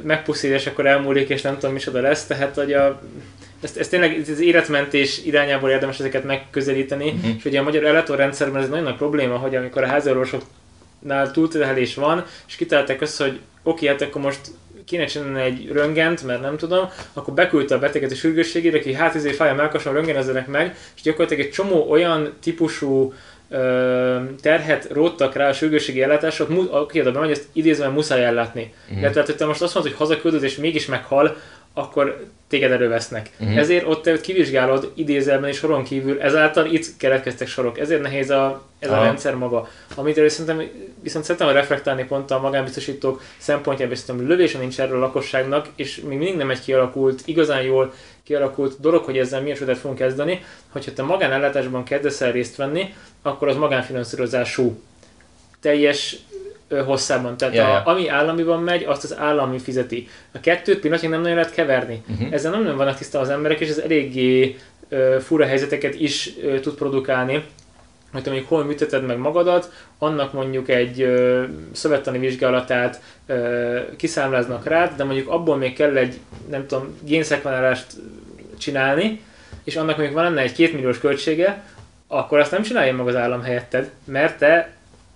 megpuszít, 0.03 0.51
és 0.51 0.67
akkor 0.67 0.87
elmúlik, 0.87 1.29
és 1.29 1.43
nem 1.43 1.55
tudom 1.55 1.73
micsoda 1.73 2.01
lesz. 2.01 2.27
Tehát, 2.27 2.55
hogy 2.55 2.73
a, 2.73 3.01
ezt, 3.63 3.77
ezt 3.77 3.91
tényleg 3.91 4.25
az 4.31 4.41
életmentés 4.41 5.21
irányából 5.25 5.71
érdemes 5.71 5.99
ezeket 5.99 6.25
megközelíteni, 6.25 7.11
Mhm. 7.11 7.31
és 7.39 7.45
ugye 7.45 7.61
a 7.61 7.63
magyar 7.63 7.85
ellátórendszerben 7.85 8.57
ez 8.57 8.65
egy 8.65 8.71
nagyon 8.71 8.85
nagy 8.85 8.97
probléma, 8.97 9.37
hogy 9.37 9.57
amikor 9.57 9.83
a 9.83 9.87
háziorvosok 9.87 10.43
nál 10.99 11.31
túlterhelés 11.31 11.95
van, 11.95 12.25
és 12.49 12.57
kitalálták 12.57 13.01
azt, 13.01 13.21
hogy 13.21 13.39
oké, 13.63 13.87
hát 13.87 14.03
akkor 14.03 14.23
most 14.23 14.41
kéne 14.85 15.05
csinálni 15.05 15.41
egy 15.41 15.69
röngent, 15.73 16.23
mert 16.23 16.41
nem 16.41 16.57
tudom, 16.57 16.89
akkor 17.13 17.35
beküldte 17.35 17.75
a 17.75 17.79
beteget 17.79 18.11
a 18.11 18.15
sürgősségére, 18.15 18.79
aki 18.79 18.93
hát 18.93 19.15
izé 19.15 19.31
fáj 19.31 19.51
a 19.51 19.55
melkason, 19.55 19.93
röntgenezzenek 19.93 20.47
meg, 20.47 20.77
és 20.97 21.03
gyakorlatilag 21.03 21.45
egy 21.45 21.51
csomó 21.51 21.91
olyan 21.91 22.33
típusú 22.43 23.13
terhet 24.41 24.89
róttak 24.91 25.35
rá 25.35 25.49
a 25.49 25.53
sürgősségi 25.53 26.03
ellátásra, 26.03 26.47
aki 26.71 27.01
oda 27.01 27.13
bemegy, 27.13 27.31
ezt 27.31 27.49
idézve 27.53 27.89
muszáj 27.89 28.25
ellátni. 28.25 28.75
Mm. 28.95 29.01
Tehát, 29.01 29.27
hogy 29.27 29.37
te 29.37 29.47
most 29.47 29.63
azt 29.63 29.75
mondod, 29.75 29.93
hogy 29.93 30.01
hazaküldöd, 30.01 30.43
és 30.43 30.57
mégis 30.57 30.87
meghal, 30.87 31.37
akkor 31.75 32.27
téged 32.49 32.71
elővesznek. 32.71 33.31
Mhm. 33.39 33.51
Mm. 33.51 33.57
Ezért 33.57 33.87
ott 33.87 34.03
te 34.03 34.21
kivizsgálod 34.21 34.93
idézelben 34.95 35.49
és 35.51 35.57
soron 35.57 35.85
kívül, 35.85 36.21
ezáltal 36.21 36.67
itt 36.67 36.97
keletkeztek 36.97 37.49
sorok. 37.49 37.79
Ezért 37.79 38.03
nehéz 38.03 38.31
a, 38.31 38.63
ez 38.79 38.91
a 38.91 38.93
Aha. 38.93 39.05
rendszer 39.05 39.35
maga. 39.35 39.69
Amit 39.95 40.29
szerintem, 40.29 40.69
viszont 41.03 41.25
szeretem 41.25 41.49
reflektálni 41.49 42.05
pont 42.05 42.31
a 42.31 42.41
magánbiztosítók 42.41 43.23
szempontjából, 43.39 43.95
szerintem 43.95 44.29
lövése 44.29 44.59
nincs 44.59 44.81
erről 44.81 44.97
a 44.97 45.01
lakosságnak, 45.01 45.69
és 45.77 46.01
még 46.09 46.19
mindig 46.19 46.37
nem 46.37 46.51
egy 46.51 46.61
kialakult, 46.61 47.23
igazán 47.25 47.63
jól 47.63 47.93
kialakult 48.25 48.81
dolog, 48.81 49.05
hogy 49.05 49.19
ezzel 49.19 49.41
milyen 49.43 49.57
csodát 49.57 49.79
fogunk 49.79 49.99
kezdeni, 49.99 50.45
hogyha 50.69 50.93
te 50.93 51.03
magánellátásban 51.03 51.85
kezdesz 51.85 52.21
el 52.21 52.33
részt 52.33 52.57
venni, 52.57 52.95
akkor 53.23 53.49
az 53.49 53.57
magánfinanszírozású 53.57 54.81
teljes 55.61 56.17
hosszában. 56.81 57.37
Tehát 57.37 57.55
Ja, 57.55 57.65
a, 57.65 57.69
ja. 57.69 57.83
ami 57.83 58.09
államiban 58.09 58.63
megy, 58.63 58.85
azt 58.85 59.05
az 59.05 59.17
állami 59.19 59.59
fizeti. 59.59 60.09
A 60.33 60.41
kettőt 60.41 60.81
pillanatnyilag 60.81 61.17
nem 61.17 61.25
nagyon 61.25 61.37
lehet 61.37 61.55
keverni. 61.55 62.03
Mhm. 62.07 62.33
Ezzel 62.33 62.51
nem 62.51 62.63
nagyon 62.63 62.77
vannak 62.77 62.97
tiszta 62.97 63.21
az 63.21 63.29
emberek, 63.29 63.61
és 63.61 63.69
ez 63.69 63.79
eléggé 63.79 64.57
ö, 64.89 65.17
fura 65.21 65.47
helyzeteket 65.47 65.95
is 65.95 66.31
ö, 66.43 66.61
tud 66.61 66.75
produkálni. 66.75 67.45
Hogy 68.13 68.23
mondjuk 68.25 68.49
hol 68.49 68.65
műteted 68.65 69.07
meg 69.07 69.19
magadat, 69.19 69.73
annak 69.99 70.33
mondjuk 70.33 70.69
egy 70.69 71.01
ö, 71.01 71.43
szövettani 71.73 72.19
vizsgálatát 72.19 73.01
ö, 73.27 73.79
kiszámláznak 73.97 74.67
rád, 74.67 74.97
de 74.97 75.05
mondjuk 75.05 75.29
abból 75.29 75.57
még 75.57 75.75
kell 75.75 75.97
egy, 75.97 76.19
nem 76.51 76.67
tudom, 76.67 76.99
génszekvenálást 77.05 77.87
csinálni, 78.59 79.21
és 79.65 79.77
annak 79.77 79.97
mondjuk 79.97 80.17
van 80.17 80.25
lenne 80.25 80.41
egy 80.41 80.53
kétmilliós 80.53 80.99
költsége, 80.99 81.63
akkor 82.07 82.39
azt 82.39 82.51
nem 82.51 82.63
csinálja 82.63 82.95
meg 82.95 83.07
az 83.07 83.17
állam 83.17 83.43
helyetted, 83.43 83.91
mert 84.05 84.39
te 84.39 84.73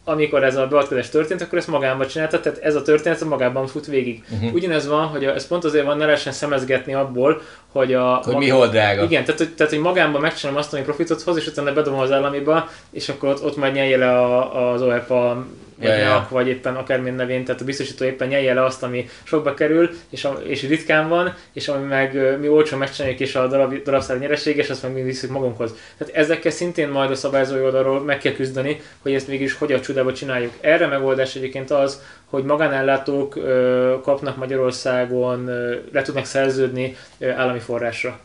amikor 0.09 0.45
ez 0.45 0.57
a 0.57 0.67
beavatkozás 0.67 1.09
történt, 1.11 1.43
akkor 1.43 1.59
ezt 1.59 1.69
magánban 1.69 2.07
csináltad, 2.07 2.41
tehát 2.41 2.59
ez 2.59 2.75
a 2.75 2.83
történet 2.83 3.21
a 3.23 3.25
magában 3.25 3.67
fut 3.67 3.87
végig. 3.87 4.25
Uh-huh. 4.35 4.55
Ugyanez 4.55 4.87
van, 4.89 5.07
hogy 5.07 5.25
ez 5.25 5.47
pont 5.47 5.65
azért 5.65 5.85
van, 5.85 5.97
ne 5.97 6.05
lehessen 6.05 6.33
szemezgetni 6.33 6.95
abból, 6.95 7.41
hogy 7.73 7.95
a... 7.95 8.21
Hogy 8.25 8.37
mi 8.37 8.49
hol 8.49 8.69
drága. 8.69 9.03
Igen, 9.03 9.25
tehát, 9.25 9.41
hogy- 9.41 9.55
tehát 9.55 9.73
hogy 9.73 9.83
magánban 9.83 10.21
megcsinálom 10.21 10.61
azt, 10.61 10.73
ami 10.73 10.83
profitot 10.83 11.23
hoz, 11.23 11.37
és 11.37 11.47
utána 11.47 11.73
bedobom 11.73 12.01
az 12.01 12.13
államiba, 12.13 12.69
és 12.91 13.09
akkor 13.09 13.29
ott, 13.29 13.45
ott 13.45 13.57
majd 13.57 13.73
nyelje 13.73 13.97
le 13.97 14.11
a, 14.19 14.73
az 14.73 14.83
OEPA, 14.83 15.47
NEAK, 15.77 16.29
vagy 16.29 16.49
éppen 16.49 16.75
akármilyen 16.77 17.15
nevén, 17.15 17.45
tehát 17.45 17.61
a 17.61 17.65
biztosító 17.65 18.05
éppen 18.05 18.29
nyelje 18.29 18.55
le 18.55 18.65
azt, 18.65 18.83
ami 18.83 19.09
sokba 19.23 19.55
kerül, 19.55 19.91
és, 20.11 20.25
a, 20.25 20.41
és 20.47 20.63
ritkán 20.63 21.09
van, 21.09 21.35
és 21.53 21.69
ami 21.69 21.87
meg 21.87 22.39
mi 22.41 22.49
olcsón 22.49 22.79
megcsináljuk, 22.79 23.21
és 23.21 23.35
a 23.35 23.47
darab, 23.47 23.83
darabszár 23.83 24.19
nyereséges, 24.19 24.71
azt 24.71 24.83
meg 24.83 24.93
mi 24.93 25.03
visszük 25.03 25.31
magunkhoz. 25.31 25.75
Tehát 25.99 26.15
ezekkel 26.15 26.51
szintén 26.51 26.89
majd 26.89 27.11
a 27.11 27.15
szabályozói 27.15 27.61
oldalról 27.61 28.01
meg 28.01 28.19
kell 28.19 28.33
küzdeni, 28.33 28.81
hogy 29.03 29.15
ezt 29.15 29.29
mégis 29.29 29.55
hogy 29.55 29.73
a 29.73 29.81
csodába 29.81 30.13
csináljuk. 30.13 30.53
Erre 30.61 30.87
megoldás 30.87 31.37
egyébként 31.37 31.71
az, 31.71 32.03
hogy 32.25 32.45
magánellátók 32.45 33.37
ö, 33.37 33.95
kapnak 34.03 34.37
Magyarországon, 34.37 35.49
ö, 35.49 35.77
le 35.93 36.03
tudnak 36.03 36.25
szerződni 36.25 36.97
ö, 37.19 37.31
állami 37.31 37.59
forrásra. 37.59 38.19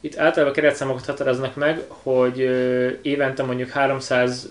Itt 0.00 0.18
általában 0.18 0.54
keretszámokat 0.54 1.06
határoznak 1.06 1.54
meg, 1.54 1.80
hogy 1.88 2.38
évente 3.02 3.42
mondjuk 3.42 3.68
300 3.68 4.48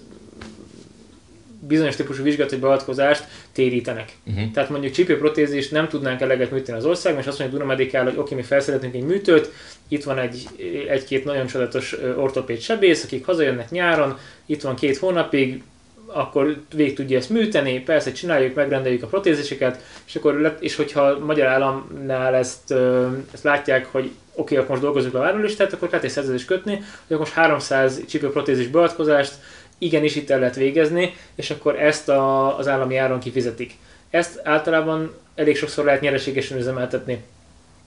bizonyos 1.71 1.95
típusú 1.95 2.23
vizsgálatot 2.23 2.59
beavatkozást 2.59 3.23
térítenek. 3.51 4.11
Uh-huh. 4.27 4.51
Tehát 4.51 4.69
mondjuk 4.69 4.93
csípőprotézist 4.93 5.71
nem 5.71 5.87
tudnánk 5.87 6.21
eleget 6.21 6.51
műteni 6.51 6.77
az 6.77 6.85
országban, 6.85 7.21
és 7.21 7.27
azt 7.27 7.39
mondja 7.39 7.57
Duna 7.57 7.69
Medical, 7.69 8.03
hogy 8.03 8.17
oké, 8.17 8.35
mi 8.35 8.41
felszeretünk 8.41 8.95
egy 8.95 9.03
műtőt, 9.03 9.51
itt 9.87 10.03
van 10.03 10.17
egy, 10.17 10.47
egy-két 10.89 11.25
nagyon 11.25 11.47
csodálatos 11.47 11.97
ö, 11.97 12.15
ortopéd 12.15 12.59
sebész, 12.59 13.03
akik 13.03 13.25
hazajönnek 13.25 13.69
nyáron, 13.69 14.17
itt 14.45 14.61
van 14.61 14.75
két 14.75 14.97
hónapig, 14.97 15.61
akkor 16.13 16.61
végig 16.75 16.95
tudja 16.95 17.17
ezt 17.17 17.29
műteni, 17.29 17.79
persze 17.79 18.11
csináljuk, 18.11 18.55
megrendeljük 18.55 19.03
a 19.03 19.07
protéziseket, 19.07 19.83
és 20.07 20.15
akkor 20.15 20.33
lett, 20.33 20.61
és 20.61 20.75
hogyha 20.75 21.01
a 21.01 21.25
magyar 21.25 21.47
államnál 21.47 22.35
ezt, 22.35 22.73
ezt 23.33 23.43
látják, 23.43 23.85
hogy 23.85 24.03
oké, 24.03 24.11
okay, 24.35 24.57
akkor 24.57 24.69
most 24.69 24.81
dolgozunk 24.81 25.13
a 25.13 25.19
várólistát, 25.19 25.73
akkor 25.73 25.87
lehet 25.87 26.05
egy 26.05 26.11
szerződést 26.11 26.45
kötni, 26.45 26.73
hogy 26.73 26.83
akkor 27.07 27.19
most 27.19 27.33
300 27.33 28.01
csípőprotézis 28.07 28.67
beavatkozást 28.67 29.33
igenis 29.81 30.15
itt 30.15 30.29
el 30.29 30.39
lehet 30.39 30.55
végezni, 30.55 31.13
és 31.35 31.49
akkor 31.49 31.79
ezt 31.79 32.09
a, 32.09 32.57
az 32.57 32.67
állami 32.67 32.97
áron 32.97 33.19
kifizetik. 33.19 33.75
Ezt 34.09 34.39
általában 34.43 35.13
elég 35.35 35.57
sokszor 35.57 35.85
lehet 35.85 36.01
nyereségesen 36.01 36.57
üzemeltetni. 36.57 37.23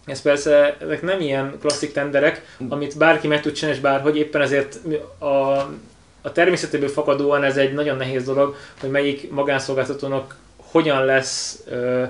Ez 0.07 0.22
persze, 0.22 0.76
ezek 0.80 1.03
nem 1.03 1.20
ilyen 1.20 1.57
klasszik 1.61 1.92
tenderek, 1.92 2.57
amit 2.68 2.99
bárki 2.99 3.26
meg 3.26 3.40
tud 3.40 3.53
csinálni, 3.53 3.76
és 3.76 3.82
bárhogy 3.82 4.16
éppen 4.16 4.40
ezért 4.40 4.78
a, 5.18 5.26
a 6.22 6.32
természetéből 6.32 6.88
fakadóan 6.88 7.45
ez 7.45 7.57
egy 7.57 7.72
nagyon 7.72 7.97
nehéz 7.97 8.24
dolog, 8.24 8.57
hogy 8.80 8.90
melyik 8.90 9.30
magánszolgáltatónak 9.30 10.36
hogyan 10.75 11.05
lesz 11.05 11.59
ö, 11.66 12.03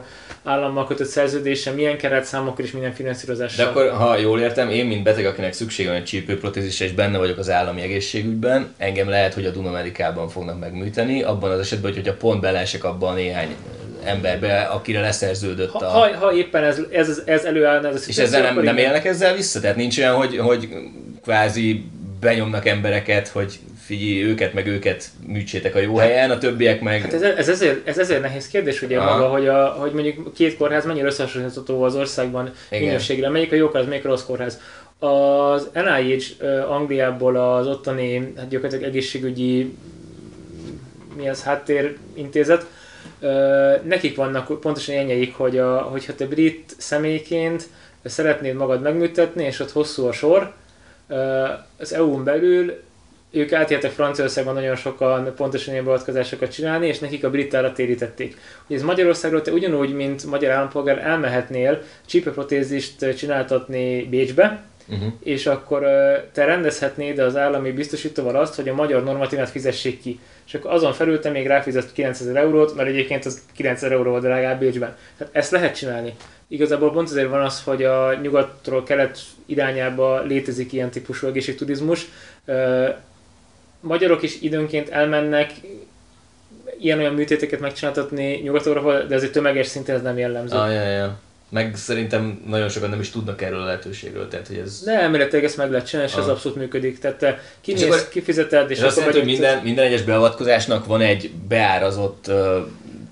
állammal 0.45 0.87
kötött 0.87 1.09
szerződése, 1.09 1.71
milyen 1.71 1.99
keretszámokkal 1.99 2.65
és 2.65 2.73
milyen 2.73 2.93
finanszírozással. 2.93 3.65
De 3.65 3.71
akkor, 3.71 3.91
ha 3.91 4.17
jól 4.17 4.41
értem, 4.41 4.71
én, 4.71 4.87
mint 4.87 5.03
beteg, 5.03 5.27
akinek 5.27 5.53
szüksége 5.53 5.89
van 5.89 5.99
egy 5.99 6.05
csípőprotézisre, 6.05 6.85
és 6.85 6.93
benne 6.93 7.19
vagyok 7.19 7.39
az 7.39 7.51
állami 7.51 7.83
egészségügyben, 7.83 8.75
engem 8.77 9.09
lehet, 9.09 9.35
hogy 9.35 9.47
a 9.47 9.51
Duma 9.51 9.71
Medikában 9.71 10.29
fognak 10.29 10.59
megműteni, 10.61 11.23
abban 11.23 11.51
az 11.51 11.59
esetben, 11.59 11.93
hogy 11.93 12.03
hogyha 12.03 12.17
pont 12.17 12.41
belesek 12.41 12.85
abban 12.85 13.13
a 13.13 13.15
néhány 13.15 13.55
emberbe, 14.05 14.61
akire 14.61 15.01
leszerződött 15.01 15.71
ha, 15.71 15.79
a... 15.79 15.89
ha, 15.89 16.17
ha 16.17 16.33
éppen 16.33 16.65
ez, 16.65 16.81
ez, 16.91 17.23
ez 17.25 17.45
előállna 17.45 17.89
ez 17.89 17.95
a 17.95 18.05
És 18.07 18.19
ezzel 18.19 18.43
nem, 18.43 18.61
nem 18.61 18.77
élnek 18.77 19.05
ezzel 19.05 19.35
vissza? 19.35 19.61
Tehát 19.61 19.77
nincs 19.77 19.99
olyan, 19.99 20.15
hogy, 20.15 20.39
hogy 20.39 20.69
kvázi 21.23 21.85
benyomnak 22.21 22.67
embereket, 22.67 23.29
hogy 23.29 23.59
figyelj, 23.85 24.23
őket 24.23 24.55
meg 24.55 24.67
őket 24.67 25.07
műtsétek 25.27 25.75
a 25.75 25.79
jó 25.79 25.97
helyen, 25.97 26.31
a 26.31 26.39
többiek 26.39 26.81
meg... 26.81 27.01
Hát 27.01 27.13
ez, 27.13 27.23
ez, 27.23 27.49
ezért, 27.49 27.89
ez 27.89 27.99
ezért 27.99 28.21
nehéz 28.21 28.49
kérdés, 28.49 28.83
ugye 28.83 28.99
Aha. 28.99 29.17
maga, 29.17 29.29
hogy, 29.29 29.47
a, 29.47 29.67
hogy 29.67 29.93
mondjuk 29.93 30.35
két 30.35 30.57
kórház 30.57 30.87
mennyire 30.87 31.07
összehasonlítható 31.07 31.83
az 31.83 31.95
országban 31.95 32.53
Igen. 32.71 32.85
minőségre, 32.85 33.29
melyik 33.29 33.53
a 33.53 33.55
jó 33.55 33.67
kórház, 33.67 33.89
melyik 33.89 34.05
a 34.05 34.09
rossz 34.09 34.25
kórház. 34.25 34.61
Az 34.99 35.69
NIH 35.73 36.25
Angliából 36.69 37.37
az 37.37 37.67
ottani 37.67 38.33
hát 38.37 38.49
gyakorlatilag 38.49 38.91
egészségügyi 38.91 39.75
mi 41.17 41.29
az 41.29 41.43
háttérintézet, 41.43 42.67
nekik 43.83 44.17
vannak 44.17 44.61
pontosan 44.61 44.95
ilyenjeik, 44.95 45.35
hogy 45.35 45.59
a, 45.59 45.77
hogyha 45.77 46.15
te 46.15 46.27
brit 46.27 46.75
személyként 46.79 47.69
szeretnéd 48.05 48.55
magad 48.55 48.83
megműtetni, 48.83 49.45
és 49.45 49.61
ott 49.61 49.73
hosszú 49.73 50.07
a 50.07 50.13
sor, 50.13 50.53
az 51.79 51.93
EU-n 51.93 52.25
belül 52.25 52.83
ők 53.35 53.53
átértek 53.53 53.91
Franciaországban 53.91 54.55
nagyon 54.55 54.77
sokan 54.77 55.35
pontosan 55.37 55.73
ilyen 55.73 55.85
beavatkozásokat 55.85 56.53
csinálni, 56.53 56.87
és 56.87 56.99
nekik 56.99 57.25
a 57.25 57.31
britára 57.31 57.73
térítették. 57.73 58.37
Ugye 58.67 58.77
ez 58.77 58.83
Magyarországról 58.83 59.43
te 59.43 59.53
ugyanúgy, 59.53 59.95
mint 59.95 60.27
magyar 60.27 60.51
állampolgár 60.51 60.99
elmehetnél 60.99 61.83
csípőprotézist 62.07 63.15
csináltatni 63.17 64.07
Bécsbe, 64.11 64.63
Uh-huh. 64.89 65.13
és 65.23 65.47
akkor 65.47 65.83
te 66.33 66.45
rendezhetnéd 66.45 67.19
az 67.19 67.37
állami 67.37 67.73
biztosítóval 67.73 68.37
azt, 68.37 68.55
hogy 68.55 68.69
a 68.69 68.75
magyar 68.75 69.05
normatívát 69.05 69.51
fizessék 69.51 70.01
ki. 70.01 70.21
És 70.47 70.55
akkor 70.55 70.71
azon 70.71 70.93
felül 70.93 71.21
te 71.21 71.31
még 71.31 71.47
ráfizet 71.47 71.93
9000 71.93 72.37
eurót, 72.37 72.75
mert 72.75 72.89
egyébként 72.89 73.25
az 73.25 73.43
9000 73.57 73.93
euró 73.93 74.19
drágább 74.19 74.59
Bécsben. 74.59 74.97
Tehát 75.19 75.37
ezt 75.37 75.51
lehet 75.51 75.77
csinálni. 75.77 76.15
Igazából 76.49 76.93
pont 76.93 77.09
azért 77.11 77.29
van 77.29 77.43
az, 77.43 77.63
hogy 77.63 77.85
a 77.85 78.15
nyugatról 78.23 78.83
kelet 78.83 79.19
irányába 79.47 80.23
létezik 80.23 80.73
ilyen 80.73 80.91
típusú 80.91 81.27
egészségturizmus. 81.27 82.09
Magyarok 83.85 84.23
is 84.23 84.41
időnként 84.41 84.89
elmennek 84.89 85.51
ilyen-olyan 86.81 87.15
műtéteket 87.15 87.61
megcsináltatni 87.61 88.41
nyugat 88.43 88.67
de 89.09 89.15
azért 89.15 89.33
tömeges 89.33 89.67
szinten 89.67 89.97
ez 89.97 90.03
nem 90.03 90.19
jellemző. 90.19 90.57
Ah, 90.57 90.73
ja, 90.73 90.83
ja. 90.89 91.19
Meg 91.49 91.77
szerintem 91.77 92.43
nagyon 92.47 92.69
sokan 92.69 92.91
nem 92.91 93.01
is 93.01 93.11
tudnak 93.11 93.43
erről 93.43 93.61
a 93.61 93.65
lehetőségről, 93.65 94.29
tehát 94.29 94.47
hogy 94.47 94.57
ez... 94.57 94.83
De 94.85 95.01
elméletileg 95.01 95.45
ezt 95.45 95.57
meg 95.57 95.71
lehet 95.71 95.87
csinálni, 95.87 96.11
és 96.11 96.17
ez 96.19 96.25
Ah. 96.25 96.31
abszolút 96.31 96.59
működik. 96.59 96.99
Tehát 96.99 97.19
te 97.19 97.29
És 97.29 97.39
kimész, 97.61 97.83
akkor- 97.85 98.09
kifizeted, 98.09 98.71
és, 98.71 98.79
És 98.79 98.83
azt 98.85 98.99
akkor 98.99 99.13
jelenti, 99.15 99.31
hogy 99.33 99.41
minden, 99.41 99.63
minden 99.63 99.85
egyes 99.85 100.03
beavatkozásnak 100.03 100.87
van 100.87 101.01
egy 101.01 101.31
beárazott 101.49 102.29
ö, 102.29 102.61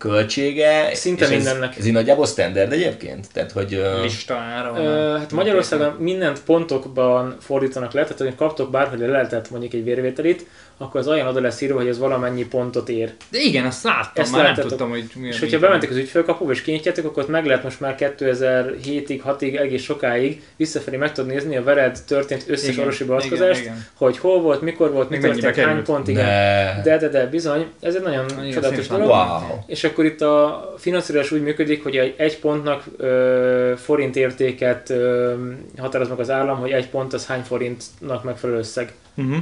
költsége. 0.03 0.95
Szinte 0.95 1.25
és 1.25 1.31
ez, 1.31 1.37
mindennek. 1.37 1.79
Ez 1.79 1.87
így 1.87 1.93
nagyjából 1.93 2.27
standard 2.27 2.73
egyébként? 2.73 3.27
Tehát, 3.33 3.53
hogy... 3.53 3.75
Ö, 3.75 4.03
Lista 4.03 4.35
ára 4.35 4.73
van. 4.73 4.81
Ö, 4.85 5.15
a- 5.15 5.19
hát 5.19 5.33
Magyarországon 5.33 5.97
mindent 5.99 6.43
pontokban 6.43 7.37
fordítanak 7.41 7.93
le, 7.93 8.03
tehát 8.03 8.19
hogy 8.19 8.35
kaptok 8.35 8.71
bárhogy 8.71 8.99
le 8.99 9.07
lehetett 9.07 9.51
mondjuk 9.51 9.73
egy 9.73 9.85
vérvételit, 9.85 10.47
akkor 10.83 11.01
az 11.01 11.09
olyan 11.09 11.27
oda 11.27 11.41
lesz 11.41 11.61
írva, 11.61 11.79
hogy 11.79 11.89
ez 11.89 11.99
valamennyi 11.99 12.47
pontot 12.47 12.89
ér. 12.89 13.13
De 13.31 13.39
igen, 13.39 13.67
azt 13.67 13.85
láttam, 13.85 14.25
Ezt 14.25 14.33
már 14.33 14.57
nem 14.57 14.67
tudtam, 14.67 14.91
hogy 14.91 15.05
mi 15.15 15.27
És 15.27 15.41
hogyha 15.41 15.59
bementek 15.59 15.91
az 15.91 15.97
ügyfélkapuba 15.97 16.53
és 16.53 16.63
kinyitjátok, 16.63 17.05
akkor 17.05 17.23
ott 17.23 17.29
meg 17.29 17.47
lehet 17.47 17.63
most 17.63 17.81
már 17.81 17.95
2007-ig, 17.99 19.21
6-ig, 19.27 19.61
egész 19.61 19.83
sokáig 19.83 20.43
visszafelé 20.57 20.97
meg 20.97 21.13
tudod 21.13 21.31
nézni 21.31 21.57
a 21.57 21.63
veled 21.63 21.99
történt 22.07 22.45
összes 22.49 22.69
Igen, 22.69 22.81
orvosi 22.81 23.05
igen, 23.05 23.17
beavatkozást, 23.17 23.61
igen. 23.61 23.87
hogy 23.95 24.19
hol 24.19 24.41
volt, 24.41 24.61
mikor 24.61 24.93
volt, 24.93 25.11
mi 25.11 25.19
történt, 25.19 25.57
hány 25.57 25.83
pont, 25.83 26.09
igen. 26.09 26.25
de... 26.25 26.81
De, 26.85 26.99
de, 26.99 27.09
de, 27.09 27.27
bizony, 27.27 27.67
ez 27.81 27.95
egy 27.95 28.03
nagyon 28.03 28.25
Nagyon 28.37 28.51
csodálatos 28.51 28.87
dolog. 28.87 29.09
Wow. 29.09 29.59
És 29.67 29.85
akkor 29.85 30.05
itt 30.05 30.21
a 30.21 30.75
finanszírozás 30.79 31.31
úgy 31.31 31.43
működik, 31.43 31.83
hogy 31.83 31.97
egy, 31.97 32.15
egy 32.17 32.39
pontnak 32.39 32.85
ö, 32.97 33.73
forint 33.77 34.17
értéket 34.17 34.91
ö, 34.91 35.33
határoz 35.79 36.09
meg 36.09 36.21
az 36.21 36.31
állam, 36.31 36.59
hogy 36.59 36.71
egy 36.71 36.89
pont 36.89 37.13
az 37.13 37.27
hány 37.27 37.43
forintnak 37.43 38.25
megfelelő 38.25 38.59
összeg. 38.59 38.93
Uh-huh. 39.15 39.37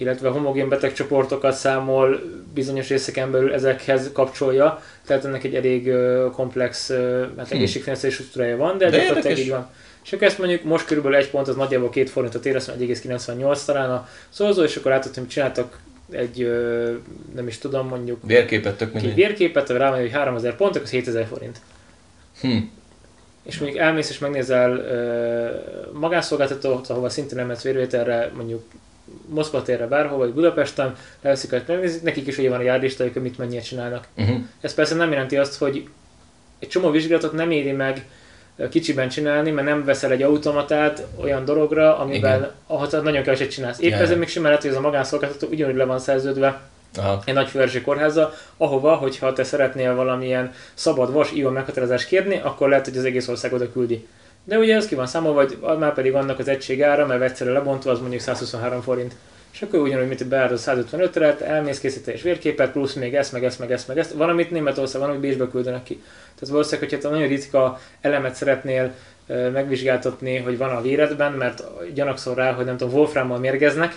Illetve 0.00 0.28
homogén 0.28 0.68
betegcsoportokat 0.68 1.54
számol 1.54 2.20
bizonyos 2.54 2.88
részeken 2.88 3.30
belül 3.30 3.52
ezekhez 3.52 4.10
kapcsolja, 4.12 4.82
tehát 5.06 5.24
ennek 5.24 5.44
egy 5.44 5.54
elég 5.54 5.92
komplex 6.32 6.90
hát 7.36 7.48
Hm. 7.48 7.54
egészségfinanszírozási 7.54 8.22
struktúrája 8.22 8.56
van, 8.56 8.78
de, 8.78 8.90
De 8.90 8.98
gyakorlatilag 8.98 9.38
így 9.38 9.50
van. 9.50 9.70
És 10.04 10.12
akkor 10.12 10.26
ezt 10.26 10.38
mondjuk 10.38 10.62
most 10.62 10.86
körülbelül 10.86 11.18
egy 11.18 11.30
pont 11.30 11.48
az 11.48 11.56
nagyjából 11.56 11.90
két 11.90 12.10
forintot 12.10 12.46
ér, 12.46 12.56
azt 12.56 12.68
mondja 12.68 12.94
1,98 12.94 13.64
talán 13.64 13.90
a 13.90 14.08
szózó, 14.28 14.62
és 14.62 14.76
akkor 14.76 14.90
látod, 14.90 15.14
hogy 15.14 15.28
csináltak 15.28 15.78
egy, 16.10 16.50
nem 17.34 17.46
is 17.46 17.58
tudom, 17.58 17.88
mondjuk 17.88 18.18
Vérképet 18.22 18.76
tök 18.76 18.88
egy 18.88 18.94
mindegy. 18.94 19.14
vérképet, 19.14 19.68
rá 19.68 19.96
hogy 19.96 20.10
3000 20.10 20.56
pont, 20.56 20.70
akkor 20.70 20.86
az 20.86 20.90
7000 20.90 21.26
forint. 21.26 21.60
Hm. 22.40 22.56
És 23.42 23.58
mondjuk 23.58 23.80
elmész 23.80 24.10
és 24.10 24.18
megnézel 24.18 24.70
uh, 24.70 26.00
magánszolgáltatót, 26.00 26.88
ahova 26.88 27.08
szintén 27.08 27.46
nem 27.46 27.56
vérvételre, 27.62 28.32
mondjuk 28.36 28.62
Moszkva 29.28 29.62
térre 29.62 29.86
bárhol, 29.86 30.18
vagy 30.18 30.32
Budapesten, 30.32 30.94
leveszik 31.22 31.52
őket, 31.52 31.68
megnézik, 31.68 32.02
nekik 32.02 32.26
is 32.26 32.38
ugye 32.38 32.50
van 32.50 32.58
a 32.58 32.62
járlistájuk, 32.62 33.12
hogy 33.12 33.22
mit 33.22 33.38
mennyit 33.38 33.64
csinálnak. 33.64 34.06
Uh-huh. 34.16 34.36
Ez 34.60 34.74
persze 34.74 34.94
nem 34.94 35.10
jelenti 35.10 35.36
azt, 35.36 35.58
hogy 35.58 35.88
egy 36.58 36.68
csomó 36.68 36.90
vizsgálatot 36.90 37.32
nem 37.32 37.50
éri 37.50 37.72
meg 37.72 38.06
kicsiben 38.70 39.08
csinálni, 39.08 39.50
mert 39.50 39.66
nem 39.66 39.84
veszel 39.84 40.10
egy 40.10 40.22
automatát 40.22 41.06
olyan 41.20 41.44
dologra, 41.44 41.98
amivel 41.98 42.54
ahhoz 42.66 42.92
nagyon 42.92 43.22
keveset 43.22 43.50
csinálsz. 43.50 43.80
Épp 43.80 43.90
Ja, 43.90 43.96
ezért 43.96 44.18
még 44.18 44.28
simán 44.28 44.48
lehet, 44.48 44.62
hogy 44.62 44.70
ez 44.70 44.76
a 44.76 44.80
magánszolgáltató 44.80 45.48
ugyanúgy 45.50 45.76
le 45.76 45.84
van 45.84 45.98
szerződve 45.98 46.60
Aha. 46.96 47.22
egy 47.24 47.34
nagy 47.34 47.48
fővárosi 47.48 47.80
kórházza, 47.80 48.34
ahova, 48.56 48.94
hogyha 48.94 49.32
te 49.32 49.44
szeretnél 49.44 49.94
valamilyen 49.94 50.54
szabad 50.74 51.12
vas 51.12 51.32
íva 51.32 51.50
meghatározást 51.50 52.06
kérni, 52.06 52.40
akkor 52.44 52.68
lehet, 52.68 52.84
hogy 52.84 52.96
az 52.96 53.04
egész 53.04 53.28
ország 53.28 53.52
oda 53.52 53.72
küldi. 53.72 54.06
De 54.48 54.58
ugye 54.58 54.74
ez 54.74 54.86
ki 54.86 54.94
van 54.94 55.06
számolva, 55.06 55.46
vagy 55.60 55.78
már 55.78 55.92
pedig 55.92 56.14
annak 56.14 56.38
az 56.38 56.48
egység 56.48 56.82
ára, 56.82 57.06
mert 57.06 57.22
egyszerre 57.22 57.52
lebontva 57.52 57.90
az 57.90 58.00
mondjuk 58.00 58.20
123 58.20 58.80
forint. 58.80 59.14
És 59.52 59.62
akkor 59.62 59.80
ugyanúgy, 59.80 60.08
mint 60.08 60.26
beárod 60.26 60.58
155-re, 60.60 61.34
te 61.34 61.46
elmész 61.46 61.80
készíted 61.80 62.14
és 62.14 62.22
vérképet, 62.22 62.72
plusz 62.72 62.94
még 62.94 63.14
ezt, 63.14 63.32
meg 63.32 63.44
ezt, 63.44 63.58
meg 63.58 63.72
ezt, 63.72 63.88
meg 63.88 63.98
ezt. 63.98 64.12
Van, 64.12 64.28
amit 64.28 64.50
Németországban, 64.50 65.10
hogy 65.10 65.18
Bécsbe 65.18 65.48
küldenek 65.48 65.82
ki. 65.82 66.02
Tehát 66.34 66.48
valószínűleg, 66.48 66.90
hogyha 66.90 67.08
te 67.08 67.14
nagyon 67.14 67.28
ritka 67.28 67.80
elemet 68.00 68.34
szeretnél 68.34 68.94
megvizsgáltatni, 69.26 70.36
hogy 70.36 70.58
van 70.58 70.70
a 70.70 70.82
véredben, 70.82 71.32
mert 71.32 71.62
gyanakszol 71.94 72.34
rá, 72.34 72.52
hogy 72.52 72.64
nem 72.64 72.76
tudom, 72.76 72.94
wolframmal 72.94 73.38
mérgeznek, 73.38 73.94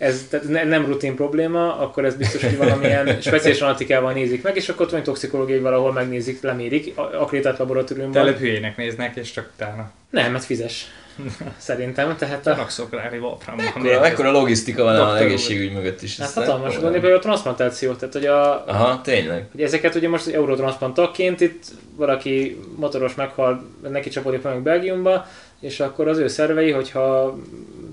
ez 0.00 0.26
tehát 0.30 0.48
ne, 0.48 0.64
nem 0.64 0.86
rutin 0.86 1.14
probléma, 1.14 1.78
akkor 1.78 2.04
ez 2.04 2.14
biztos, 2.14 2.42
hogy 2.42 2.56
valamilyen 2.56 3.16
speciális 3.20 3.60
analitikával 3.60 4.12
nézik 4.12 4.42
meg, 4.42 4.56
és 4.56 4.68
akkor 4.68 4.86
ott 4.86 4.92
van 4.92 5.02
toxikológiai 5.02 5.58
valahol 5.58 5.92
megnézik, 5.92 6.42
lemérik, 6.42 6.98
a- 6.98 7.20
akreditált 7.22 7.58
laboratóriumban. 7.58 8.22
Telep 8.22 8.38
hülyének 8.38 8.76
néznek, 8.76 9.16
és 9.16 9.30
csak 9.30 9.50
utána. 9.54 9.90
Nem, 10.10 10.32
mert 10.32 10.44
fizes. 10.44 10.86
Szerintem, 11.56 12.16
tehát 12.16 12.46
a, 12.46 12.54
Rakszok 12.54 12.94
rá, 12.94 13.08
hogy 13.08 13.18
Wolframban 13.18 13.64
Mekkora, 13.64 14.00
mekkora 14.00 14.30
logisztika 14.30 14.82
van 14.82 14.96
Doktor 14.96 15.14
az 15.14 15.20
egészségügy 15.20 15.72
mögött 15.72 16.02
is. 16.02 16.18
hát 16.18 16.32
hatalmas 16.32 16.78
gond, 16.78 16.92
például 16.92 17.14
a 17.14 17.18
transplantáció, 17.18 17.92
tehát 17.92 18.14
hogy, 18.14 18.26
a, 18.26 18.64
Aha, 18.66 19.00
tényleg. 19.00 19.46
hogy 19.52 19.62
ezeket 19.62 19.94
ugye 19.94 20.08
most 20.08 20.28
eurotransplantakként 20.28 21.40
itt 21.40 21.62
valaki 21.96 22.60
motoros 22.76 23.14
meghal, 23.14 23.64
neki 23.88 24.10
csapódik 24.10 24.42
valamit 24.42 24.64
Belgiumba, 24.64 25.26
és 25.60 25.80
akkor 25.80 26.08
az 26.08 26.18
ő 26.18 26.28
szervei, 26.28 26.70
hogyha 26.70 27.38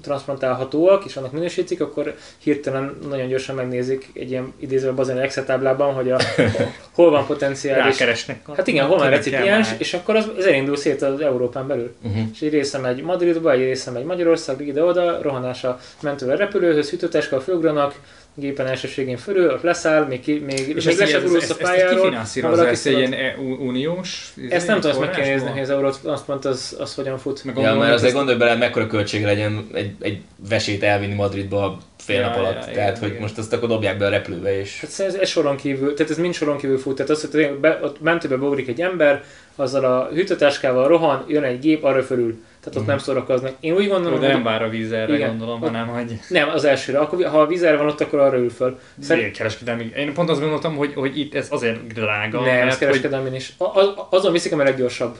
transplantálhatóak, 0.01 1.05
és 1.05 1.15
annak 1.15 1.31
minősítik, 1.31 1.81
akkor 1.81 2.15
hirtelen 2.37 2.97
nagyon 3.09 3.27
gyorsan 3.27 3.55
megnézik 3.55 4.09
egy 4.13 4.29
ilyen 4.29 4.53
idézőben 4.59 4.95
bazen 4.95 5.19
Excel 5.19 5.45
táblában, 5.45 5.93
hogy 5.93 6.11
a, 6.11 6.19
hol 6.95 7.09
van 7.09 7.25
potenciális 7.25 7.99
Rákeresnek. 7.99 8.41
Hát 8.55 8.67
igen, 8.67 8.85
hol 8.85 8.97
van 8.97 9.09
recipiens, 9.09 9.69
és 9.77 9.93
akkor 9.93 10.15
az, 10.15 10.31
az 10.37 10.45
elindul 10.45 10.75
szét 10.75 11.01
az 11.01 11.21
Európán 11.21 11.67
belül. 11.67 11.93
Uh-huh. 12.03 12.21
És 12.33 12.41
egy 12.41 12.51
része 12.51 12.77
megy 12.77 13.01
Madridba, 13.01 13.51
egy 13.51 13.59
része 13.59 13.91
megy 13.91 14.03
Magyarország, 14.03 14.67
ide-oda, 14.67 15.21
rohanás 15.21 15.63
a 15.63 15.79
mentővel 16.01 16.37
repülőhöz, 16.37 16.89
hűtőtáskal 16.89 17.39
fölugranak, 17.39 17.95
gépen 18.39 18.67
elsőségén 18.67 19.17
fölül, 19.17 19.49
ott 19.51 19.61
leszáll, 19.61 20.05
még, 20.05 20.19
ki, 20.21 20.39
még, 20.45 20.59
És 20.59 20.83
még 20.85 20.87
ezt, 20.87 20.97
le 20.99 21.05
se 21.05 21.17
ezt, 21.17 21.33
a 21.33 21.37
ezt, 21.37 21.49
ezt 21.49 21.57
pályáról. 21.61 22.11
valaki 22.41 22.69
ezt 22.69 22.85
egy 22.85 22.93
szalad. 22.93 22.99
ilyen 22.99 23.13
e- 23.13 23.35
uniós 23.59 24.33
Ezt 24.49 24.67
nem 24.67 24.75
tudom 24.79 24.91
ezt 24.91 24.99
forrásból? 24.99 25.05
megkérdezni, 25.05 25.49
hogy 25.49 25.59
az 25.61 25.69
Eurotransplant 25.69 26.45
az, 26.45 26.75
az 26.79 26.95
hogyan 26.95 27.17
fut. 27.17 27.43
Meg 27.43 27.57
Ja, 27.57 27.75
mert 27.75 27.91
azért 27.93 28.03
ezt- 28.03 28.13
gondolj 28.13 28.37
bele, 28.37 28.55
mekkora 28.55 28.87
költség 28.87 29.23
legyen 29.23 29.67
egy, 29.73 29.91
egy 29.99 30.21
vesét 30.49 30.83
elvinni 30.83 31.13
Madridba 31.13 31.77
fél 31.97 32.19
Ja, 32.19 32.25
nap 32.27 32.37
alatt. 32.37 32.53
ja, 32.67 32.71
Tehát, 32.73 32.73
igen, 32.89 32.99
hogy 32.99 33.09
igen. 33.09 33.21
most 33.21 33.37
azt 33.37 33.53
akkor 33.53 33.67
dobják 33.67 33.97
be 33.97 34.05
a 34.05 34.09
repülőbe, 34.09 34.59
és 34.59 34.79
Hát 34.81 35.07
ez, 35.07 35.13
ez 35.15 35.29
soron 35.29 35.55
kívül, 35.55 35.93
tehát 35.93 36.11
ez 36.11 36.17
mind 36.17 36.33
soron 36.33 36.57
kívül 36.57 36.77
fut. 36.77 36.95
Tehát 36.95 37.11
az, 37.11 37.29
hogy 37.31 37.49
be, 37.61 37.79
ott 37.83 38.01
mentőbe 38.01 38.35
beugrik 38.35 38.67
egy 38.67 38.81
ember, 38.81 39.23
azzal 39.55 39.85
a 39.85 40.09
hűtőtáskával 40.13 40.87
rohan, 40.87 41.25
jön 41.27 41.43
egy 41.43 41.59
gép, 41.59 41.83
arra 41.83 42.03
fölül. 42.03 42.43
Tehát 42.69 42.75
ott 42.75 42.81
Mhm. 42.81 42.89
nem 42.91 42.97
szórakoznak. 42.97 43.51
Én 43.59 43.73
úgy 43.73 43.87
gondolom, 43.87 44.19
de 44.19 44.25
hogy 44.25 44.35
nem 44.35 44.43
vár 44.43 44.61
a 44.63 44.69
víz 44.69 44.91
erre, 44.91 45.13
Igen. 45.15 45.29
gondolom, 45.29 45.59
hanem 45.59 45.87
hogy 45.87 46.19
nem, 46.29 46.49
az 46.49 46.63
elsőre. 46.65 46.99
Akkor, 46.99 47.25
ha 47.25 47.39
a 47.41 47.47
vízerre 47.47 47.77
van 47.77 47.87
ott, 47.87 48.01
akkor 48.01 48.19
arra 48.19 48.37
ül 48.37 48.49
föl. 48.49 48.79
Szerint, 48.99 49.37
kereskedelmi. 49.37 49.91
Én 49.95 50.13
pont 50.13 50.29
azt 50.29 50.39
gondoltam, 50.39 50.75
hogy, 50.75 50.91
hogy 50.95 51.19
itt 51.19 51.35
ez 51.35 51.47
azért 51.51 51.87
drága, 51.93 52.39
nem, 52.39 52.47
ez 52.49 52.59
mert 52.59 52.69
hogy 52.69 52.77
kereskedelmi 52.87 53.35
is. 53.35 53.53
A, 53.57 53.79
az, 53.79 53.89
azon 54.09 54.31
viszik, 54.31 54.51
ami 54.51 54.61
a 54.61 54.65
leggyorsabb. 54.65 55.17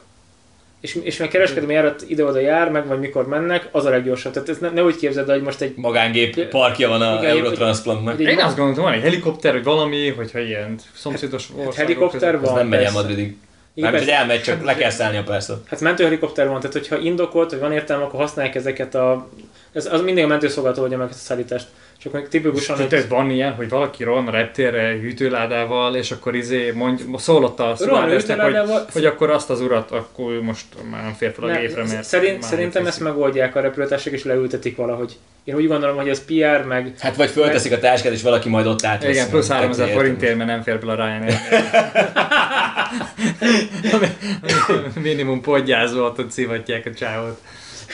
És, 0.82 0.96
és 1.04 1.18
meg 1.18 1.28
kereskedelmi 1.28 1.74
járat 1.74 2.04
ide-oda 2.08 2.40
jár, 2.40 2.72
meg 2.72 2.88
vagy 2.88 3.00
mikor 3.00 3.28
mennek, 3.28 3.70
az 3.72 3.86
a 3.86 3.90
leggyorsabb. 3.90 4.34
Tehát 4.34 4.50
ez 4.50 4.58
ne, 4.58 4.70
ne 4.70 4.84
úgy 4.84 4.96
képzeld, 4.96 5.30
el, 5.30 5.36
hogy 5.36 5.44
most 5.44 5.62
egy 5.62 5.74
magángép 5.76 6.46
parkja 6.50 6.88
van 6.90 7.02
a 7.02 7.26
Eurotransplantnak. 7.26 8.16
hogy- 8.16 8.26
én 8.26 8.40
azt 8.40 8.56
gondoltam, 8.58 8.84
van 8.84 8.94
egy 8.94 9.02
helikopter, 9.02 9.54
vagy 9.54 9.64
valami, 9.64 10.10
hogyha 10.10 10.40
ilyen 10.40 10.76
szomszédos 10.94 11.48
országok 11.56 11.74
helikopter 11.74 12.20
között- 12.32 12.46
van. 12.46 12.50
Az 12.54 12.58
nem 12.60 12.68
megy 12.68 12.84
el. 12.84 12.92
Madridig. 12.92 13.38
Igen, 13.78 13.92
Nem, 13.92 14.00
hogy 14.00 14.08
persze. 14.08 14.22
elmegy, 14.22 14.42
csak 14.42 14.64
le 14.64 14.76
kell 14.76 14.90
szállni 14.90 15.18
a 15.18 15.24
persze. 15.24 15.54
Hát 15.66 15.80
mentőhelikopter 15.80 16.48
van, 16.48 16.60
tehát 16.60 16.74
hogyha 16.74 16.98
indokolt, 16.98 17.52
vagy 17.52 17.60
van 17.60 17.72
értelme, 17.72 18.04
akkor 18.04 18.20
használják 18.20 18.56
ezeket 18.56 18.96
a... 18.96 19.30
Ez, 19.74 19.86
az 19.86 20.02
mindig 20.02 20.24
a 20.24 20.28
mentőszolgálató 20.28 20.82
oldja 20.82 20.98
meg 20.98 21.10
ezt 21.10 21.20
a 21.20 21.22
szállítást. 21.22 21.68
Csak 21.98 22.12
mondjuk 22.12 22.34
tipikusan... 22.34 22.82
Itt 22.82 22.94
ez 22.94 23.08
van 23.08 23.30
ilyen, 23.30 23.54
hogy 23.54 23.70
valaki 23.70 24.04
rohan 24.04 24.28
a 24.28 24.32
reptérre 24.32 24.92
hűtőládával, 24.92 25.96
és 25.96 26.12
akkor 26.12 26.36
izé 26.36 26.72
mondj, 26.72 27.04
szólott 27.18 27.60
a 27.60 27.76
szuládesznek, 27.76 28.42
hogy, 28.42 28.58
hogy 28.94 29.06
akkor 29.06 29.30
azt 29.30 29.50
az 29.50 29.62
urat, 29.62 29.92
akkor 29.92 30.42
most 30.42 30.66
már 30.92 31.04
nem 31.04 31.14
fér 31.14 31.34
fel 31.34 31.44
a 31.44 31.48
Ne, 31.48 31.60
gépre, 31.60 31.84
mert 31.86 32.04
szerint, 32.04 32.44
szerintem 32.44 32.86
ezt 32.86 33.00
megoldják 33.00 33.56
a 33.56 33.60
repülőtársak 33.60 34.14
és 34.14 34.24
leültetik 34.24 34.76
valahogy. 34.76 35.18
Én 35.44 35.56
úgy 35.56 35.68
gondolom, 35.68 35.96
hogy 35.96 36.10
ez 36.10 36.26
PR, 36.26 36.66
meg 36.68 36.94
Hát 37.00 37.16
vagy 37.16 37.30
fölteszik 37.30 37.72
a 37.72 37.80
táskát, 37.80 38.12
és 38.14 38.22
valaki 38.22 38.50
majd 38.50 38.66
ott 38.66 38.86
átveszi. 38.86 39.12
Igen, 39.12 39.30
plusz 39.30 39.48
Tehát 39.48 39.62
3000 39.62 39.88
értem. 39.88 40.02
forintért, 40.02 40.38
mert 40.38 40.50
nem 40.50 40.62
fér 40.62 40.80
bele 40.80 40.92
a 40.92 40.96
Ryanair. 40.96 41.34
Minimum 45.02 45.42
podgyázó, 45.42 46.04
ott 46.06 46.32
szívatják 46.32 46.86
a 46.86 46.94
csávot. 46.94 47.42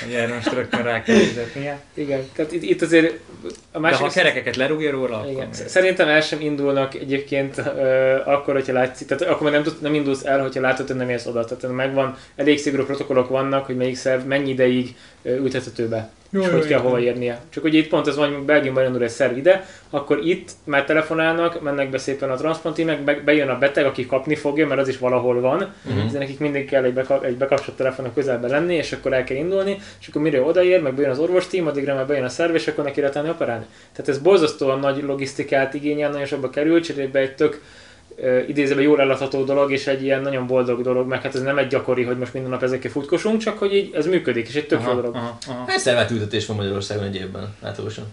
Hogy 0.04 0.14
erre 0.14 0.34
most 0.34 0.52
rögtön 0.54 0.84
rá 0.84 1.04
kell 1.04 1.16
fizetnie. 1.16 1.80
igen. 1.94 2.22
Tehát 2.36 2.52
itt, 2.52 2.64
itt 2.64 2.82
azért 2.82 3.20
a 3.44 3.48
De 3.72 3.80
másik... 3.80 3.98
ha 4.00 4.06
a 4.06 4.10
kerekeket 4.10 4.56
lerúgja 4.56 4.92
róla, 4.92 5.18
akkor 5.18 5.32
igen. 5.32 5.46
még- 5.46 5.68
Szerintem 5.68 6.08
el 6.08 6.22
sem 6.22 6.42
indulnak 6.42 6.94
egyébként 6.96 7.58
ö, 7.58 8.16
akkor, 8.26 8.54
hogyha 8.54 8.74
látszik, 8.74 9.08
tehát 9.08 9.34
akkor 9.34 9.52
nem, 9.52 9.64
tud, 9.64 9.76
nem 9.82 9.94
indulsz 9.94 10.24
el, 10.26 10.42
hogyha 10.42 10.62
látod, 10.62 10.88
hogy 10.88 10.96
nem 10.96 11.10
érsz 11.10 11.26
oda. 11.26 11.46
Tehát 11.46 11.76
megvan, 11.76 12.18
elég 12.36 12.58
szigorú 12.60 12.86
protokollok 12.86 13.30
vannak, 13.30 13.66
hogy 13.66 13.76
melyik 13.76 13.96
szerv 13.96 14.26
mennyi 14.26 14.50
ideig 14.52 14.96
ültethető 15.24 15.88
be. 15.88 16.10
Jó, 16.34 16.42
és 16.42 16.46
jó, 16.46 16.52
hogy 16.52 16.62
kell 16.62 16.70
igen. 16.70 16.82
hova 16.82 17.00
érnie. 17.00 17.40
Csak 17.50 17.64
ugye 17.64 17.78
itt 17.78 17.88
pont 17.88 18.08
ez 18.08 18.16
van, 18.16 18.34
hogy 18.34 18.44
Belgiumban 18.44 18.86
indul 18.86 19.04
egy 19.04 19.10
szerv 19.10 19.38
ide, 19.38 19.66
akkor 19.90 20.20
itt 20.24 20.52
már 20.64 20.86
telefonálnak, 20.86 21.62
mennek 21.62 21.90
be 21.90 21.98
szépen 21.98 22.30
a 22.30 22.36
transplanti, 22.36 22.84
meg 22.84 23.04
be- 23.04 23.22
bejön 23.26 23.50
a 23.50 23.58
beteg, 23.58 23.86
aki 23.86 24.06
kapni 24.06 24.36
fogja, 24.36 24.68
mert 24.68 24.82
az 24.82 24.88
is 24.88 24.98
valahol 24.98 25.42
van. 25.42 25.74
Mhm. 25.82 25.98
Uh-huh. 25.98 26.12
nekik 26.12 26.40
mindig 26.40 26.70
kell 26.70 26.84
egy, 26.84 26.94
beka- 26.94 27.24
egy 27.24 27.36
bekapcsolt 27.36 27.78
telefon 27.78 28.06
a 28.06 28.14
közelben 28.14 28.50
lenni, 28.50 28.76
és 28.76 28.92
akkor 28.92 29.14
el 29.14 29.24
kell 29.24 29.38
indulni, 29.38 29.78
és 30.02 30.08
akkor 30.08 30.22
mire 30.22 30.42
odaér, 30.42 30.82
meg 30.82 30.94
bejön 30.94 31.12
az 31.12 31.20
orvostím, 31.20 31.68
addigra 31.68 31.96
már 31.96 32.08
bejön 32.08 32.24
a 32.24 32.30
szerv, 32.30 32.56
és 32.56 32.68
akkor 32.68 32.84
neki 32.84 33.02
lehet 33.02 33.30
operálni. 33.30 33.66
Tehát 33.92 34.10
ez 34.10 34.18
borzasztóan 34.18 34.80
nagy 34.80 35.04
logisztikát 35.04 35.74
igényel, 35.74 36.10
nagyon 36.10 36.26
sokba 36.26 36.50
kerül, 36.50 36.82
cserébe 36.82 37.20
egy 37.20 37.36
tök 37.36 37.62
idézőben 38.48 38.84
jól 38.84 39.02
ellátható 39.02 39.44
dolog, 39.44 39.72
és 39.72 39.88
egy 39.88 40.04
ilyen 40.04 40.22
nagyon 40.22 40.48
boldog 40.48 40.82
dolog, 40.82 41.08
meg 41.08 41.22
hát 41.22 41.36
ez 41.36 41.42
nem 41.42 41.58
egy 41.58 41.68
gyakori, 41.68 42.04
hogy 42.04 42.18
most 42.18 42.34
minden 42.34 42.52
nap 42.52 42.64
ezekkel 42.64 42.92
futkosunk, 42.92 43.42
csak 43.42 43.58
hogy 43.58 43.74
így 43.74 43.94
ez 43.94 44.06
működik, 44.06 44.48
és 44.48 44.56
egy 44.56 44.68
tök 44.68 44.80
jó 44.82 44.86
Aha, 44.86 44.96
dolog. 44.96 45.16
aha, 45.16 45.38
aha. 45.48 45.64
Hány 45.68 45.78
szervetültetés 45.78 46.46
van 46.46 46.56
Magyarországon 46.58 47.04
egy 47.04 47.16
évben? 47.16 47.56
Átlagosan. 47.62 48.06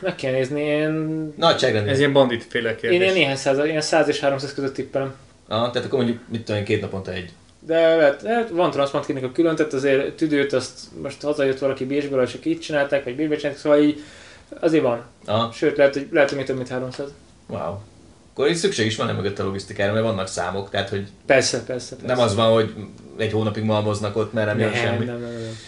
Meg 0.00 0.14
kell 0.14 0.32
nézni, 0.32 0.60
én, 0.60 0.90
Nagyságrendi. 1.36 1.90
Ez 1.90 1.98
ilyen 1.98 2.12
bandit 2.12 2.44
féle 2.48 2.70
én 2.70 2.76
kérdés. 2.76 3.00
ilyen 3.00 3.12
néhány 3.14 3.36
száz, 3.36 3.64
ilyen 3.64 3.80
100 3.80 4.08
és 4.08 4.20
300 4.20 4.54
között 4.54 4.74
tippelem. 4.74 5.14
Ah, 5.48 5.70
tehát 5.70 5.86
akkor 5.86 5.98
mondjuk, 5.98 6.20
mit 6.28 6.42
tudom 6.44 6.60
én, 6.60 6.66
két 6.66 6.80
naponta 6.80 7.12
egy. 7.12 7.30
De 7.60 7.96
lehet, 7.96 8.22
lehet, 8.22 8.48
van 8.50 8.70
transplant 8.70 9.04
klinika 9.04 9.32
külön, 9.32 9.56
tehát 9.56 9.72
azért 9.72 10.12
tüdőt 10.16 10.52
azt 10.52 10.78
most 11.02 11.22
hazajött 11.22 11.58
valaki 11.58 11.84
Bécsből, 11.84 12.22
és 12.22 12.38
itt 12.42 12.60
csinálták, 12.60 13.04
vagy 13.04 13.16
Bécsben 13.16 13.38
csinálták, 13.38 13.62
szóval 13.62 13.78
így 13.82 14.02
azért 14.60 14.82
van. 14.82 15.02
Ah, 15.26 15.52
Sőt, 15.52 15.76
lehet, 15.76 15.94
hogy, 15.94 16.08
lehet, 16.10 16.28
hogy 16.28 16.38
még 16.38 16.46
több 16.46 16.56
mint 16.56 16.68
300. 16.68 17.06
wow. 17.46 17.74
Akkor 18.38 18.50
így 18.50 18.56
szükség 18.56 18.86
is 18.86 18.96
van 18.96 19.14
mögött 19.14 19.38
a 19.38 19.44
logisztikára, 19.44 19.92
mert 19.92 20.04
vannak 20.04 20.26
számok, 20.26 20.70
tehát 20.70 20.88
hogy 20.88 21.06
Persze, 21.26 21.64
persze, 21.64 21.96
persze. 21.96 22.14
nem 22.14 22.24
az 22.24 22.34
van, 22.34 22.52
hogy 22.52 22.74
egy 23.16 23.32
hónapig 23.32 23.62
malmoznak 23.62 24.16
ott, 24.16 24.32
mert 24.32 24.46
nem, 24.46 24.56
nem, 24.56 24.66
jön 24.66 24.76
semmi. 24.76 25.04
nem, 25.04 25.20
nem, 25.20 25.32
nem. 25.32 25.58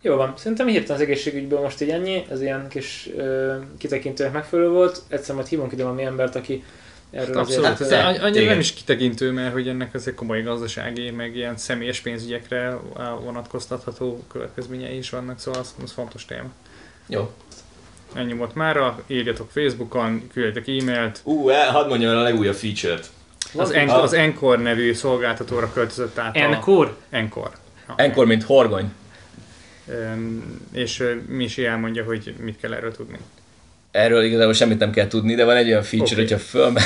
Jó 0.00 0.16
van, 0.16 0.34
szerintem 0.36 0.66
hirtelen 0.66 0.96
az 0.96 1.08
egészségügyből 1.08 1.60
most 1.60 1.80
így 1.80 1.90
ennyi, 1.90 2.26
ez 2.30 2.40
ilyen 2.40 2.68
kis 2.68 3.10
ö, 3.16 3.54
kitekintőnek 3.78 4.32
megfelelő 4.32 4.68
volt. 4.68 5.02
Egyszer 5.08 5.34
majd 5.34 5.46
hívunk 5.46 5.72
ide 5.72 5.82
valami 5.82 6.02
embert, 6.02 6.36
aki 6.36 6.64
erről 7.10 7.38
Abszolút. 7.38 7.80
azért... 7.80 8.00
Hát, 8.00 8.22
annyira 8.22 8.44
nem 8.44 8.58
is 8.58 8.72
kitekintő, 8.72 9.30
mert 9.30 9.52
hogy 9.52 9.68
ennek 9.68 9.94
azért 9.94 10.16
komoly 10.16 10.42
gazdasági, 10.42 11.10
meg 11.10 11.36
ilyen 11.36 11.56
személyes 11.56 12.00
pénzügyekre 12.00 12.78
vonatkoztatható 13.24 14.24
következményei 14.32 14.96
is 14.96 15.10
vannak, 15.10 15.38
szóval 15.38 15.60
az, 15.60 15.74
az 15.82 15.92
fontos 15.92 16.24
téma. 16.24 16.48
Jó. 17.06 17.30
Ennyi 18.14 18.32
volt 18.32 18.54
mára, 18.54 19.02
írjatok 19.06 19.50
Facebookon, 19.50 20.28
küldjetek 20.32 20.68
e-mailt. 20.68 21.20
Ú, 21.24 21.48
el, 21.48 21.70
hadd 21.70 21.88
mondjam 21.88 22.10
el 22.10 22.18
a 22.18 22.22
legújabb 22.22 22.54
feature-t. 22.54 23.06
Az, 23.56 23.70
en- 23.70 23.88
az 23.88 24.12
Encore 24.12 24.62
nevű 24.62 24.92
szolgáltatóra 24.92 25.72
költözött 25.72 26.18
át 26.18 26.36
a... 26.36 26.38
Encore? 26.38 26.90
Encore. 27.96 28.26
Mint 28.26 28.42
horgony. 28.42 28.92
És 30.72 31.04
Misi 31.26 31.64
elmondja, 31.64 32.04
hogy 32.04 32.34
mit 32.40 32.58
kell 32.60 32.72
erről 32.72 32.92
tudni. 32.96 33.18
Erről 33.90 34.22
igazából 34.22 34.52
semmit 34.52 34.78
nem 34.78 34.90
kell 34.90 35.06
tudni, 35.06 35.34
de 35.34 35.44
van 35.44 35.56
egy 35.56 35.68
olyan 35.68 35.82
feature, 35.82 36.12
okay. 36.12 36.24
hogyha 36.24 36.38
fölme, 36.38 36.80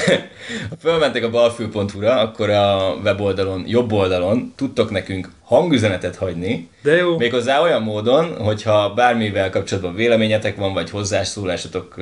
ha 0.70 0.76
fölmentek 0.88 1.24
a 1.24 1.30
balfül.hu-ra, 1.30 2.18
akkor 2.18 2.50
a 2.50 2.96
weboldalon, 3.02 3.64
jobb 3.66 3.92
oldalon 3.92 4.52
tudtok 4.56 4.90
nekünk 4.90 5.28
hangüzenetet 5.42 6.16
hagyni, 6.16 6.68
De 6.82 6.96
jó. 6.96 7.16
méghozzá 7.16 7.60
olyan 7.60 7.82
módon, 7.82 8.36
hogyha 8.36 8.94
bármivel 8.94 9.50
kapcsolatban 9.50 9.94
véleményetek 9.94 10.56
van, 10.56 10.72
vagy 10.72 10.90
hozzászólásotok, 10.90 11.94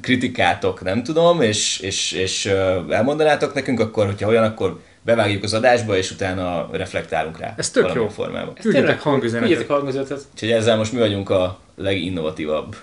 kritikátok, 0.00 0.82
nem 0.82 1.02
tudom, 1.02 1.40
és, 1.40 1.78
és, 1.78 2.12
és 2.12 2.46
elmondanátok 2.90 3.54
nekünk, 3.54 3.80
akkor, 3.80 4.06
hogyha 4.06 4.28
olyan, 4.28 4.44
akkor 4.44 4.80
bevágjuk 5.02 5.42
az 5.42 5.54
adásba, 5.54 5.96
és 5.96 6.10
utána 6.10 6.68
reflektálunk 6.72 7.38
rá. 7.38 7.54
Ez 7.56 7.70
tök 7.70 7.92
jó. 7.94 8.08
formában. 8.08 8.52
Ez 8.56 8.64
tényleg- 8.72 9.00
hangüzenetet. 9.00 9.48
Küldjetek 9.48 9.76
hangüzenetet. 9.76 10.20
Úgyhogy 10.32 10.50
ezzel 10.50 10.76
most 10.76 10.92
mi 10.92 10.98
vagyunk 10.98 11.30
a 11.30 11.58
leginnovatívabb 11.76 12.76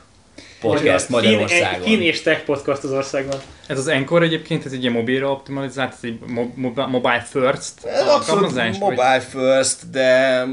podcast 0.61 1.09
Magyarországon. 1.09 1.81
fin 1.81 2.01
és 2.01 2.21
tech 2.21 2.43
podcast 2.43 2.83
az 2.83 2.91
országban. 2.91 3.39
Ez 3.67 3.77
az 3.77 3.87
Encore 3.87 4.25
egyébként, 4.25 4.65
ez 4.65 4.71
egy 4.71 4.81
ilyen 4.81 4.93
mobilra 4.93 5.31
optimalizált, 5.31 5.91
ez 5.91 5.99
egy 6.01 6.19
mo- 6.27 6.55
mo- 6.57 6.87
mobile 6.87 7.25
first 7.29 7.85
Ez 7.85 8.07
abszolút 8.07 8.51
vagy- 8.51 8.77
mobile 8.79 9.19
first, 9.19 9.89
de 9.89 10.43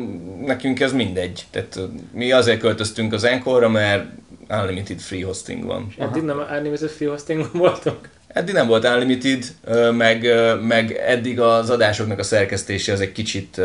nekünk 0.45 0.81
ez 0.81 0.93
mindegy. 0.93 1.45
Tehát 1.51 1.79
mi 2.13 2.33
azért 2.33 2.61
költöztünk 2.61 3.13
az 3.13 3.25
Encore-ra, 3.25 3.69
mert 3.69 4.05
unlimited 4.49 4.99
free 5.01 5.25
hosting 5.25 5.65
van. 5.65 5.87
És 5.91 5.97
eddig 6.05 6.23
nem 6.23 6.39
unlimited 6.51 6.91
free 6.91 7.09
hosting 7.09 7.49
voltunk. 7.53 8.09
Eddig 8.29 8.55
nem 8.55 8.67
volt 8.67 8.85
unlimited, 8.85 9.45
meg, 9.93 10.27
meg 10.63 10.93
eddig 11.07 11.41
az 11.41 11.71
adásoknak 11.71 12.19
a 12.19 12.23
szerkesztése 12.23 12.93
az 12.93 13.01
egy 13.01 13.13
kicsit 13.13 13.61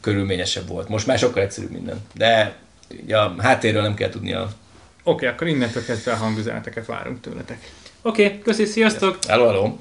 körülményesebb 0.00 0.68
volt. 0.68 0.88
Most 0.88 1.06
már 1.06 1.18
sokkal 1.18 1.42
egyszerűbb 1.42 1.70
minden. 1.70 2.00
De 2.14 2.54
a 3.08 3.42
háttérről 3.42 3.82
nem 3.82 3.94
kell 3.94 4.08
tudni 4.08 4.32
a... 4.32 4.48
Oké, 5.08 5.26
akkor 5.26 5.46
innentől 5.46 5.84
kezdve 5.84 6.12
a 6.12 6.16
hangüzeneteket 6.16 6.86
várunk 6.86 7.20
tőletek. 7.20 7.70
Oké, 8.02 8.24
okay, 8.24 8.38
köszi, 8.38 8.64
sziasztok! 8.64 9.18
Hello, 9.28 9.46
hello. 9.46 9.76